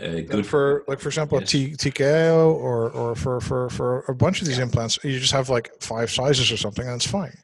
uh, 0.00 0.20
good 0.20 0.46
for 0.46 0.84
like 0.88 1.00
for 1.00 1.08
example 1.08 1.38
yes. 1.40 1.54
a 1.54 1.56
TKO 1.70 2.54
or 2.54 2.90
or 2.90 3.14
for 3.14 3.40
for 3.40 3.68
for 3.70 4.04
a 4.08 4.14
bunch 4.14 4.40
of 4.40 4.46
these 4.46 4.58
yeah. 4.58 4.64
implants 4.64 4.98
you 5.04 5.18
just 5.18 5.32
have 5.32 5.48
like 5.48 5.70
five 5.80 6.10
sizes 6.10 6.50
or 6.50 6.56
something 6.56 6.86
and 6.86 6.96
it's 6.96 7.06
fine. 7.06 7.36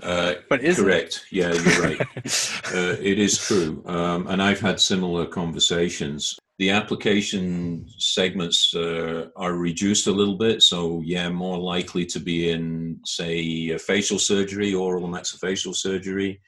Uh, 0.00 0.34
but 0.48 0.62
is 0.62 0.78
correct. 0.78 1.24
It? 1.30 1.36
yeah 1.36 1.52
you're 1.52 1.82
right. 1.82 2.00
Uh, 2.74 2.96
it 3.00 3.18
is 3.18 3.38
true. 3.38 3.82
Um, 3.86 4.26
and 4.26 4.42
i've 4.42 4.60
had 4.60 4.80
similar 4.80 5.26
conversations. 5.26 6.38
The 6.58 6.70
application 6.70 7.86
segments 7.98 8.74
uh, 8.74 9.28
are 9.36 9.54
reduced 9.54 10.08
a 10.08 10.12
little 10.12 10.36
bit. 10.36 10.62
So 10.62 11.00
yeah 11.04 11.28
more 11.28 11.58
likely 11.58 12.04
to 12.06 12.20
be 12.20 12.50
in 12.50 13.00
say 13.04 13.76
facial 13.78 14.18
surgery 14.18 14.74
oral 14.74 15.08
maxillofacial 15.08 15.74
surgery 15.74 16.40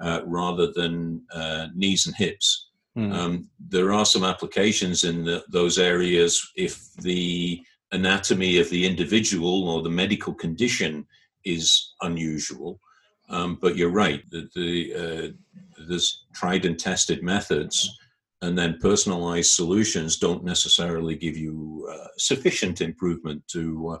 uh, 0.00 0.20
rather 0.26 0.72
than 0.72 1.22
uh, 1.32 1.68
knees 1.74 2.06
and 2.06 2.14
hips 2.14 2.65
Mm. 2.96 3.12
Um, 3.12 3.50
there 3.58 3.92
are 3.92 4.06
some 4.06 4.24
applications 4.24 5.04
in 5.04 5.24
the, 5.24 5.44
those 5.50 5.78
areas 5.78 6.52
if 6.56 6.92
the 6.94 7.62
anatomy 7.92 8.58
of 8.58 8.70
the 8.70 8.86
individual 8.86 9.68
or 9.68 9.82
the 9.82 9.90
medical 9.90 10.34
condition 10.34 11.06
is 11.44 11.94
unusual. 12.00 12.80
Um, 13.28 13.58
but 13.60 13.76
you're 13.76 13.90
right, 13.90 14.22
the, 14.30 14.48
the 14.54 14.94
uh, 14.94 15.28
there's 15.88 16.26
tried 16.32 16.64
and 16.64 16.78
tested 16.78 17.22
methods, 17.22 17.98
and 18.40 18.56
then 18.56 18.78
personalized 18.80 19.52
solutions 19.52 20.18
don't 20.18 20.44
necessarily 20.44 21.16
give 21.16 21.36
you 21.36 21.88
uh, 21.92 22.08
sufficient 22.18 22.80
improvement 22.80 23.42
to, 23.48 23.88
uh, 23.94 23.98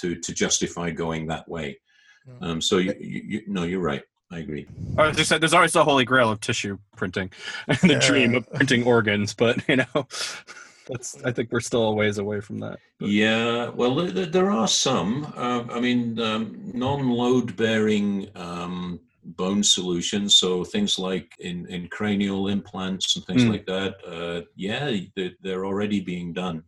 to, 0.00 0.14
to 0.16 0.32
justify 0.32 0.90
going 0.90 1.26
that 1.26 1.48
way. 1.48 1.78
Hmm. 2.26 2.44
Um, 2.44 2.60
so 2.60 2.78
you, 2.78 2.94
you, 3.00 3.22
you, 3.26 3.42
no, 3.46 3.64
you're 3.64 3.80
right. 3.80 4.02
I 4.30 4.40
agree. 4.40 4.66
I 4.98 5.10
just 5.12 5.28
said 5.28 5.40
there's 5.40 5.54
always 5.54 5.72
the 5.72 5.84
holy 5.84 6.04
grail 6.04 6.30
of 6.30 6.40
tissue 6.40 6.78
printing 6.96 7.30
and 7.68 7.78
the 7.78 7.94
yeah. 7.94 8.06
dream 8.06 8.34
of 8.34 8.52
printing 8.52 8.84
organs, 8.84 9.34
but 9.34 9.66
you 9.68 9.76
know, 9.76 9.86
that's 10.86 11.22
I 11.24 11.32
think 11.32 11.50
we're 11.50 11.60
still 11.60 11.84
a 11.84 11.94
ways 11.94 12.18
away 12.18 12.40
from 12.40 12.58
that. 12.60 12.78
But. 12.98 13.08
Yeah, 13.08 13.70
well, 13.70 13.94
there 13.94 14.50
are 14.50 14.68
some. 14.68 15.32
Uh, 15.36 15.64
I 15.72 15.80
mean, 15.80 16.20
um, 16.20 16.60
non-load 16.74 17.56
bearing 17.56 18.28
um, 18.34 19.00
bone 19.24 19.62
solutions, 19.62 20.36
so 20.36 20.64
things 20.64 20.98
like 20.98 21.32
in, 21.38 21.66
in 21.66 21.88
cranial 21.88 22.48
implants 22.48 23.16
and 23.16 23.24
things 23.24 23.44
mm. 23.44 23.50
like 23.50 23.66
that. 23.66 23.96
Uh, 24.06 24.44
yeah, 24.56 24.94
they're 25.42 25.66
already 25.66 26.00
being 26.00 26.32
done. 26.32 26.64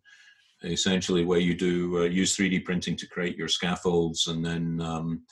Essentially, 0.63 1.25
where 1.25 1.39
you 1.39 1.55
do 1.55 2.01
uh, 2.01 2.03
use 2.03 2.37
3D 2.37 2.65
printing 2.65 2.95
to 2.97 3.09
create 3.09 3.37
your 3.37 3.49
scaffolds, 3.49 4.27
and 4.27 4.45
then 4.45 4.81
um, 4.83 5.23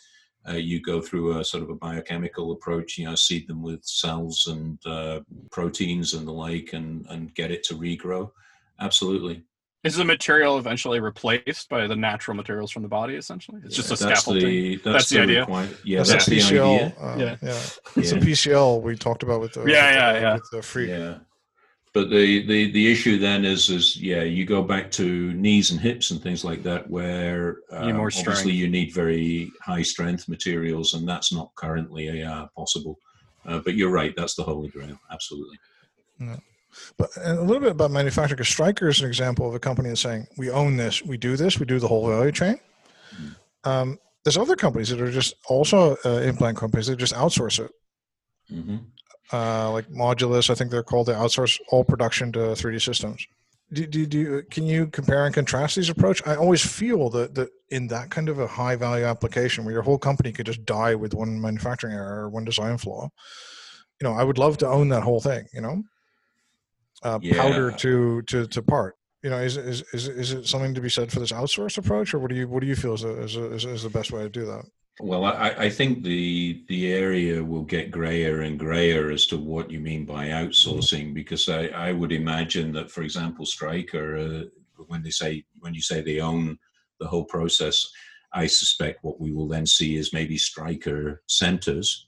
uh, 0.49 0.55
you 0.55 0.81
go 0.81 1.01
through 1.01 1.39
a 1.39 1.45
sort 1.45 1.63
of 1.63 1.71
a 1.71 1.75
biochemical 1.75 2.53
approach, 2.53 2.99
you 2.99 3.05
know, 3.07 3.15
seed 3.15 3.49
them 3.49 3.63
with 3.63 3.85
cells 3.85 4.47
and 4.47 4.79
uh, 4.87 5.21
proteins 5.51 6.15
and 6.15 6.27
the 6.27 6.33
like, 6.33 6.73
and 6.73 7.07
and 7.11 7.35
get 7.35 7.51
it 7.51 7.63
to 7.65 7.75
regrow. 7.75 8.31
Absolutely. 8.81 9.45
Is 9.85 9.95
the 9.95 10.05
material 10.05 10.59
eventually 10.59 10.99
replaced 10.99 11.69
by 11.69 11.87
the 11.87 11.95
natural 11.95 12.37
materials 12.37 12.73
from 12.73 12.83
the 12.83 12.89
body? 12.89 13.15
Essentially, 13.15 13.61
it's 13.65 13.77
just 13.77 13.87
a 13.87 13.91
that's 13.91 14.23
scaffolding. 14.23 14.45
The, 14.45 14.77
that's, 14.77 14.85
that's 14.85 15.09
the, 15.11 15.17
the 15.17 15.23
idea. 15.23 15.41
Require- 15.41 15.69
yeah, 15.85 15.99
that's, 15.99 16.11
that's 16.11 16.27
the 16.27 16.39
PCL, 16.39 16.75
idea. 16.75 16.95
Uh, 17.01 17.17
yeah, 17.19 17.37
yeah. 17.43 17.61
It's 17.97 18.13
yeah. 18.13 18.19
a 18.19 18.21
PCL 18.21 18.83
we 18.83 18.97
talked 18.97 19.23
about 19.23 19.41
with 19.41 19.53
the 19.53 19.65
yeah, 19.65 19.93
yeah, 19.93 20.13
the, 20.13 20.21
yeah. 20.21 20.35
With 20.35 20.51
the 20.51 20.63
free. 20.63 20.91
Yeah, 20.91 21.19
but 21.99 22.11
the, 22.11 22.47
the 22.47 22.71
the 22.71 22.93
issue 22.93 23.19
then 23.19 23.45
is 23.45 23.71
is 23.71 23.97
yeah 23.97 24.23
you 24.23 24.47
go 24.47 24.63
back 24.63 24.89
to 24.89 25.33
knees 25.33 25.73
and 25.73 25.81
hips 25.81 26.13
and 26.13 26.23
things 26.23 26.45
like 26.45 26.63
that 26.63 26.89
where 26.89 27.57
uh, 27.73 27.91
obviously 27.93 28.53
you 28.53 28.69
need 28.69 28.95
very 28.95 29.51
high 29.61 29.83
strength 29.83 30.29
materials 30.29 30.95
and 30.95 31.09
that's 31.09 31.33
not 31.33 31.53
currently 31.57 32.23
uh, 32.23 32.47
possible. 32.57 32.97
Uh, 33.45 33.59
but 33.65 33.75
you're 33.75 33.91
right 33.91 34.15
that's 34.17 34.37
the 34.37 34.45
holy 34.45 34.69
grail 34.69 34.97
absolutely. 35.11 35.59
Yeah. 36.21 36.37
but 36.99 37.11
a 37.21 37.43
little 37.43 37.63
bit 37.63 37.73
about 37.73 37.91
manufacturing 37.91 38.37
because 38.37 38.49
Stryker 38.49 38.87
is 38.87 39.01
an 39.01 39.09
example 39.09 39.49
of 39.49 39.55
a 39.57 39.59
company 39.59 39.89
that's 39.89 40.01
saying 40.01 40.29
we 40.37 40.51
own 40.51 40.77
this 40.77 41.03
we 41.03 41.17
do 41.17 41.37
this 41.37 41.59
we 41.59 41.67
do 41.67 41.81
the 41.81 41.89
whole 41.89 42.09
value 42.09 42.31
chain. 42.31 42.61
Mm-hmm. 43.13 43.71
um, 43.71 43.99
there's 44.23 44.39
other 44.39 44.55
companies 44.55 44.91
that 44.91 45.01
are 45.01 45.11
just 45.11 45.35
also 45.49 45.97
uh, 46.05 46.21
implant 46.21 46.59
companies 46.59 46.87
that 46.87 46.97
just 46.97 47.15
outsource 47.15 47.59
it. 47.59 47.73
Mm-hmm 48.53 48.77
uh, 49.33 49.71
like 49.73 49.89
Modulus, 49.89 50.51
I 50.51 50.55
think 50.55 50.71
they're 50.71 50.83
called. 50.83 51.07
They 51.07 51.13
outsource 51.13 51.59
all 51.71 51.85
production 51.85 52.33
to 52.33 52.39
3D 52.39 52.81
systems. 52.83 53.27
Do, 53.71 53.87
do, 53.87 54.07
do, 54.07 54.43
can 54.45 54.65
you 54.65 54.87
compare 54.87 55.27
and 55.27 55.35
contrast 55.35 55.77
these 55.77 55.91
approach? 55.91 56.27
I 56.27 56.37
always 56.37 56.65
feel 56.65 57.11
that, 57.11 57.35
that 57.35 57.51
in 57.69 57.87
that 57.89 58.11
kind 58.11 58.31
of 58.31 58.39
a 58.39 58.47
high 58.47 58.77
value 58.77 59.05
application 59.05 59.65
where 59.65 59.75
your 59.75 59.83
whole 59.83 59.99
company 59.99 60.33
could 60.33 60.47
just 60.47 60.65
die 60.65 60.95
with 60.95 61.13
one 61.13 61.39
manufacturing 61.41 61.93
error 61.95 62.25
or 62.25 62.31
one 62.31 62.45
design 62.45 62.79
flaw, 62.79 63.11
you 64.01 64.09
know, 64.09 64.15
I 64.15 64.25
would 64.25 64.39
love 64.39 64.57
to 64.59 64.69
own 64.69 64.89
that 64.89 65.03
whole 65.03 65.21
thing, 65.21 65.47
you 65.53 65.61
know? 65.61 65.83
uh, 67.03 67.19
Yeah. 67.23 67.43
powder 67.43 67.71
to 67.71 68.23
to 68.23 68.47
to 68.47 68.63
part. 68.63 68.97
You 69.23 69.31
know, 69.31 69.39
is, 69.39 69.57
is 69.57 69.83
is 69.93 70.09
is 70.09 70.33
it 70.33 70.47
something 70.47 70.75
to 70.75 70.81
be 70.81 70.89
said 70.89 71.13
for 71.13 71.21
this 71.21 71.33
outsource 71.33 71.77
approach, 71.79 72.15
or 72.15 72.19
what 72.19 72.31
do 72.31 72.37
you 72.37 72.49
what 72.49 72.61
do 72.61 72.67
you 72.67 72.77
feel 72.77 72.95
is 72.95 73.05
a, 73.05 73.21
is, 73.23 73.37
a, 73.37 73.53
is, 73.53 73.65
is 73.65 73.83
the 73.83 73.91
best 73.91 74.13
way 74.13 74.23
to 74.23 74.29
do 74.29 74.47
that? 74.47 74.65
Well, 75.01 75.25
I, 75.25 75.51
I 75.51 75.71
think 75.71 76.03
the 76.03 76.65
the 76.67 76.93
area 76.93 77.43
will 77.43 77.63
get 77.63 77.93
grayer 77.93 78.41
and 78.41 78.59
grayer 78.59 79.11
as 79.11 79.27
to 79.27 79.39
what 79.39 79.71
you 79.71 79.79
mean 79.79 80.05
by 80.05 80.29
outsourcing, 80.29 81.15
because 81.15 81.49
I, 81.49 81.67
I 81.69 81.93
would 81.93 82.11
imagine 82.13 82.73
that, 82.73 82.91
for 82.91 83.03
example, 83.03 83.47
Stryker, 83.47 84.17
uh, 84.17 84.83
when 84.89 85.03
they 85.03 85.11
say 85.11 85.45
when 85.61 85.73
you 85.73 85.81
say 85.83 86.01
they 86.01 86.21
own 86.21 86.59
the 86.99 87.07
whole 87.07 87.25
process, 87.25 87.87
I 88.33 88.47
suspect 88.47 89.05
what 89.05 89.21
we 89.21 89.33
will 89.33 89.47
then 89.47 89.67
see 89.67 89.97
is 89.97 90.13
maybe 90.13 90.37
Stryker 90.37 91.23
centers 91.27 92.07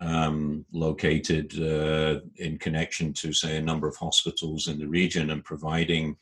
um, 0.00 0.64
located 0.72 1.60
uh, 1.60 2.20
in 2.36 2.56
connection 2.58 3.12
to, 3.14 3.32
say, 3.32 3.56
a 3.56 3.62
number 3.62 3.88
of 3.88 3.96
hospitals 3.96 4.68
in 4.68 4.78
the 4.78 4.86
region 4.86 5.30
and 5.30 5.44
providing 5.44 6.16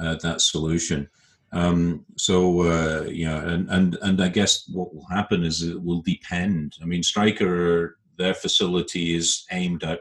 uh, 0.00 0.16
that 0.22 0.40
solution. 0.40 1.08
Um, 1.52 2.04
so 2.16 2.62
uh, 2.62 3.04
yeah, 3.08 3.42
and, 3.42 3.68
and 3.70 3.98
and 4.02 4.22
I 4.22 4.28
guess 4.28 4.68
what 4.68 4.94
will 4.94 5.06
happen 5.06 5.44
is 5.44 5.62
it 5.62 5.82
will 5.82 6.02
depend. 6.02 6.76
I 6.80 6.84
mean, 6.84 7.02
Stryker, 7.02 7.98
their 8.16 8.34
facility 8.34 9.16
is 9.16 9.44
aimed 9.50 9.82
at 9.82 10.00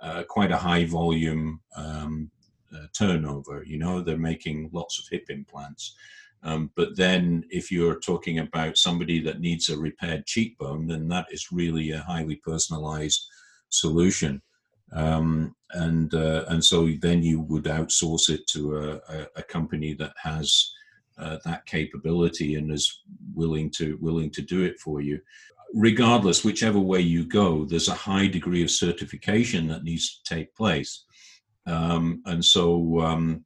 uh, 0.00 0.24
quite 0.28 0.50
a 0.50 0.56
high 0.56 0.84
volume 0.84 1.60
um, 1.76 2.30
uh, 2.74 2.86
turnover. 2.96 3.64
You 3.64 3.78
know, 3.78 4.00
they're 4.00 4.18
making 4.18 4.70
lots 4.72 4.98
of 4.98 5.06
hip 5.10 5.30
implants. 5.30 5.96
Um, 6.42 6.70
but 6.76 6.96
then, 6.96 7.44
if 7.50 7.72
you're 7.72 7.98
talking 7.98 8.38
about 8.38 8.76
somebody 8.76 9.20
that 9.22 9.40
needs 9.40 9.70
a 9.70 9.78
repaired 9.78 10.26
cheekbone, 10.26 10.86
then 10.86 11.08
that 11.08 11.26
is 11.30 11.50
really 11.50 11.92
a 11.92 12.02
highly 12.02 12.36
personalized 12.36 13.26
solution. 13.70 14.42
Um, 14.92 15.54
and 15.72 16.14
uh, 16.14 16.44
and 16.48 16.64
so 16.64 16.88
then 17.00 17.22
you 17.22 17.40
would 17.40 17.64
outsource 17.64 18.30
it 18.30 18.46
to 18.48 18.76
a, 18.76 18.94
a, 19.12 19.26
a 19.36 19.42
company 19.42 19.94
that 19.94 20.12
has 20.22 20.72
uh, 21.18 21.38
that 21.44 21.66
capability 21.66 22.54
and 22.54 22.70
is 22.70 23.02
willing 23.34 23.70
to 23.70 23.98
willing 24.00 24.30
to 24.30 24.42
do 24.42 24.62
it 24.62 24.78
for 24.78 25.00
you. 25.00 25.20
Regardless, 25.74 26.44
whichever 26.44 26.78
way 26.78 27.00
you 27.00 27.24
go, 27.24 27.64
there's 27.64 27.88
a 27.88 27.94
high 27.94 28.28
degree 28.28 28.62
of 28.62 28.70
certification 28.70 29.66
that 29.68 29.82
needs 29.82 30.20
to 30.22 30.34
take 30.34 30.54
place, 30.54 31.04
um, 31.66 32.22
and 32.26 32.44
so 32.44 33.00
um, 33.00 33.44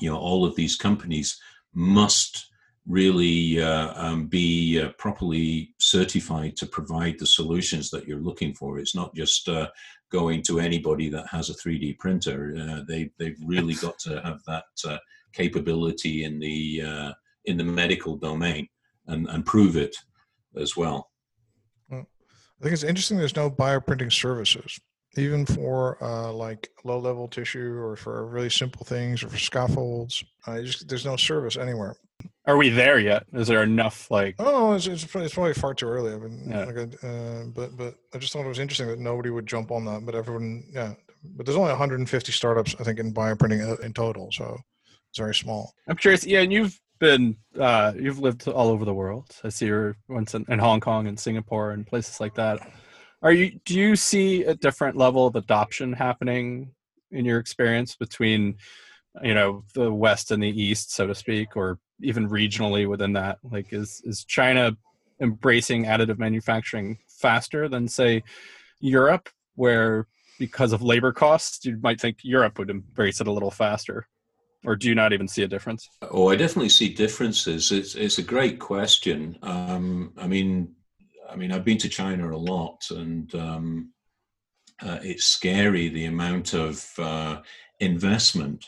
you 0.00 0.10
know 0.10 0.18
all 0.18 0.44
of 0.44 0.56
these 0.56 0.76
companies 0.76 1.40
must 1.74 2.48
really 2.86 3.62
uh, 3.62 3.92
um, 3.94 4.26
be 4.26 4.80
uh, 4.80 4.88
properly 4.98 5.72
certified 5.78 6.56
to 6.56 6.66
provide 6.66 7.16
the 7.18 7.26
solutions 7.26 7.90
that 7.90 8.06
you're 8.06 8.18
looking 8.18 8.52
for. 8.52 8.78
It's 8.78 8.96
not 8.96 9.14
just 9.14 9.48
uh, 9.48 9.68
going 10.12 10.42
to 10.42 10.60
anybody 10.60 11.08
that 11.08 11.26
has 11.26 11.50
a 11.50 11.54
3D 11.54 11.98
printer. 11.98 12.54
Uh, 12.58 12.82
they 12.86 13.10
they've 13.18 13.38
really 13.44 13.74
got 13.74 13.98
to 14.00 14.20
have 14.22 14.40
that 14.46 14.64
uh, 14.86 14.98
capability 15.32 16.24
in 16.24 16.38
the 16.38 16.82
uh, 16.82 17.12
in 17.46 17.56
the 17.56 17.64
medical 17.64 18.16
domain 18.16 18.68
and, 19.06 19.26
and 19.28 19.44
prove 19.44 19.76
it 19.76 19.96
as 20.56 20.76
well. 20.76 21.10
I 22.62 22.66
think 22.66 22.74
it's 22.74 22.84
interesting. 22.84 23.18
There's 23.18 23.34
no 23.34 23.50
bioprinting 23.50 24.12
services, 24.12 24.78
even 25.16 25.44
for 25.44 25.98
uh, 26.00 26.30
like 26.30 26.68
low 26.84 26.98
level 26.98 27.26
tissue 27.26 27.76
or 27.76 27.96
for 27.96 28.24
really 28.28 28.50
simple 28.50 28.86
things 28.86 29.24
or 29.24 29.28
for 29.28 29.38
scaffolds. 29.38 30.22
Uh, 30.46 30.62
just, 30.62 30.86
there's 30.88 31.04
no 31.04 31.16
service 31.16 31.56
anywhere. 31.56 31.96
Are 32.44 32.56
we 32.56 32.70
there 32.70 32.98
yet? 32.98 33.24
Is 33.32 33.46
there 33.46 33.62
enough 33.62 34.10
like 34.10 34.34
Oh, 34.38 34.72
it's, 34.72 34.86
it's, 34.86 35.04
probably- 35.04 35.26
it's 35.26 35.34
probably 35.34 35.54
far 35.54 35.74
too 35.74 35.86
early. 35.88 36.12
I 36.12 36.16
mean, 36.16 36.48
Yeah. 36.48 36.64
like, 36.64 37.04
I- 37.04 37.06
uh, 37.06 37.44
but 37.46 37.76
but 37.76 37.94
I 38.12 38.18
just 38.18 38.32
thought 38.32 38.44
it 38.44 38.48
was 38.48 38.58
interesting 38.58 38.88
that 38.88 38.98
nobody 38.98 39.30
would 39.30 39.46
jump 39.46 39.70
on 39.70 39.84
that, 39.84 40.04
but 40.04 40.14
everyone, 40.14 40.64
yeah. 40.72 40.94
But 41.24 41.46
there's 41.46 41.56
only 41.56 41.70
150 41.70 42.32
startups, 42.32 42.74
I 42.80 42.82
think, 42.82 42.98
in 42.98 43.14
bioprinting 43.14 43.64
uh, 43.64 43.76
in 43.82 43.92
total, 43.92 44.32
so 44.32 44.58
it's 45.10 45.18
very 45.18 45.34
small. 45.36 45.72
I'm 45.86 45.96
curious. 45.96 46.24
Yeah, 46.26 46.40
and 46.40 46.52
you've 46.52 46.80
been 46.98 47.36
uh, 47.58 47.92
you've 47.96 48.18
lived 48.18 48.48
all 48.48 48.68
over 48.70 48.84
the 48.84 48.94
world. 48.94 49.30
I 49.44 49.48
see 49.48 49.66
you're 49.66 49.96
once 50.08 50.34
in, 50.34 50.44
in 50.48 50.58
Hong 50.58 50.80
Kong 50.80 51.06
and 51.06 51.18
Singapore 51.18 51.70
and 51.70 51.86
places 51.86 52.18
like 52.20 52.34
that. 52.34 52.58
Are 53.22 53.32
you? 53.32 53.60
Do 53.64 53.78
you 53.78 53.94
see 53.94 54.42
a 54.42 54.54
different 54.56 54.96
level 54.96 55.28
of 55.28 55.36
adoption 55.36 55.92
happening 55.92 56.72
in 57.12 57.24
your 57.24 57.38
experience 57.38 57.94
between, 57.94 58.56
you 59.22 59.34
know, 59.34 59.62
the 59.74 59.92
West 59.92 60.32
and 60.32 60.42
the 60.42 60.48
East, 60.48 60.92
so 60.92 61.06
to 61.06 61.14
speak, 61.14 61.56
or 61.56 61.78
even 62.02 62.28
regionally 62.28 62.88
within 62.88 63.12
that? 63.14 63.38
Like, 63.50 63.72
is 63.72 64.02
is 64.04 64.24
China 64.24 64.76
embracing 65.20 65.84
additive 65.84 66.18
manufacturing 66.18 66.98
faster 67.08 67.68
than 67.68 67.88
say 67.88 68.22
Europe, 68.80 69.28
where 69.54 70.06
because 70.38 70.72
of 70.72 70.82
labor 70.82 71.12
costs, 71.12 71.64
you 71.64 71.78
might 71.82 72.00
think 72.00 72.18
Europe 72.22 72.58
would 72.58 72.70
embrace 72.70 73.20
it 73.20 73.28
a 73.28 73.32
little 73.32 73.50
faster? 73.50 74.06
or 74.64 74.76
do 74.76 74.88
you 74.88 74.94
not 74.94 75.12
even 75.12 75.28
see 75.28 75.42
a 75.42 75.48
difference? 75.48 75.88
Oh, 76.10 76.28
I 76.28 76.36
definitely 76.36 76.68
see 76.68 76.88
differences. 76.88 77.72
It's 77.72 77.94
it's 77.94 78.18
a 78.18 78.22
great 78.22 78.58
question. 78.58 79.38
Um, 79.42 80.12
I 80.16 80.26
mean, 80.26 80.74
I 81.28 81.36
mean, 81.36 81.52
I've 81.52 81.64
been 81.64 81.78
to 81.78 81.88
China 81.88 82.34
a 82.34 82.36
lot, 82.36 82.86
and 82.90 83.34
um, 83.34 83.92
uh, 84.80 84.98
it's 85.02 85.24
scary 85.24 85.88
the 85.88 86.06
amount 86.06 86.54
of 86.54 86.88
uh, 86.98 87.40
investment 87.80 88.64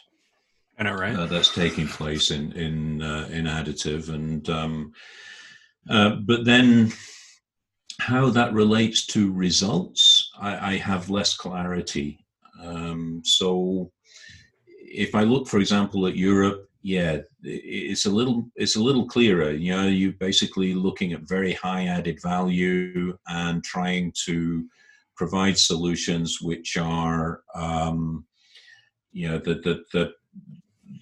I 0.79 0.83
know, 0.83 0.95
right? 0.95 1.15
uh, 1.15 1.27
that's 1.27 1.55
taking 1.55 1.87
place 1.87 2.31
in 2.31 2.53
in 2.53 3.03
uh, 3.03 3.29
in 3.31 3.45
additive, 3.45 4.09
and 4.09 4.49
um, 4.51 4.93
uh, 5.89 6.17
but 6.27 6.45
then 6.45 6.93
how 8.01 8.29
that 8.31 8.53
relates 8.53 9.07
to 9.07 9.33
results, 9.33 10.31
I, 10.41 10.73
I 10.73 10.77
have 10.79 11.11
less 11.11 11.37
clarity. 11.37 12.19
Um, 12.61 13.23
so 13.25 13.93
if 14.67 15.15
I 15.15 15.23
look, 15.23 15.47
for 15.47 15.59
example, 15.59 16.07
at 16.07 16.17
Europe, 16.17 16.69
yeah, 16.83 17.19
it's 17.43 18.05
a 18.07 18.11
little 18.11 18.51
it's 18.57 18.77
a 18.77 18.83
little 18.83 19.07
clearer. 19.07 19.53
You 19.53 19.77
know, 19.77 19.87
you're 19.87 20.13
basically 20.13 20.75
looking 20.75 21.13
at 21.13 21.29
very 21.29 21.53
high 21.53 21.87
added 21.87 22.21
value 22.21 23.17
and 23.29 23.63
trying 23.65 24.13
to 24.27 24.67
provide 25.17 25.57
solutions 25.57 26.41
which 26.43 26.77
are 26.77 27.43
um, 27.55 28.27
you 29.13 29.29
know 29.29 29.39
that 29.39 29.63
that 29.63 29.85
that 29.93 30.13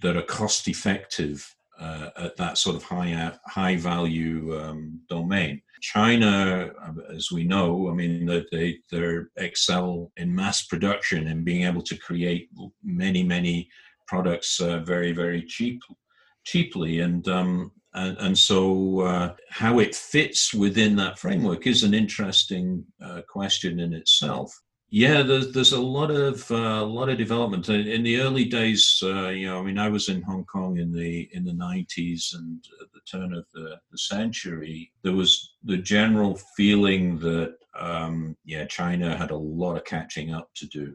that 0.03 0.17
are 0.17 0.23
cost 0.23 0.69
effective 0.69 1.55
uh, 1.81 2.11
at 2.17 2.37
that 2.37 2.59
sort 2.59 2.77
of 2.77 2.83
high 2.83 3.33
high 3.47 3.77
value 3.77 4.59
um, 4.61 5.01
domain. 5.09 5.61
China, 5.81 6.71
as 7.12 7.33
we 7.33 7.43
know, 7.43 7.91
I 7.91 7.95
mean, 7.95 8.27
they 8.27 8.45
they 8.53 8.79
they 8.91 9.19
excel 9.37 10.12
in 10.17 10.35
mass 10.35 10.65
production 10.67 11.27
and 11.27 11.45
being 11.45 11.65
able 11.65 11.83
to 11.83 11.97
create 11.97 12.51
many 12.85 13.25
many 13.25 13.69
products 14.07 14.61
uh, 14.61 14.79
very 14.79 15.12
very 15.12 15.43
cheap 15.43 15.81
cheaply 16.45 17.01
and 17.01 17.27
um, 17.29 17.73
and, 17.95 18.17
and 18.19 18.38
so 18.38 19.01
uh, 19.01 19.35
how 19.51 19.79
it 19.79 19.95
fits 19.95 20.55
within 20.55 20.97
that 20.97 21.19
framework 21.19 21.67
is 21.67 21.83
an 21.83 21.95
interesting 21.95 22.85
uh, 23.05 23.21
question 23.29 23.81
in 23.81 23.93
itself 23.93 24.53
yeah 24.92 25.22
there's, 25.22 25.50
there's 25.52 25.72
a 25.72 25.81
lot 25.81 26.11
of 26.11 26.48
uh, 26.50 26.85
lot 26.85 27.09
of 27.09 27.16
development 27.16 27.66
in, 27.70 27.88
in 27.88 28.02
the 28.02 28.20
early 28.20 28.44
days 28.44 29.02
uh, 29.02 29.28
you 29.28 29.46
know 29.46 29.59
i 29.59 29.62
mean 29.62 29.78
i 29.78 29.88
was 29.88 30.11
in 30.11 30.20
hong 30.20 30.44
kong 30.44 30.76
in 30.76 30.92
the 30.92 31.28
in 31.33 31.44
the 31.44 31.52
90s 31.52 32.35
and 32.35 32.62
at 32.81 32.92
the 32.92 33.00
turn 33.11 33.33
of 33.33 33.46
the, 33.55 33.81
the 33.90 33.98
century 33.98 34.92
there 35.02 35.14
was 35.14 35.55
the 35.64 35.78
general 35.78 36.38
feeling 36.57 37.18
that 37.18 37.57
um, 37.78 38.37
yeah 38.44 38.66
china 38.66 39.16
had 39.16 39.31
a 39.31 39.37
lot 39.37 39.76
of 39.76 39.85
catching 39.85 40.35
up 40.35 40.50
to 40.55 40.66
do 40.66 40.94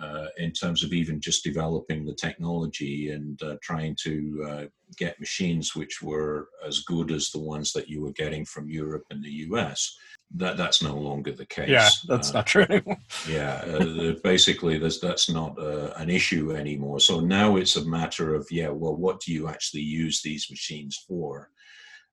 uh, 0.00 0.28
in 0.38 0.50
terms 0.50 0.82
of 0.82 0.94
even 0.94 1.20
just 1.20 1.44
developing 1.44 2.06
the 2.06 2.14
technology 2.14 3.10
and 3.10 3.42
uh, 3.42 3.56
trying 3.62 3.94
to 4.02 4.46
uh, 4.48 4.64
get 4.96 5.20
machines 5.20 5.76
which 5.76 6.00
were 6.00 6.48
as 6.66 6.80
good 6.80 7.12
as 7.12 7.30
the 7.30 7.38
ones 7.38 7.70
that 7.74 7.86
you 7.86 8.00
were 8.00 8.12
getting 8.12 8.46
from 8.46 8.70
Europe 8.70 9.04
and 9.10 9.22
the 9.22 9.44
US. 9.50 9.94
That 10.36 10.56
that's 10.56 10.80
no 10.80 10.96
longer 10.96 11.32
the 11.32 11.46
case. 11.46 11.68
Yeah, 11.68 11.88
that's 12.06 12.30
Uh, 12.30 12.34
not 12.34 12.46
true 12.46 12.62
anymore. 12.62 12.98
yeah, 13.28 13.54
uh, 13.66 14.14
basically, 14.22 14.78
there's, 14.78 15.00
that's 15.00 15.28
not 15.28 15.58
uh, 15.58 15.92
an 15.96 16.08
issue 16.08 16.54
anymore. 16.54 17.00
So 17.00 17.18
now 17.18 17.56
it's 17.56 17.76
a 17.76 17.84
matter 17.84 18.34
of 18.34 18.46
yeah, 18.50 18.68
well, 18.68 18.94
what 18.94 19.20
do 19.20 19.32
you 19.32 19.48
actually 19.48 19.82
use 19.82 20.22
these 20.22 20.48
machines 20.48 21.04
for, 21.08 21.50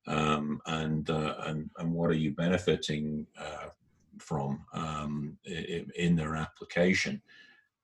um, 0.07 0.59
and 0.65 1.07
uh, 1.09 1.35
and 1.45 1.69
and 1.77 1.93
what 1.93 2.09
are 2.09 2.13
you 2.13 2.31
benefiting 2.31 3.27
uh, 3.39 3.69
from 4.17 4.65
um, 4.73 5.37
in, 5.45 5.91
in 5.95 6.15
their 6.15 6.35
application? 6.35 7.21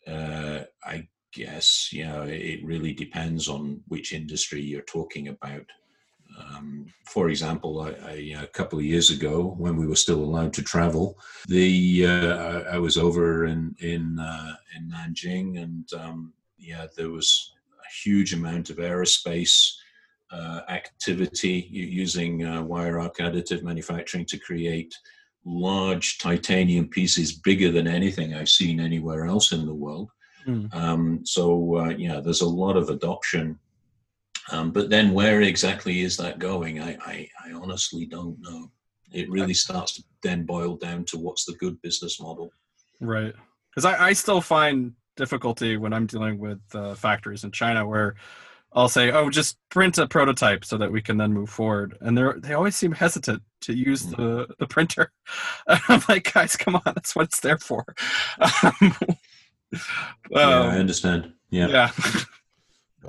Uh, 0.08 0.62
I 0.84 1.08
guess 1.32 1.90
you 1.94 2.06
know 2.06 2.24
it 2.24 2.66
really 2.66 2.94
depends 2.94 3.48
on 3.48 3.82
which 3.88 4.14
industry 4.14 4.62
you're 4.62 4.82
talking 4.82 5.28
about. 5.28 5.66
Um, 6.40 6.88
for 7.06 7.30
example, 7.30 7.82
I, 7.82 7.90
I, 8.08 8.42
a 8.42 8.48
couple 8.48 8.80
of 8.80 8.86
years 8.86 9.12
ago, 9.12 9.56
when 9.58 9.78
we 9.78 9.86
were 9.86 9.96
still 9.96 10.24
allowed 10.24 10.54
to 10.54 10.64
travel, 10.64 11.18
the 11.48 12.06
uh, 12.08 12.62
I 12.72 12.78
was 12.80 12.98
over 12.98 13.46
in 13.46 13.76
in 13.80 14.20
uh, 14.20 14.56
in 14.76 14.90
Nanjing, 14.90 15.62
and 15.62 15.92
um, 15.94 16.34
yeah, 16.58 16.88
there 16.96 17.10
was 17.10 17.54
a 17.72 18.04
huge 18.04 18.34
amount 18.34 18.70
of 18.70 18.78
aerospace 18.78 19.74
uh, 20.32 20.62
activity 20.70 21.68
using 21.72 22.46
uh, 22.46 22.64
wire 22.64 23.00
arc 23.00 23.18
additive 23.18 23.62
manufacturing 23.64 24.26
to 24.26 24.40
create 24.40 24.94
large 25.46 26.18
titanium 26.18 26.88
pieces 26.88 27.34
bigger 27.34 27.72
than 27.72 27.88
anything 27.88 28.34
I've 28.34 28.50
seen 28.50 28.80
anywhere 28.80 29.26
else 29.26 29.52
in 29.52 29.66
the 29.66 29.74
world. 29.74 30.10
Mm. 30.48 30.74
Um, 30.74 31.20
so 31.26 31.78
uh, 31.78 31.90
yeah, 31.90 32.20
there's 32.20 32.42
a 32.42 32.48
lot 32.48 32.78
of 32.78 32.90
adoption. 32.90 33.60
Um, 34.52 34.72
but 34.72 34.90
then 34.90 35.14
where 35.14 35.42
exactly 35.42 36.02
is 36.02 36.18
that 36.18 36.40
going? 36.40 36.82
I, 36.82 36.98
I, 37.06 37.30
I 37.46 37.54
honestly 37.54 38.06
don't 38.06 38.38
know. 38.42 38.72
It 39.12 39.30
really 39.30 39.54
starts 39.54 39.94
to 39.96 40.04
then 40.22 40.46
boil 40.46 40.76
down 40.76 41.06
to 41.06 41.18
what's 41.18 41.46
the 41.46 41.54
good 41.54 41.82
business 41.82 42.20
model. 42.20 42.52
Right. 43.00 43.34
Because 43.70 43.86
I, 43.86 44.08
I 44.10 44.14
still 44.14 44.42
find 44.42 44.94
difficulty 45.16 45.78
when 45.78 45.94
I'm 45.94 46.08
dealing 46.08 46.40
with 46.40 46.60
uh, 46.74 46.96
factories 46.96 47.44
in 47.44 47.52
China 47.52 47.88
where 47.88 48.16
I'll 48.76 48.90
say, 48.90 49.12
"Oh, 49.12 49.30
just 49.30 49.58
print 49.70 50.00
a 50.00 50.08
prototype 50.08 50.66
so 50.66 50.78
that 50.78 50.92
we 50.92 51.02
can 51.02 51.18
then 51.18 51.32
move 51.32 51.50
forward," 51.50 51.96
and 52.02 52.18
they 52.18 52.24
they 52.38 52.54
always 52.56 52.76
seem 52.76 52.92
hesitant 52.92 53.44
to 53.62 53.74
use 53.74 54.04
Mm. 54.04 54.18
the 54.18 54.56
the 54.58 54.68
printer. 54.68 55.12
I'm 55.68 56.02
like, 56.10 56.34
guys, 56.34 56.56
come 56.56 56.76
on, 56.76 56.82
that's 56.86 57.16
what 57.16 57.26
it's 57.26 57.40
there 57.40 57.60
for. 57.60 57.86
Um, 59.74 60.40
yeah, 60.40 60.48
I 60.48 60.70
um, 60.70 60.80
understand. 60.80 61.34
Yeah. 61.50 61.68
yeah. 61.68 61.92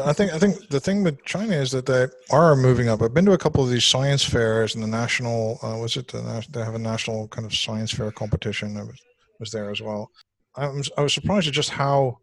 I 0.01 0.13
think 0.13 0.33
I 0.33 0.39
think 0.39 0.69
the 0.69 0.81
thing 0.81 1.05
with 1.05 1.25
China 1.25 1.55
is 1.55 1.71
that 1.71 1.87
they 1.87 2.07
are 2.31 2.57
moving 2.57 2.89
up. 2.89 3.01
I've 3.03 3.15
been 3.15 3.25
to 3.27 3.33
a 3.33 3.39
couple 3.39 3.63
of 3.63 3.71
these 3.71 3.85
science 3.85 4.25
fairs 4.25 4.75
and 4.75 4.83
the 4.83 4.89
national 4.89 5.59
uh, 5.63 5.79
was 5.79 5.97
it 5.97 6.09
the, 6.09 6.45
they 6.51 6.65
have 6.65 6.75
a 6.75 6.79
national 6.79 7.29
kind 7.29 7.47
of 7.47 7.55
science 7.55 7.93
fair 7.93 8.11
competition. 8.11 8.77
I 8.77 8.83
was 8.83 9.01
was 9.39 9.51
there 9.51 9.71
as 9.71 9.81
well. 9.81 10.11
I 10.57 10.69
was 10.69 10.91
I 10.99 11.03
was 11.03 11.13
surprised 11.13 11.49
at 11.49 11.55
just 11.55 11.71
how 11.71 12.19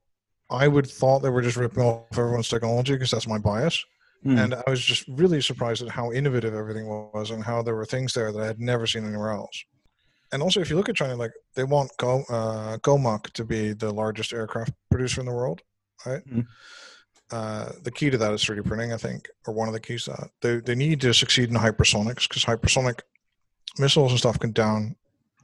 I 0.50 0.68
would 0.68 0.88
thought 0.88 1.20
they 1.20 1.30
were 1.30 1.42
just 1.42 1.58
ripping 1.58 1.84
off 1.84 2.18
everyone's 2.18 2.50
technology 2.50 2.94
because 2.94 3.12
that's 3.12 3.28
my 3.28 3.38
bias. 3.38 3.84
Hmm. 4.24 4.38
And 4.38 4.54
I 4.54 4.70
was 4.70 4.82
just 4.84 5.08
really 5.08 5.42
surprised 5.42 5.82
at 5.82 5.90
how 5.90 6.12
innovative 6.12 6.54
everything 6.54 6.88
was 6.88 7.32
and 7.32 7.44
how 7.44 7.62
there 7.62 7.76
were 7.76 7.86
things 7.86 8.14
there 8.14 8.32
that 8.32 8.42
I 8.42 8.46
had 8.46 8.60
never 8.60 8.86
seen 8.86 9.06
anywhere 9.06 9.32
else. 9.32 9.64
And 10.32 10.42
also, 10.42 10.62
if 10.62 10.70
you 10.70 10.76
look 10.76 10.90
at 10.90 10.96
China, 10.96 11.16
like 11.16 11.32
they 11.56 11.64
want 11.64 11.92
Go, 11.98 12.24
uh, 12.30 12.78
COMAC 12.78 13.32
to 13.34 13.44
be 13.44 13.74
the 13.74 13.92
largest 13.92 14.32
aircraft 14.32 14.72
producer 14.90 15.22
in 15.22 15.28
the 15.28 15.34
world, 15.34 15.62
right? 16.06 16.24
Mhm. 16.26 16.46
Uh, 17.32 17.72
the 17.84 17.92
key 17.92 18.10
to 18.10 18.18
that 18.18 18.34
is 18.34 18.44
3D 18.44 18.66
printing, 18.66 18.92
I 18.92 18.98
think, 18.98 19.30
or 19.48 19.54
one 19.54 19.68
of 19.68 19.74
the 19.74 19.80
keys 19.80 20.06
that. 20.06 20.30
They, 20.42 20.58
they 20.58 20.76
need 20.76 21.00
to 21.02 21.14
succeed 21.14 21.50
in 21.50 21.56
hypersonics 21.56 22.28
because 22.28 22.44
hypersonic 22.44 23.00
missiles 23.78 24.12
and 24.12 24.20
stuff 24.20 24.40
can 24.40 24.52
down, 24.52 24.96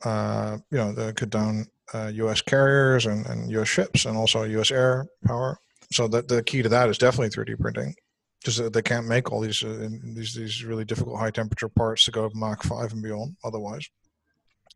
uh, 0.04 0.58
you 0.70 0.78
know, 0.78 0.92
they 0.92 1.14
could 1.14 1.30
down 1.30 1.68
uh, 1.94 2.12
U.S. 2.14 2.42
carriers 2.42 3.06
and, 3.06 3.26
and 3.28 3.50
U.S. 3.52 3.70
ships 3.70 4.06
and 4.06 4.18
also 4.18 4.44
U.S. 4.44 4.72
air 4.72 5.08
power. 5.26 5.60
So 5.92 6.08
that 6.10 6.28
the 6.28 6.44
key 6.44 6.62
to 6.62 6.70
that 6.70 6.90
is 6.90 6.98
definitely 6.98 7.30
3D 7.30 7.60
printing 7.60 7.96
because 8.40 8.70
they 8.72 8.82
can't 8.82 9.08
make 9.08 9.32
all 9.32 9.40
these, 9.40 9.64
uh, 9.64 9.90
these 10.14 10.34
these 10.36 10.64
really 10.64 10.86
difficult 10.86 11.20
high 11.20 11.32
temperature 11.32 11.70
parts 11.70 12.06
to 12.06 12.12
go 12.12 12.30
Mach 12.34 12.64
five 12.64 12.92
and 12.92 13.02
beyond 13.02 13.38
otherwise, 13.44 13.90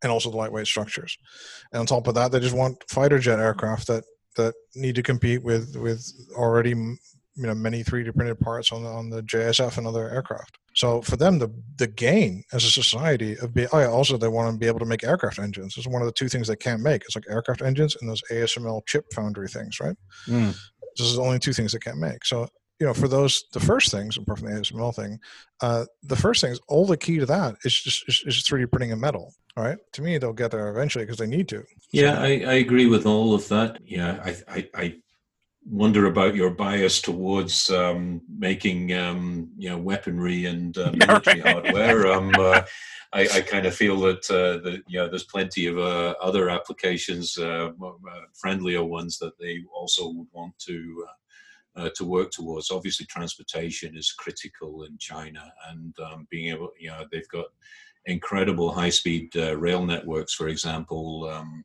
and 0.02 0.12
also 0.12 0.32
the 0.32 0.38
lightweight 0.38 0.68
structures. 0.68 1.18
And 1.74 1.82
on 1.82 1.86
top 1.86 2.08
of 2.08 2.16
that, 2.16 2.32
they 2.32 2.40
just 2.40 2.56
want 2.56 2.84
fighter 2.90 3.20
jet 3.20 3.40
aircraft 3.40 3.88
that 3.88 4.06
that 4.36 4.54
need 4.76 4.96
to 4.96 5.04
compete 5.04 5.44
with 5.44 5.76
with 5.76 6.06
already 6.36 6.72
you 7.36 7.48
know 7.48 7.54
many 7.54 7.84
3D 7.84 8.16
printed 8.16 8.40
parts 8.40 8.72
on 8.72 8.84
the, 8.84 8.90
on 8.90 9.10
the 9.10 9.24
JSF 9.24 9.78
and 9.78 9.88
other 9.88 10.10
aircraft. 10.10 10.58
So 10.76 11.02
for 11.02 11.18
them, 11.18 11.40
the 11.40 11.50
the 11.78 11.88
gain 11.88 12.44
as 12.54 12.64
a 12.64 12.72
society 12.72 13.38
of 13.38 13.54
being 13.54 13.68
oh 13.74 13.80
yeah, 13.80 13.88
also 13.88 14.18
they 14.18 14.28
want 14.28 14.54
to 14.54 14.58
be 14.58 14.68
able 14.68 14.80
to 14.80 14.86
make 14.86 15.04
aircraft 15.04 15.40
engines. 15.40 15.76
This 15.76 15.86
is 15.86 15.92
one 15.92 16.02
of 16.02 16.08
the 16.08 16.14
two 16.14 16.30
things 16.30 16.48
they 16.48 16.56
can't 16.56 16.82
make. 16.82 17.04
It's 17.04 17.16
like 17.16 17.26
aircraft 17.30 17.62
engines 17.62 17.96
and 18.00 18.10
those 18.10 18.22
ASML 18.32 18.82
chip 18.88 19.06
foundry 19.14 19.48
things, 19.48 19.80
right? 19.80 19.96
Hmm. 20.26 20.52
This 20.98 21.08
is 21.08 21.16
the 21.16 21.22
only 21.22 21.40
two 21.40 21.54
things 21.54 21.72
they 21.72 21.80
can't 21.80 21.98
make. 21.98 22.26
So 22.26 22.48
you 22.82 22.88
know, 22.88 22.96
for 22.96 23.08
those 23.08 23.44
the 23.54 23.60
first 23.60 23.92
things, 23.92 24.18
apart 24.18 24.40
from 24.40 24.48
the 24.48 24.60
ASML 24.60 24.96
thing, 24.96 25.20
uh, 25.62 25.86
the 26.02 26.16
first 26.16 26.42
thing 26.42 26.52
is 26.52 26.60
all 26.68 26.88
the 26.88 26.98
key 26.98 27.20
to 27.20 27.28
that 27.28 27.56
is 27.64 27.80
just 27.80 28.04
is, 28.10 28.24
is 28.26 28.44
3D 28.44 28.72
printing 28.72 28.92
a 28.92 28.96
metal. 28.96 29.36
All 29.56 29.64
right, 29.64 29.78
to 29.94 30.02
me, 30.02 30.18
they'll 30.18 30.34
get 30.34 30.50
there 30.50 30.68
eventually 30.70 31.06
because 31.06 31.20
they 31.20 31.28
need 31.28 31.48
to. 31.50 31.64
Yeah, 31.92 32.20
I, 32.20 32.44
I 32.48 32.54
agree 32.54 32.88
with 32.88 33.06
all 33.06 33.36
of 33.36 33.48
that. 33.50 33.78
Yeah, 33.86 34.20
I, 34.26 34.36
I, 34.48 34.70
I 34.74 34.96
wonder 35.64 36.08
about 36.08 36.34
your 36.34 36.50
bias 36.50 37.02
towards 37.02 37.70
um, 37.70 38.22
making 38.40 38.94
um, 38.94 39.52
you 39.60 39.70
know 39.70 39.78
weaponry 39.78 40.46
and 40.46 40.76
uh, 40.76 40.92
military 40.96 41.42
right. 41.42 41.54
hardware. 41.54 42.08
Um, 42.08 42.32
uh, 42.34 42.64
I, 43.14 43.22
I 43.32 43.42
kind 43.42 43.68
of 43.68 43.76
feel 43.76 44.00
that 44.00 44.28
uh, 44.32 44.64
that 44.64 44.82
you 44.88 44.98
know 44.98 45.08
there's 45.08 45.26
plenty 45.26 45.68
of 45.68 45.78
uh, 45.78 46.16
other 46.20 46.50
applications, 46.50 47.38
uh, 47.38 47.70
uh, 47.80 47.92
friendlier 48.34 48.84
ones 48.84 49.20
that 49.20 49.38
they 49.38 49.60
also 49.72 50.10
would 50.10 50.30
want 50.32 50.58
to. 50.66 51.06
Uh, 51.74 51.90
to 51.96 52.04
work 52.04 52.30
towards. 52.32 52.70
Obviously, 52.70 53.06
transportation 53.06 53.96
is 53.96 54.12
critical 54.12 54.84
in 54.84 54.98
China, 54.98 55.54
and 55.70 55.96
um, 56.00 56.28
being 56.30 56.50
able, 56.54 56.70
you 56.78 56.90
know, 56.90 57.06
they've 57.10 57.30
got 57.30 57.46
incredible 58.06 58.74
high-speed 58.74 59.32
uh, 59.38 59.56
rail 59.58 59.86
networks, 59.86 60.34
for 60.34 60.50
example, 60.50 61.30
um, 61.30 61.64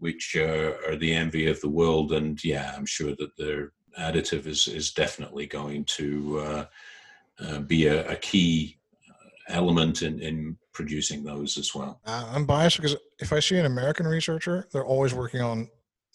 which 0.00 0.36
uh, 0.38 0.72
are 0.86 0.96
the 0.96 1.14
envy 1.14 1.46
of 1.46 1.58
the 1.62 1.68
world. 1.68 2.12
And 2.12 2.42
yeah, 2.44 2.74
I'm 2.76 2.84
sure 2.84 3.14
that 3.16 3.36
their 3.38 3.72
additive 3.98 4.46
is 4.46 4.68
is 4.68 4.92
definitely 4.92 5.46
going 5.46 5.84
to 5.96 6.40
uh, 6.40 6.64
uh, 7.40 7.58
be 7.60 7.86
a, 7.86 8.06
a 8.10 8.16
key 8.16 8.78
uh, 9.08 9.28
element 9.48 10.02
in, 10.02 10.20
in 10.20 10.58
producing 10.72 11.24
those 11.24 11.56
as 11.56 11.74
well. 11.74 12.00
I'm 12.04 12.44
biased 12.44 12.76
because 12.76 12.96
if 13.18 13.32
I 13.32 13.40
see 13.40 13.56
an 13.56 13.66
American 13.66 14.06
researcher, 14.06 14.68
they're 14.72 14.84
always 14.84 15.14
working 15.14 15.40
on 15.40 15.68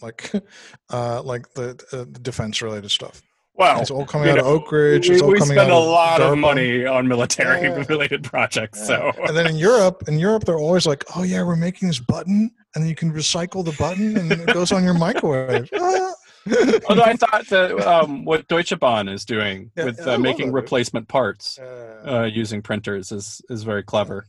like 0.03 0.31
uh, 0.91 1.21
like 1.23 1.51
the, 1.53 1.69
uh, 1.91 2.05
the 2.11 2.19
defense 2.21 2.61
related 2.61 2.91
stuff. 2.91 3.21
Wow. 3.55 3.79
It's 3.81 3.91
all 3.91 4.03
coming 4.05 4.27
you 4.27 4.33
out 4.33 4.39
of 4.39 4.45
know, 4.45 4.51
Oak 4.51 4.71
Ridge. 4.71 5.09
we 5.09 5.21
all 5.21 5.27
we 5.29 5.37
coming 5.37 5.55
spend 5.57 5.69
a 5.71 5.73
out 5.75 5.81
of 5.83 5.87
lot 5.87 6.21
of 6.21 6.33
DARPA. 6.33 6.39
money 6.39 6.85
on 6.87 7.07
military 7.07 7.61
Yeah. 7.67 7.83
related 7.89 8.23
projects. 8.23 8.79
Yeah. 8.79 9.11
So 9.13 9.23
and 9.27 9.37
then 9.37 9.45
in 9.47 9.57
Europe, 9.57 10.03
in 10.07 10.17
Europe, 10.17 10.43
they're 10.45 10.57
always 10.57 10.85
like, 10.87 11.03
"Oh 11.15 11.21
yeah, 11.23 11.43
we're 11.43 11.55
making 11.55 11.87
this 11.87 11.99
button, 11.99 12.49
and 12.73 12.83
then 12.83 12.89
you 12.89 12.95
can 12.95 13.11
recycle 13.13 13.63
the 13.63 13.75
button, 13.77 14.17
and 14.17 14.31
it 14.31 14.47
goes 14.53 14.71
on 14.71 14.83
your 14.83 14.95
microwave." 14.95 15.69
Ah. 15.79 16.13
Although 16.89 17.03
I 17.03 17.15
thought 17.15 17.47
that 17.51 17.79
um, 17.87 18.25
what 18.25 18.47
Deutsche 18.49 18.77
Bahn 18.79 19.07
is 19.07 19.23
doing 19.23 19.71
Yeah, 19.77 19.85
with 19.85 19.99
yeah, 19.99 20.13
uh, 20.13 20.17
making 20.17 20.51
replacement 20.51 21.07
parts 21.07 21.57
Uh, 21.57 22.03
uh, 22.05 22.23
using 22.23 22.61
printers 22.61 23.11
is 23.13 23.39
is 23.49 23.61
very 23.63 23.83
clever. 23.83 24.25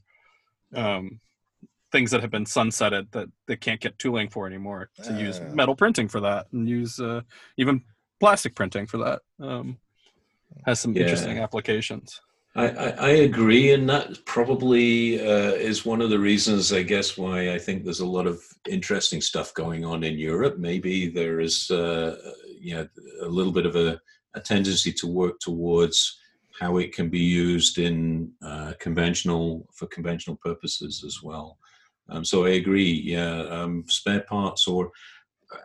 Um, 0.75 1.19
things 1.95 2.11
that 2.11 2.23
have 2.23 2.31
been 2.31 2.45
sunsetted 2.45 3.09
that 3.13 3.29
they 3.47 3.55
can't 3.55 3.81
get 3.81 3.97
tooling 4.01 4.29
for 4.29 4.49
anymore 4.49 4.91
to 5.05 5.13
use 5.15 5.41
metal 5.61 5.77
printing 5.77 6.09
for 6.09 6.21
that 6.21 6.47
and 6.53 6.69
use 6.69 6.99
uh, 6.99 7.21
even 7.57 7.81
plastic 8.19 8.57
printing 8.57 8.85
for 8.85 8.99
that. 8.99 9.23
Um, 9.39 9.79
has 10.67 10.81
some 10.81 10.93
Yeah. 10.97 11.03
interesting 11.03 11.39
applications. 11.39 12.21
I, 12.57 12.67
I, 12.69 12.89
I 12.89 13.11
agree, 13.31 13.73
and 13.75 13.89
that 13.89 14.25
probably 14.25 15.21
uh, 15.21 15.55
is 15.71 15.85
one 15.85 16.01
of 16.01 16.11
the 16.11 16.19
reasons, 16.19 16.73
I 16.73 16.83
guess, 16.83 17.17
why 17.17 17.55
I 17.55 17.59
think 17.59 17.85
there's 17.85 18.01
a 18.09 18.15
lot 18.19 18.27
of 18.27 18.43
interesting 18.69 19.21
stuff 19.21 19.55
going 19.55 19.85
on 19.85 20.03
in 20.03 20.19
Europe. 20.19 20.59
Maybe 20.59 21.09
there 21.09 21.39
is, 21.49 21.71
uh, 21.71 22.17
you 22.61 22.75
know, 22.75 22.89
a 23.23 23.29
little 23.39 23.53
bit 23.53 23.67
of 23.67 23.77
a, 23.77 24.01
a 24.35 24.41
tendency 24.41 24.93
to 25.01 25.07
work 25.07 25.39
towards 25.39 26.19
how 26.61 26.79
it 26.79 26.93
can 26.97 27.09
be 27.09 27.25
used 27.49 27.79
in 27.79 28.33
uh, 28.51 28.73
conventional 28.87 29.67
for 29.77 29.87
conventional 29.89 30.37
purposes 30.49 31.05
as 31.05 31.17
well. 31.23 31.59
Um, 32.09 32.25
so 32.25 32.45
I 32.45 32.51
agree. 32.51 32.93
Yeah, 32.93 33.43
um, 33.45 33.85
spare 33.89 34.21
parts 34.21 34.67
or 34.67 34.91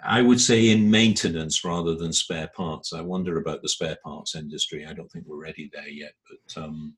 I 0.04 0.21
would 0.21 0.39
say 0.39 0.69
in 0.69 0.89
maintenance 0.89 1.63
rather 1.63 1.95
than 1.95 2.13
spare 2.13 2.49
parts. 2.56 2.93
I 2.93 3.02
wonder 3.02 3.38
about 3.39 3.62
the 3.62 3.69
spare 3.69 3.97
parts 4.04 4.36
industry. 4.36 4.86
I 4.86 4.93
don't 4.93 5.12
think 5.12 5.25
we're 5.28 5.41
ready 5.41 5.69
there 5.73 5.89
yet, 5.89 6.13
but 6.30 6.63
um, 6.63 6.95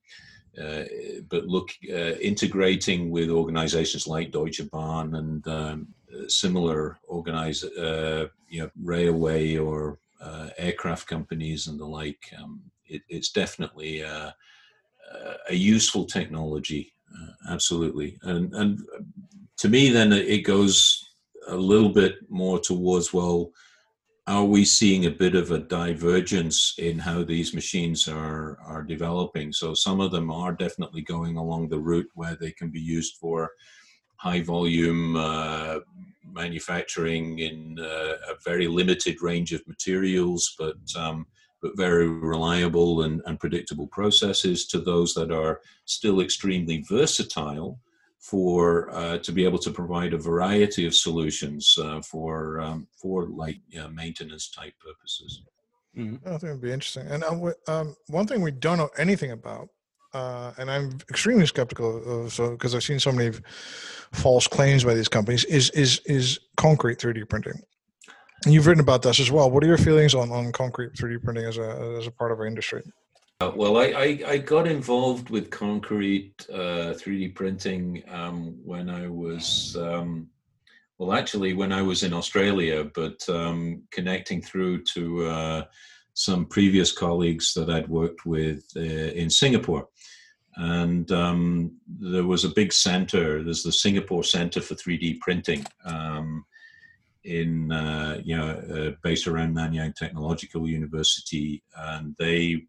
uh, 0.62 0.84
but 1.30 1.46
look, 1.46 1.70
uh, 1.90 2.16
integrating 2.20 3.10
with 3.10 3.30
organizations 3.30 4.08
like 4.08 4.32
Deutsche 4.32 4.70
Bahn 4.70 5.16
and 5.16 5.48
um, 5.48 5.88
similar 6.28 7.00
organize, 7.08 7.64
uh, 7.64 8.28
you 8.50 8.62
know, 8.62 8.70
railway 8.84 9.56
or 9.56 10.00
uh, 10.20 10.50
aircraft 10.58 11.08
companies 11.08 11.68
and 11.68 11.80
the 11.80 11.86
like, 11.86 12.20
um, 12.42 12.62
it, 12.86 13.02
it's 13.08 13.32
definitely 13.32 14.04
uh, 14.04 14.32
uh, 15.14 15.34
a 15.50 15.56
useful 15.56 16.06
technology. 16.06 16.94
Uh, 17.14 17.54
absolutely, 17.54 18.18
and 18.24 18.54
and 18.54 18.80
to 19.58 19.70
me, 19.70 19.90
then 19.90 20.12
it 20.12 20.44
goes 20.44 21.04
a 21.48 21.56
little 21.56 21.90
bit 21.90 22.16
more 22.30 22.60
towards 22.60 23.14
well 23.14 23.52
are 24.28 24.46
we 24.46 24.64
seeing 24.64 25.06
a 25.06 25.12
bit 25.12 25.36
of 25.36 25.52
a 25.52 25.58
divergence 25.58 26.76
in 26.78 27.00
how 27.00 27.24
these 27.24 27.54
machines 27.54 28.08
are 28.08 28.58
are 28.66 28.84
developing? 28.84 29.52
So 29.52 29.74
some 29.74 30.00
of 30.00 30.12
them 30.12 30.30
are 30.32 30.54
definitely 30.54 31.02
going 31.02 31.38
along 31.38 31.70
the 31.70 31.80
route 31.80 32.10
where 32.14 32.36
they 32.40 32.52
can 32.52 32.70
be 32.70 32.80
used 32.80 33.18
for 33.18 33.52
high 34.18 34.42
volume 34.42 35.16
uh, 35.16 35.80
manufacturing 36.32 37.40
in 37.40 37.80
uh, 37.80 38.14
a 38.30 38.36
very 38.46 38.68
limited 38.68 39.22
range 39.22 39.52
of 39.52 39.68
materials 39.68 40.56
but 40.58 40.78
um, 40.96 41.26
but 41.62 41.78
very 41.78 42.08
reliable 42.08 43.04
and, 43.04 43.22
and 43.26 43.40
predictable 43.40 43.88
processes 43.88 44.66
to 44.68 44.80
those 44.80 45.14
that 45.14 45.32
are 45.32 45.62
still 45.86 46.22
extremely 46.22 46.84
versatile 46.90 47.80
for 48.20 48.90
uh, 48.92 49.18
to 49.20 49.32
be 49.32 49.44
able 49.44 49.58
to 49.60 49.72
provide 49.72 50.14
a 50.14 50.18
variety 50.18 50.86
of 50.86 50.94
solutions 50.94 51.76
uh, 51.82 52.02
for 52.02 52.60
um, 52.62 52.88
for 52.96 53.28
like 53.28 53.58
uh, 53.80 53.88
maintenance 53.88 54.50
type 54.50 54.74
purposes. 54.80 55.42
Mhm. 55.98 56.20
I 56.26 56.30
think 56.32 56.44
it'd 56.44 56.62
be 56.62 56.72
interesting. 56.72 57.08
And 57.08 57.24
um, 57.24 57.36
w- 57.36 57.56
um, 57.68 57.96
one 58.08 58.28
thing 58.28 58.42
we 58.42 58.52
don't 58.52 58.78
know 58.78 58.90
anything 58.98 59.32
about, 59.32 59.70
uh, 60.14 60.54
and 60.58 60.70
I'm 60.70 61.00
extremely 61.10 61.46
skeptical 61.46 62.26
of, 62.26 62.32
so 62.32 62.52
because 62.52 62.76
I've 62.76 62.84
seen 62.84 63.00
so 63.00 63.12
many 63.12 63.36
false 64.14 64.48
claims 64.48 64.84
by 64.84 64.94
these 64.94 65.10
companies, 65.10 65.44
is 65.46 65.70
is 65.72 66.00
is 66.06 66.40
concrete 66.58 67.00
3D 67.00 67.28
printing. 67.28 67.62
You've 68.46 68.66
written 68.66 68.82
about 68.82 69.04
this 69.04 69.20
as 69.20 69.32
well. 69.32 69.52
What 69.52 69.64
are 69.64 69.68
your 69.68 69.78
feelings 69.78 70.16
on, 70.16 70.32
on 70.32 70.52
concrete 70.52 70.94
3D 70.94 71.24
printing 71.24 71.46
as 71.46 71.58
a 71.58 71.96
as 72.00 72.08
a 72.08 72.12
part 72.12 72.32
of 72.32 72.40
our 72.40 72.46
industry? 72.46 72.82
Uh, 73.40 73.52
well, 73.56 73.78
I, 73.78 73.86
I, 73.86 74.20
I, 74.28 74.38
got 74.38 74.68
involved 74.68 75.32
with 75.32 75.50
concrete 75.50 76.46
uh, 76.54 76.94
3D 76.94 77.34
printing 77.34 78.04
um, 78.08 78.56
when 78.64 78.88
I 78.88 79.08
was, 79.08 79.76
um, 79.80 80.28
well, 81.00 81.12
actually, 81.12 81.54
when 81.54 81.72
I 81.72 81.82
was 81.82 82.04
in 82.04 82.14
Australia, 82.14 82.84
but 82.94 83.28
um, 83.30 83.82
connecting 83.90 84.44
through 84.44 84.84
to 84.94 85.26
uh, 85.26 85.64
some 86.14 86.46
previous 86.46 86.92
colleagues 86.92 87.56
that 87.56 87.72
I'd 87.72 87.88
worked 87.88 88.28
with 88.28 88.64
uh, 88.76 88.80
in 88.80 89.28
Singapore. 89.32 89.88
And 90.58 91.12
um, 91.12 91.78
there 91.88 92.26
was 92.26 92.44
a 92.44 92.50
big 92.50 92.72
center, 92.72 93.42
there's 93.44 93.64
the 93.64 93.72
Singapore 93.72 94.24
Center 94.24 94.62
for 94.62 94.76
3D 94.76 95.20
Printing 95.20 95.66
um, 95.84 96.46
in 97.24 97.72
uh, 97.72 98.20
you 98.24 98.36
know 98.36 98.50
uh, 98.50 98.92
based 99.04 99.28
around 99.28 99.56
Nanyang 99.56 99.96
Technological 99.96 100.68
University, 100.68 101.64
and 101.76 102.16
they 102.18 102.64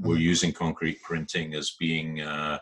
were 0.00 0.14
mm-hmm. 0.14 0.22
using 0.22 0.52
concrete 0.52 1.02
printing 1.02 1.54
as 1.54 1.76
being 1.78 2.20
uh, 2.20 2.58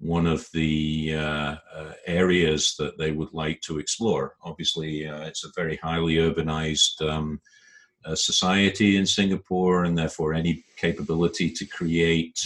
one 0.00 0.26
of 0.26 0.48
the 0.52 1.14
uh, 1.14 1.56
uh, 1.74 1.92
areas 2.06 2.74
that 2.78 2.96
they 2.98 3.10
would 3.10 3.32
like 3.32 3.60
to 3.62 3.78
explore. 3.78 4.36
Obviously, 4.42 5.06
uh, 5.06 5.22
it's 5.22 5.44
a 5.44 5.52
very 5.56 5.76
highly 5.76 6.16
urbanized 6.16 7.02
um, 7.08 7.40
society 8.14 8.96
in 8.96 9.04
Singapore, 9.04 9.84
and 9.84 9.98
therefore 9.98 10.32
any 10.32 10.64
capability 10.76 11.50
to 11.50 11.66
create 11.66 12.38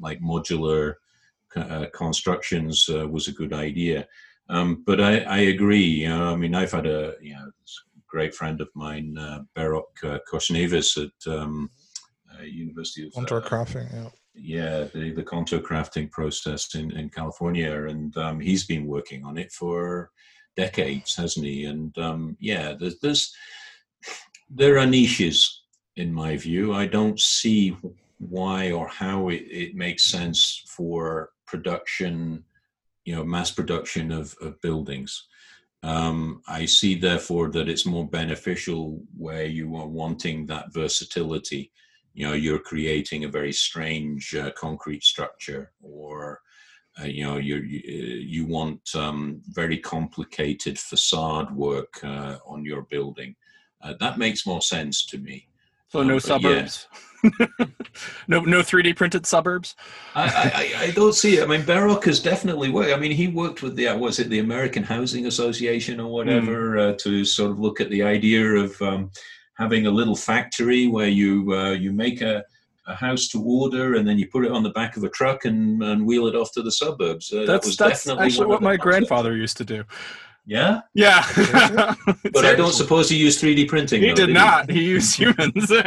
like 0.00 0.20
modular 0.20 0.94
constructions 1.92 2.88
was 2.88 3.28
a 3.28 3.32
good 3.32 3.52
idea. 3.54 4.06
Um, 4.50 4.82
but 4.84 5.00
I, 5.00 5.20
I, 5.20 5.38
agree. 5.38 5.84
You 5.84 6.08
know, 6.08 6.32
I 6.32 6.36
mean, 6.36 6.56
I've 6.56 6.72
had 6.72 6.86
a 6.86 7.14
you 7.20 7.34
know 7.34 7.50
great 8.08 8.34
friend 8.34 8.60
of 8.60 8.68
mine, 8.74 9.16
uh, 9.16 9.40
Behrokh 9.56 9.84
uh, 10.02 10.18
at 11.02 11.32
um, 11.32 11.70
uh, 12.36 12.42
University 12.42 13.06
of 13.06 13.12
contour 13.12 13.38
uh, 13.38 13.48
crafting. 13.48 13.88
Yeah, 13.92 14.08
yeah, 14.34 14.84
the, 14.92 15.12
the 15.12 15.22
contour 15.22 15.60
crafting 15.60 16.10
process 16.10 16.74
in 16.74 16.90
in 16.90 17.10
California, 17.10 17.86
and 17.86 18.16
um, 18.16 18.40
he's 18.40 18.66
been 18.66 18.86
working 18.86 19.24
on 19.24 19.38
it 19.38 19.52
for 19.52 20.10
decades, 20.56 21.14
hasn't 21.14 21.46
he? 21.46 21.66
And 21.66 21.96
um, 21.98 22.36
yeah, 22.40 22.74
there's, 22.78 22.98
there's 22.98 23.32
there 24.48 24.78
are 24.78 24.86
niches 24.86 25.62
in 25.96 26.12
my 26.12 26.36
view. 26.36 26.74
I 26.74 26.86
don't 26.86 27.20
see 27.20 27.76
why 28.18 28.72
or 28.72 28.88
how 28.88 29.28
it, 29.28 29.42
it 29.48 29.74
makes 29.74 30.04
sense 30.04 30.64
for 30.66 31.30
production 31.46 32.44
you 33.04 33.14
know 33.14 33.24
mass 33.24 33.50
production 33.50 34.12
of, 34.12 34.34
of 34.40 34.60
buildings. 34.60 35.26
Um, 35.82 36.42
I 36.46 36.66
see 36.66 36.94
therefore 36.94 37.48
that 37.50 37.68
it's 37.68 37.86
more 37.86 38.06
beneficial 38.06 39.02
where 39.16 39.46
you 39.46 39.76
are 39.76 39.86
wanting 39.86 40.46
that 40.46 40.72
versatility. 40.74 41.72
You 42.12 42.26
know, 42.26 42.34
you're 42.34 42.58
creating 42.58 43.24
a 43.24 43.28
very 43.28 43.52
strange 43.52 44.34
uh, 44.34 44.50
concrete 44.52 45.02
structure, 45.02 45.72
or 45.80 46.40
uh, 47.00 47.06
you 47.06 47.24
know, 47.24 47.38
you 47.38 47.56
you 47.56 48.46
want 48.46 48.80
um, 48.94 49.40
very 49.48 49.78
complicated 49.78 50.78
facade 50.78 51.54
work 51.54 52.00
uh, 52.04 52.36
on 52.46 52.64
your 52.64 52.82
building. 52.82 53.34
Uh, 53.80 53.94
that 54.00 54.18
makes 54.18 54.46
more 54.46 54.60
sense 54.60 55.06
to 55.06 55.18
me. 55.18 55.46
So 55.90 56.02
no 56.02 56.14
um, 56.14 56.20
suburbs. 56.20 56.88
Yeah. 56.92 57.00
no, 58.28 58.40
no 58.40 58.60
3D 58.60 58.96
printed 58.96 59.26
suburbs. 59.26 59.76
I, 60.14 60.72
I, 60.78 60.82
I, 60.84 60.90
don't 60.92 61.14
see 61.14 61.36
it. 61.36 61.42
I 61.42 61.46
mean, 61.46 61.62
Behrokh 61.62 62.04
has 62.04 62.20
definitely 62.20 62.70
worked. 62.70 62.92
I 62.92 62.96
mean, 62.96 63.10
he 63.10 63.28
worked 63.28 63.62
with 63.62 63.76
the 63.76 63.88
uh, 63.88 63.96
was 63.98 64.18
it 64.18 64.30
the 64.30 64.38
American 64.38 64.82
Housing 64.82 65.26
Association 65.26 66.00
or 66.00 66.10
whatever 66.10 66.76
mm. 66.76 66.94
uh, 66.94 66.96
to 67.00 67.24
sort 67.24 67.50
of 67.50 67.58
look 67.58 67.80
at 67.80 67.90
the 67.90 68.02
idea 68.02 68.46
of 68.46 68.80
um, 68.80 69.10
having 69.58 69.86
a 69.86 69.90
little 69.90 70.16
factory 70.16 70.86
where 70.86 71.08
you 71.08 71.52
uh, 71.52 71.72
you 71.72 71.92
make 71.92 72.22
a, 72.22 72.42
a 72.86 72.94
house 72.94 73.28
to 73.28 73.42
order 73.42 73.96
and 73.96 74.08
then 74.08 74.18
you 74.18 74.26
put 74.28 74.44
it 74.44 74.52
on 74.52 74.62
the 74.62 74.70
back 74.70 74.96
of 74.96 75.04
a 75.04 75.10
truck 75.10 75.44
and, 75.44 75.82
and 75.82 76.06
wheel 76.06 76.26
it 76.26 76.34
off 76.34 76.52
to 76.52 76.62
the 76.62 76.72
suburbs. 76.72 77.32
Uh, 77.32 77.44
that's 77.46 77.76
that 77.76 77.88
that's 77.88 78.08
actually 78.08 78.46
what 78.46 78.62
my 78.62 78.76
grandfather 78.76 79.36
used 79.36 79.56
to 79.58 79.64
do. 79.64 79.84
Yeah. 80.46 80.80
Yeah. 80.94 81.24
but 82.32 82.44
I 82.44 82.54
don't 82.54 82.72
suppose 82.72 83.08
he 83.08 83.16
used 83.16 83.40
3D 83.40 83.68
printing. 83.68 84.02
He 84.02 84.08
though, 84.08 84.14
did, 84.14 84.26
did 84.26 84.34
not. 84.34 84.70
He? 84.70 84.80
he 84.80 84.86
used 84.86 85.16
humans. 85.16 85.70
and 85.70 85.86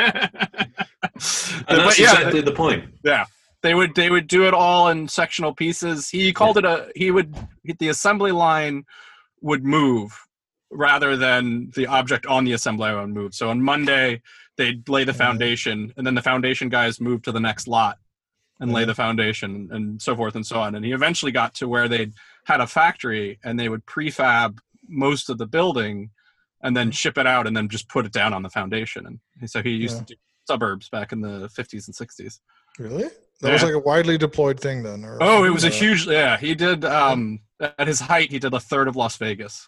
that's 1.67 1.99
yeah, 1.99 2.13
exactly 2.13 2.41
the 2.41 2.53
point. 2.53 2.85
Yeah. 3.03 3.25
They 3.61 3.73
would 3.73 3.95
they 3.95 4.09
would 4.09 4.27
do 4.27 4.45
it 4.45 4.53
all 4.53 4.89
in 4.89 5.07
sectional 5.07 5.53
pieces. 5.53 6.09
He 6.09 6.33
called 6.33 6.61
yeah. 6.61 6.73
it 6.73 6.79
a 6.79 6.91
he 6.95 7.11
would 7.11 7.33
the 7.79 7.87
assembly 7.87 8.31
line 8.31 8.85
would 9.41 9.63
move 9.63 10.27
rather 10.69 11.15
than 11.15 11.71
the 11.75 11.87
object 11.87 12.25
on 12.25 12.43
the 12.43 12.53
assembly 12.53 12.91
line 12.91 13.11
move. 13.11 13.33
So 13.33 13.49
on 13.49 13.61
Monday 13.61 14.21
they'd 14.57 14.87
lay 14.89 15.03
the 15.03 15.13
foundation 15.13 15.93
and 15.97 16.05
then 16.05 16.15
the 16.15 16.21
foundation 16.21 16.69
guys 16.69 16.99
moved 16.99 17.25
to 17.25 17.31
the 17.31 17.39
next 17.39 17.67
lot 17.67 17.99
and 18.59 18.71
lay 18.71 18.85
the 18.85 18.95
foundation 18.95 19.69
and 19.71 20.01
so 20.01 20.15
forth 20.15 20.35
and 20.35 20.45
so 20.45 20.59
on. 20.59 20.75
And 20.75 20.85
he 20.85 20.91
eventually 20.91 21.31
got 21.31 21.53
to 21.55 21.67
where 21.67 21.87
they'd 21.87 22.13
had 22.45 22.61
a 22.61 22.67
factory 22.67 23.39
and 23.43 23.59
they 23.59 23.69
would 23.69 23.85
prefab 23.85 24.59
most 24.87 25.29
of 25.29 25.37
the 25.37 25.45
building 25.45 26.09
and 26.61 26.75
then 26.75 26.91
ship 26.91 27.17
it 27.17 27.27
out 27.27 27.47
and 27.47 27.55
then 27.55 27.67
just 27.69 27.89
put 27.89 28.05
it 28.05 28.11
down 28.11 28.33
on 28.33 28.41
the 28.41 28.49
foundation. 28.49 29.19
And 29.39 29.49
so 29.49 29.61
he 29.61 29.71
used 29.71 29.95
yeah. 29.95 29.99
to 29.99 30.05
do 30.15 30.15
suburbs 30.47 30.89
back 30.89 31.11
in 31.11 31.21
the 31.21 31.49
50s 31.57 31.87
and 31.87 31.95
60s. 31.95 32.39
Really? 32.79 33.03
That 33.41 33.49
yeah. 33.49 33.53
was 33.53 33.63
like 33.63 33.73
a 33.73 33.79
widely 33.79 34.17
deployed 34.17 34.59
thing 34.59 34.83
then. 34.83 35.05
oh, 35.19 35.43
it 35.43 35.49
was 35.49 35.63
a 35.63 35.69
huge. 35.69 36.07
Yeah, 36.07 36.37
he 36.37 36.55
did. 36.55 36.85
Um, 36.85 37.41
at 37.59 37.87
his 37.87 37.99
height, 37.99 38.31
he 38.31 38.39
did 38.39 38.53
a 38.53 38.59
third 38.59 38.87
of 38.87 38.95
Las 38.95 39.17
Vegas 39.17 39.67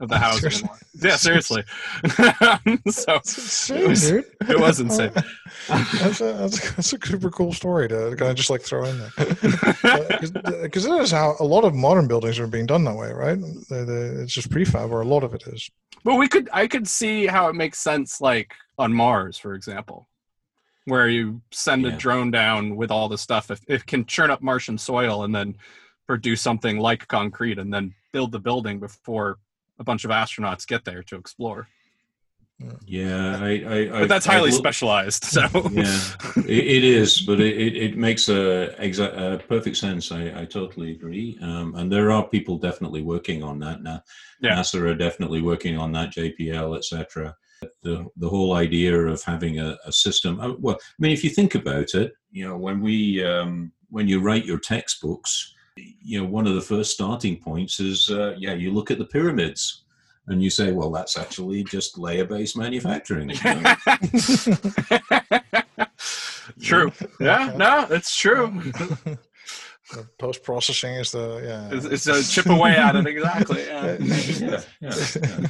of 0.00 0.08
the 0.08 0.18
housing. 0.18 0.50
Seriously? 0.50 0.78
Yeah, 1.02 1.16
seriously. 1.16 1.64
so 2.90 3.14
insane, 3.16 3.78
it 3.78 3.88
was, 3.88 4.10
dude. 4.10 4.24
It 4.48 4.60
was 4.60 4.80
insane. 4.80 5.10
that's, 5.68 6.20
a, 6.20 6.32
that's, 6.32 6.70
a, 6.70 6.74
that's, 6.74 6.78
a, 6.78 6.82
super 6.82 7.30
cool 7.30 7.52
story 7.52 7.88
to 7.88 8.14
kind 8.16 8.30
of 8.30 8.36
just 8.36 8.50
like 8.50 8.62
throw 8.62 8.84
in 8.84 8.98
there. 8.98 9.10
Because 10.62 10.86
uh, 10.86 10.96
that 10.96 11.00
is 11.02 11.10
how 11.10 11.36
a 11.40 11.44
lot 11.44 11.64
of 11.64 11.74
modern 11.74 12.08
buildings 12.08 12.38
are 12.38 12.46
being 12.46 12.66
done 12.66 12.84
that 12.84 12.96
way, 12.96 13.12
right? 13.12 13.38
They, 13.70 13.84
they, 13.84 14.22
it's 14.22 14.32
just 14.32 14.50
prefab, 14.50 14.90
or 14.90 15.00
a 15.00 15.06
lot 15.06 15.24
of 15.24 15.34
it 15.34 15.44
is. 15.46 15.70
But 16.04 16.16
we 16.16 16.28
could, 16.28 16.48
I 16.52 16.66
could 16.66 16.86
see 16.86 17.26
how 17.26 17.48
it 17.48 17.54
makes 17.54 17.78
sense, 17.78 18.20
like 18.20 18.52
on 18.78 18.92
Mars, 18.92 19.38
for 19.38 19.54
example, 19.54 20.08
where 20.84 21.08
you 21.08 21.40
send 21.52 21.82
yeah. 21.82 21.94
a 21.94 21.96
drone 21.96 22.30
down 22.30 22.76
with 22.76 22.90
all 22.90 23.08
the 23.08 23.18
stuff. 23.18 23.50
If 23.50 23.62
it 23.68 23.86
can 23.86 24.04
churn 24.04 24.30
up 24.30 24.42
Martian 24.42 24.78
soil 24.78 25.24
and 25.24 25.34
then 25.34 25.56
produce 26.06 26.42
something 26.42 26.78
like 26.78 27.08
concrete, 27.08 27.58
and 27.58 27.72
then 27.72 27.94
build 28.12 28.32
the 28.32 28.38
building 28.38 28.78
before 28.78 29.38
a 29.78 29.84
bunch 29.84 30.04
of 30.04 30.10
astronauts 30.10 30.66
get 30.66 30.84
there 30.84 31.02
to 31.04 31.16
explore. 31.16 31.68
Yeah, 32.86 33.38
I, 33.38 33.50
I, 33.68 33.88
but 33.90 34.08
that's 34.08 34.24
highly 34.24 34.50
specialized. 34.50 35.24
So 35.24 35.42
yeah, 35.72 36.00
it, 36.36 36.48
it 36.48 36.84
is, 36.84 37.20
but 37.20 37.38
it, 37.38 37.76
it, 37.76 37.98
makes 37.98 38.30
a, 38.30 38.74
exa- 38.78 39.34
a 39.34 39.38
perfect 39.38 39.76
sense. 39.76 40.10
I, 40.10 40.40
I 40.40 40.44
totally 40.46 40.92
agree. 40.92 41.38
Um, 41.42 41.74
and 41.74 41.92
there 41.92 42.10
are 42.10 42.26
people 42.26 42.56
definitely 42.56 43.02
working 43.02 43.42
on 43.42 43.58
that 43.58 43.82
now. 43.82 44.02
Yeah. 44.40 44.56
NASA 44.56 44.80
are 44.80 44.94
definitely 44.94 45.42
working 45.42 45.76
on 45.76 45.92
that. 45.92 46.14
JPL, 46.14 46.78
etc. 46.78 47.36
The 47.82 48.06
the 48.16 48.28
whole 48.28 48.54
idea 48.54 48.96
of 48.98 49.22
having 49.22 49.60
a, 49.60 49.76
a 49.84 49.92
system. 49.92 50.40
Uh, 50.40 50.54
well, 50.58 50.76
I 50.80 50.96
mean, 50.98 51.12
if 51.12 51.22
you 51.24 51.30
think 51.30 51.54
about 51.54 51.94
it, 51.94 52.14
you 52.30 52.48
know, 52.48 52.56
when 52.56 52.80
we 52.80 53.22
um, 53.22 53.72
when 53.90 54.08
you 54.08 54.20
write 54.20 54.46
your 54.46 54.58
textbooks, 54.58 55.54
you 55.76 56.20
know, 56.20 56.26
one 56.26 56.46
of 56.46 56.54
the 56.54 56.60
first 56.60 56.92
starting 56.92 57.36
points 57.36 57.80
is, 57.80 58.10
uh, 58.10 58.34
yeah, 58.38 58.54
you 58.54 58.70
look 58.72 58.90
at 58.90 58.98
the 58.98 59.04
pyramids 59.04 59.82
and 60.28 60.42
you 60.42 60.50
say, 60.50 60.72
well, 60.72 60.90
that's 60.90 61.16
actually 61.16 61.62
just 61.64 61.98
layer-based 61.98 62.56
manufacturing. 62.56 63.28
true. 66.60 66.90
Yeah, 67.20 67.52
no, 67.56 67.86
it's 67.90 68.16
true. 68.16 68.72
Post 70.18 70.42
processing 70.42 70.94
is 70.94 71.12
the 71.12 71.40
yeah. 71.44 71.68
It's, 71.70 71.84
it's, 71.84 72.08
a 72.08 72.20
chip 72.28 72.46
away 72.46 72.72
at 72.72 72.96
it 72.96 73.06
exactly. 73.06 73.64
Yeah. 73.64 73.96
yeah, 74.00 74.60
yeah, 74.80 75.46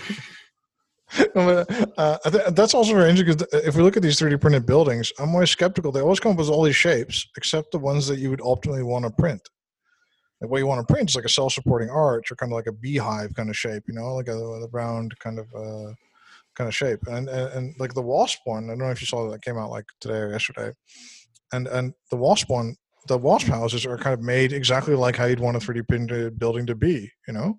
yeah. 1.35 1.65
uh, 1.97 2.51
that's 2.51 2.75
also 2.75 2.93
very 2.93 3.09
interesting 3.09 3.35
because 3.35 3.67
if 3.67 3.75
we 3.77 3.83
look 3.83 3.97
at 3.97 4.03
these 4.03 4.21
3D 4.21 4.39
printed 4.39 4.67
buildings, 4.67 5.11
I'm 5.19 5.31
always 5.31 5.49
skeptical. 5.51 5.91
They 5.91 6.03
always 6.03 6.21
come 6.21 6.33
up 6.33 6.39
with 6.39 6.51
all 6.51 6.65
these 6.65 6.77
shapes, 6.77 7.27
except 7.39 7.73
the 7.73 7.79
ones 7.79 8.07
that 8.09 8.19
you 8.19 8.29
would 8.29 8.41
optimally 8.41 8.85
want 8.85 9.07
to 9.07 9.11
print 9.11 9.49
the 10.41 10.49
way 10.49 10.61
you 10.61 10.67
want 10.67 10.87
to 10.87 10.93
print 10.93 11.11
is 11.11 11.17
like 11.17 11.25
a 11.25 11.31
self-supporting 11.31 11.89
arch 11.89 12.31
or 12.31 12.37
kind 12.37 12.53
of 12.53 12.57
like 12.57 12.67
a 12.67 12.73
beehive 12.73 13.35
kind 13.35 13.49
of 13.49 13.57
shape, 13.57 13.85
you 13.89 13.95
know, 13.95 14.15
like 14.15 14.29
a, 14.29 14.37
a 14.37 14.69
round 14.69 15.19
kind 15.19 15.39
of 15.39 15.47
uh, 15.55 15.93
kind 16.55 16.69
of 16.69 16.75
shape. 16.75 17.01
And, 17.07 17.29
and, 17.29 17.53
and 17.53 17.75
like 17.79 17.95
the 17.95 18.03
WASP 18.03 18.39
one, 18.45 18.65
I 18.65 18.69
don't 18.69 18.79
know 18.79 18.91
if 18.91 19.01
you 19.01 19.07
saw 19.07 19.31
that 19.31 19.43
came 19.43 19.59
out 19.59 19.71
like 19.71 19.87
today 20.01 20.19
or 20.19 20.33
yesterday. 20.33 20.73
And 21.53 21.69
and 21.69 21.95
the 22.11 22.17
WASP 22.17 22.51
one, 22.51 22.77
the 23.07 23.19
WASP 23.19 23.47
houses 23.47 23.87
are 23.87 23.97
kind 23.97 24.15
of 24.15 24.21
made 24.21 24.53
exactly 24.53 24.95
like 24.95 25.17
how 25.17 25.27
you'd 25.27 25.41
want 25.41 25.57
a 25.57 25.61
3D 25.61 25.89
printed 25.89 26.39
building 26.39 26.67
to 26.67 26.75
be, 26.75 27.11
you 27.27 27.35
know. 27.35 27.59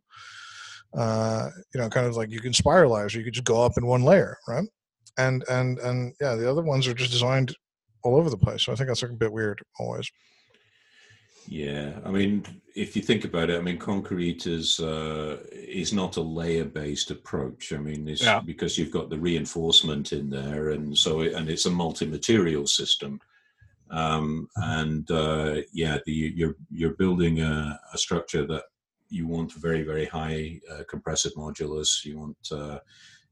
Uh, 0.96 1.50
you 1.74 1.80
know, 1.80 1.90
kind 1.90 2.08
of 2.08 2.16
like 2.16 2.32
you 2.32 2.40
can 2.40 2.54
spiralize, 2.54 3.14
or 3.14 3.20
you 3.20 3.26
could 3.26 3.34
just 3.34 3.46
go 3.46 3.62
up 3.62 3.74
in 3.78 3.86
one 3.86 4.04
layer, 4.04 4.38
right? 4.48 4.66
And 5.18 5.44
and 5.50 5.80
and 5.80 6.14
yeah, 6.20 6.36
the 6.36 6.50
other 6.50 6.64
ones 6.64 6.88
are 6.88 6.94
just 6.94 7.12
designed 7.12 7.56
all 8.04 8.16
over 8.16 8.30
the 8.30 8.38
place. 8.38 8.64
So 8.64 8.72
I 8.72 8.76
think 8.76 8.88
that's 8.88 9.04
a 9.04 9.08
bit 9.08 9.32
weird 9.32 9.62
always. 9.80 10.10
Yeah, 11.48 12.00
I 12.06 12.12
mean, 12.12 12.46
if 12.76 12.96
you 12.96 13.02
think 13.02 13.24
about 13.24 13.50
it, 13.50 13.58
I 13.58 13.62
mean, 13.62 13.78
concrete 13.78 14.46
is 14.48 14.80
uh, 14.80 15.38
is 15.52 15.94
not 15.94 16.18
a 16.18 16.22
layer 16.22 16.66
based 16.66 17.10
approach. 17.10 17.72
I 17.74 17.78
mean, 17.78 18.08
it's 18.08 18.22
Yeah. 18.24 18.42
because 18.42 18.78
you've 18.78 18.92
got 18.92 19.10
the 19.10 19.18
reinforcement 19.18 20.12
in 20.12 20.30
there, 20.30 20.72
and 20.72 20.98
so 20.98 21.22
it, 21.22 21.34
and 21.34 21.50
it's 21.50 21.66
a 21.66 21.72
multi 21.72 22.06
material 22.06 22.68
system. 22.68 23.22
Um, 23.90 24.50
and 24.58 25.10
uh, 25.10 25.62
yeah, 25.72 26.00
the, 26.06 26.12
you're 26.12 26.56
you're 26.70 26.96
building 26.96 27.40
a, 27.40 27.80
a 27.94 27.98
structure 27.98 28.46
that 28.48 28.66
you 29.10 29.26
want 29.26 29.54
very 29.54 29.84
very 29.84 30.06
high 30.06 30.60
uh, 30.70 30.84
compressive 30.90 31.34
modulus. 31.36 32.04
You 32.04 32.20
want 32.20 32.38
uh, 32.52 32.80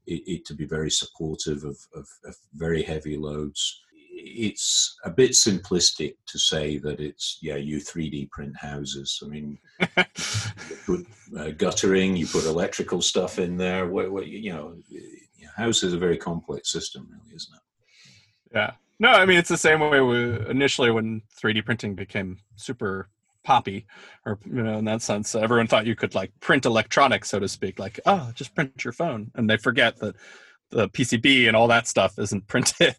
it, 0.08 0.24
it 0.26 0.46
to 0.46 0.54
be 0.54 0.66
very 0.66 0.90
supportive 0.90 1.66
of, 1.66 1.78
of, 1.94 2.08
of 2.24 2.36
very 2.54 2.82
heavy 2.82 3.18
loads. 3.18 3.82
It's 4.28 4.98
a 5.06 5.12
bit 5.12 5.32
simplistic 5.32 6.16
to 6.26 6.40
say 6.40 6.78
that 6.80 7.00
it's 7.00 7.38
yeah 7.42 7.58
you 7.58 7.78
3D 7.78 8.32
print 8.32 8.56
houses. 8.58 9.22
I 9.24 9.28
mean, 9.28 9.60
put 10.86 11.06
uh, 11.38 11.52
guttering, 11.52 12.16
you 12.16 12.26
put 12.26 12.46
electrical 12.46 13.02
stuff 13.02 13.38
in 13.38 13.56
there. 13.58 13.88
What, 13.88 14.12
what 14.12 14.28
you 14.28 14.52
know, 14.52 14.76
house 15.56 15.84
is 15.84 15.94
a 15.94 16.00
very 16.00 16.18
complex 16.18 16.72
system, 16.72 17.08
really, 17.10 17.36
isn't 17.36 17.56
it? 17.56 17.62
Yeah. 18.56 18.72
No, 19.00 19.10
I 19.10 19.26
mean 19.26 19.38
it's 19.38 19.50
the 19.50 19.58
same 19.58 19.80
way 19.80 20.02
we 20.02 20.50
initially 20.50 20.90
when 20.90 21.22
3D 21.40 21.64
printing 21.66 21.96
became 21.96 22.40
super 22.56 23.10
poppy, 23.44 23.86
or 24.26 24.40
you 24.46 24.64
know, 24.64 24.80
in 24.80 24.86
that 24.86 25.02
sense, 25.02 25.36
everyone 25.36 25.68
thought 25.68 25.86
you 25.86 25.96
could 25.96 26.16
like 26.16 26.32
print 26.40 26.66
electronics, 26.66 27.30
so 27.30 27.40
to 27.40 27.48
speak, 27.48 27.78
like 27.78 28.00
oh, 28.06 28.32
just 28.34 28.56
print 28.56 28.84
your 28.84 28.94
phone, 28.94 29.32
and 29.36 29.50
they 29.50 29.58
forget 29.58 29.98
that 29.98 30.16
the 30.72 30.90
PCB 30.90 31.48
and 31.48 31.56
all 31.56 31.68
that 31.68 31.88
stuff 31.88 32.18
isn't 32.20 32.48
printed 32.48 32.96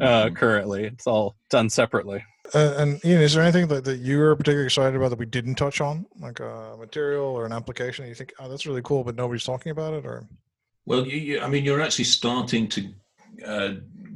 uh, 0.00 0.26
Mhm. 0.26 0.36
currently. 0.36 0.84
It's 0.84 1.06
all 1.06 1.36
done 1.50 1.68
separately. 1.70 2.24
Uh, 2.54 2.74
and 2.78 3.04
Ian, 3.04 3.20
is 3.20 3.34
there 3.34 3.42
anything 3.44 3.68
that, 3.68 3.84
that 3.84 3.98
you 3.98 4.18
were 4.18 4.34
particularly 4.34 4.66
excited 4.66 4.96
about 4.96 5.10
that 5.10 5.18
we 5.18 5.26
didn't 5.26 5.54
touch 5.54 5.80
on, 5.80 6.04
like 6.20 6.40
a 6.40 6.76
material 6.78 7.26
or 7.26 7.46
an 7.46 7.52
application? 7.52 8.04
that 8.04 8.08
You 8.08 8.14
think, 8.14 8.32
oh, 8.40 8.48
that's 8.48 8.66
really 8.66 8.82
cool, 8.82 9.04
but 9.04 9.14
nobody's 9.14 9.44
talking 9.44 9.70
about 9.70 9.94
it, 9.94 10.04
or 10.04 10.26
Well, 10.86 11.06
you, 11.06 11.16
you, 11.18 11.40
I 11.40 11.48
mean, 11.48 11.64
you're 11.64 11.80
actually 11.80 12.06
starting 12.06 12.66
to 12.68 12.88
uh, 13.46 13.72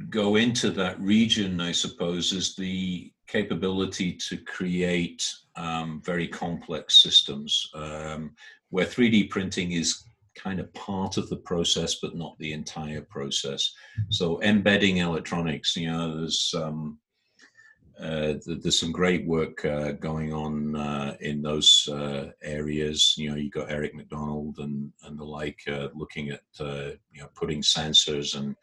go 0.09 0.35
into 0.35 0.69
that 0.71 0.99
region, 0.99 1.61
I 1.61 1.71
suppose, 1.71 2.33
is 2.33 2.55
the 2.55 3.11
capability 3.27 4.13
to 4.13 4.37
create 4.37 5.31
um, 5.55 6.01
very 6.03 6.27
complex 6.27 7.01
systems 7.01 7.69
um, 7.73 8.31
where 8.69 8.85
3D 8.85 9.29
printing 9.29 9.71
is 9.71 10.03
kind 10.35 10.59
of 10.59 10.73
part 10.73 11.17
of 11.17 11.29
the 11.29 11.37
process, 11.37 11.95
but 11.95 12.15
not 12.15 12.37
the 12.39 12.53
entire 12.53 13.01
process. 13.01 13.71
So 14.09 14.41
embedding 14.41 14.97
electronics, 14.97 15.75
you 15.75 15.91
know, 15.91 16.17
there's 16.17 16.53
um, 16.55 16.99
uh, 17.99 18.33
there's 18.45 18.79
some 18.79 18.91
great 18.91 19.25
work 19.25 19.63
uh, 19.63 19.93
going 19.93 20.33
on 20.33 20.75
uh, 20.75 21.15
in 21.21 21.41
those 21.41 21.87
uh, 21.89 22.29
areas. 22.43 23.13
You 23.17 23.29
know, 23.29 23.37
you 23.37 23.49
got 23.49 23.71
Eric 23.71 23.95
MacDonald 23.95 24.57
and 24.59 24.91
and 25.03 25.17
the 25.17 25.23
like 25.23 25.59
uh, 25.67 25.87
looking 25.95 26.29
at 26.29 26.41
uh, 26.59 26.91
you 27.11 27.21
know 27.21 27.29
putting 27.35 27.61
sensors 27.61 28.35
and 28.35 28.55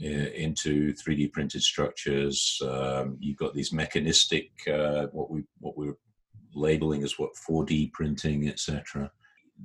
into 0.00 0.92
3D 0.92 1.32
printed 1.32 1.62
structures. 1.62 2.60
Um, 2.62 3.16
you've 3.20 3.38
got 3.38 3.54
these 3.54 3.72
mechanistic 3.72 4.50
what 4.66 5.30
we 5.30 5.44
what 5.60 5.78
we're 5.78 5.96
labeling 6.54 7.02
as 7.04 7.18
what 7.18 7.30
4D 7.48 7.92
printing, 7.92 8.48
etc. 8.48 9.10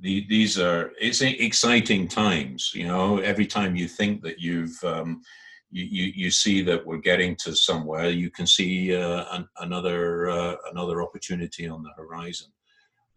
The, 0.00 0.26
these 0.28 0.58
are 0.58 0.92
it's 1.00 1.20
exciting 1.22 2.08
times. 2.08 2.72
You 2.74 2.88
know, 2.88 3.18
every 3.18 3.46
time 3.46 3.76
you 3.76 3.88
think 3.88 4.22
that 4.22 4.40
you've 4.40 4.82
um, 4.82 5.22
you, 5.70 5.84
you, 5.84 6.12
you 6.14 6.30
see 6.30 6.62
that 6.62 6.84
we're 6.84 6.98
getting 6.98 7.36
to 7.36 7.54
somewhere, 7.54 8.10
you 8.10 8.30
can 8.30 8.46
see 8.46 8.94
uh, 8.94 9.24
an, 9.32 9.48
another 9.60 10.28
uh, 10.30 10.56
another 10.70 11.02
opportunity 11.02 11.68
on 11.68 11.82
the 11.82 11.90
horizon. 11.96 12.48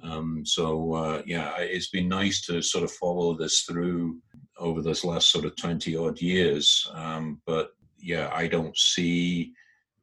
Um, 0.04 0.46
so 0.46 0.94
uh, 0.94 1.22
yeah, 1.26 1.56
it's 1.58 1.90
been 1.90 2.08
nice 2.08 2.46
to 2.46 2.62
sort 2.62 2.84
of 2.84 2.92
follow 2.92 3.34
this 3.34 3.62
through 3.62 4.18
over 4.60 4.82
this 4.82 5.04
last 5.04 5.32
sort 5.32 5.46
of 5.46 5.56
twenty 5.56 5.96
odd 5.96 6.22
years. 6.22 6.90
Um, 6.94 7.42
but 7.46 7.72
yeah, 8.00 8.30
I 8.34 8.48
don't 8.48 8.78
see 8.78 9.54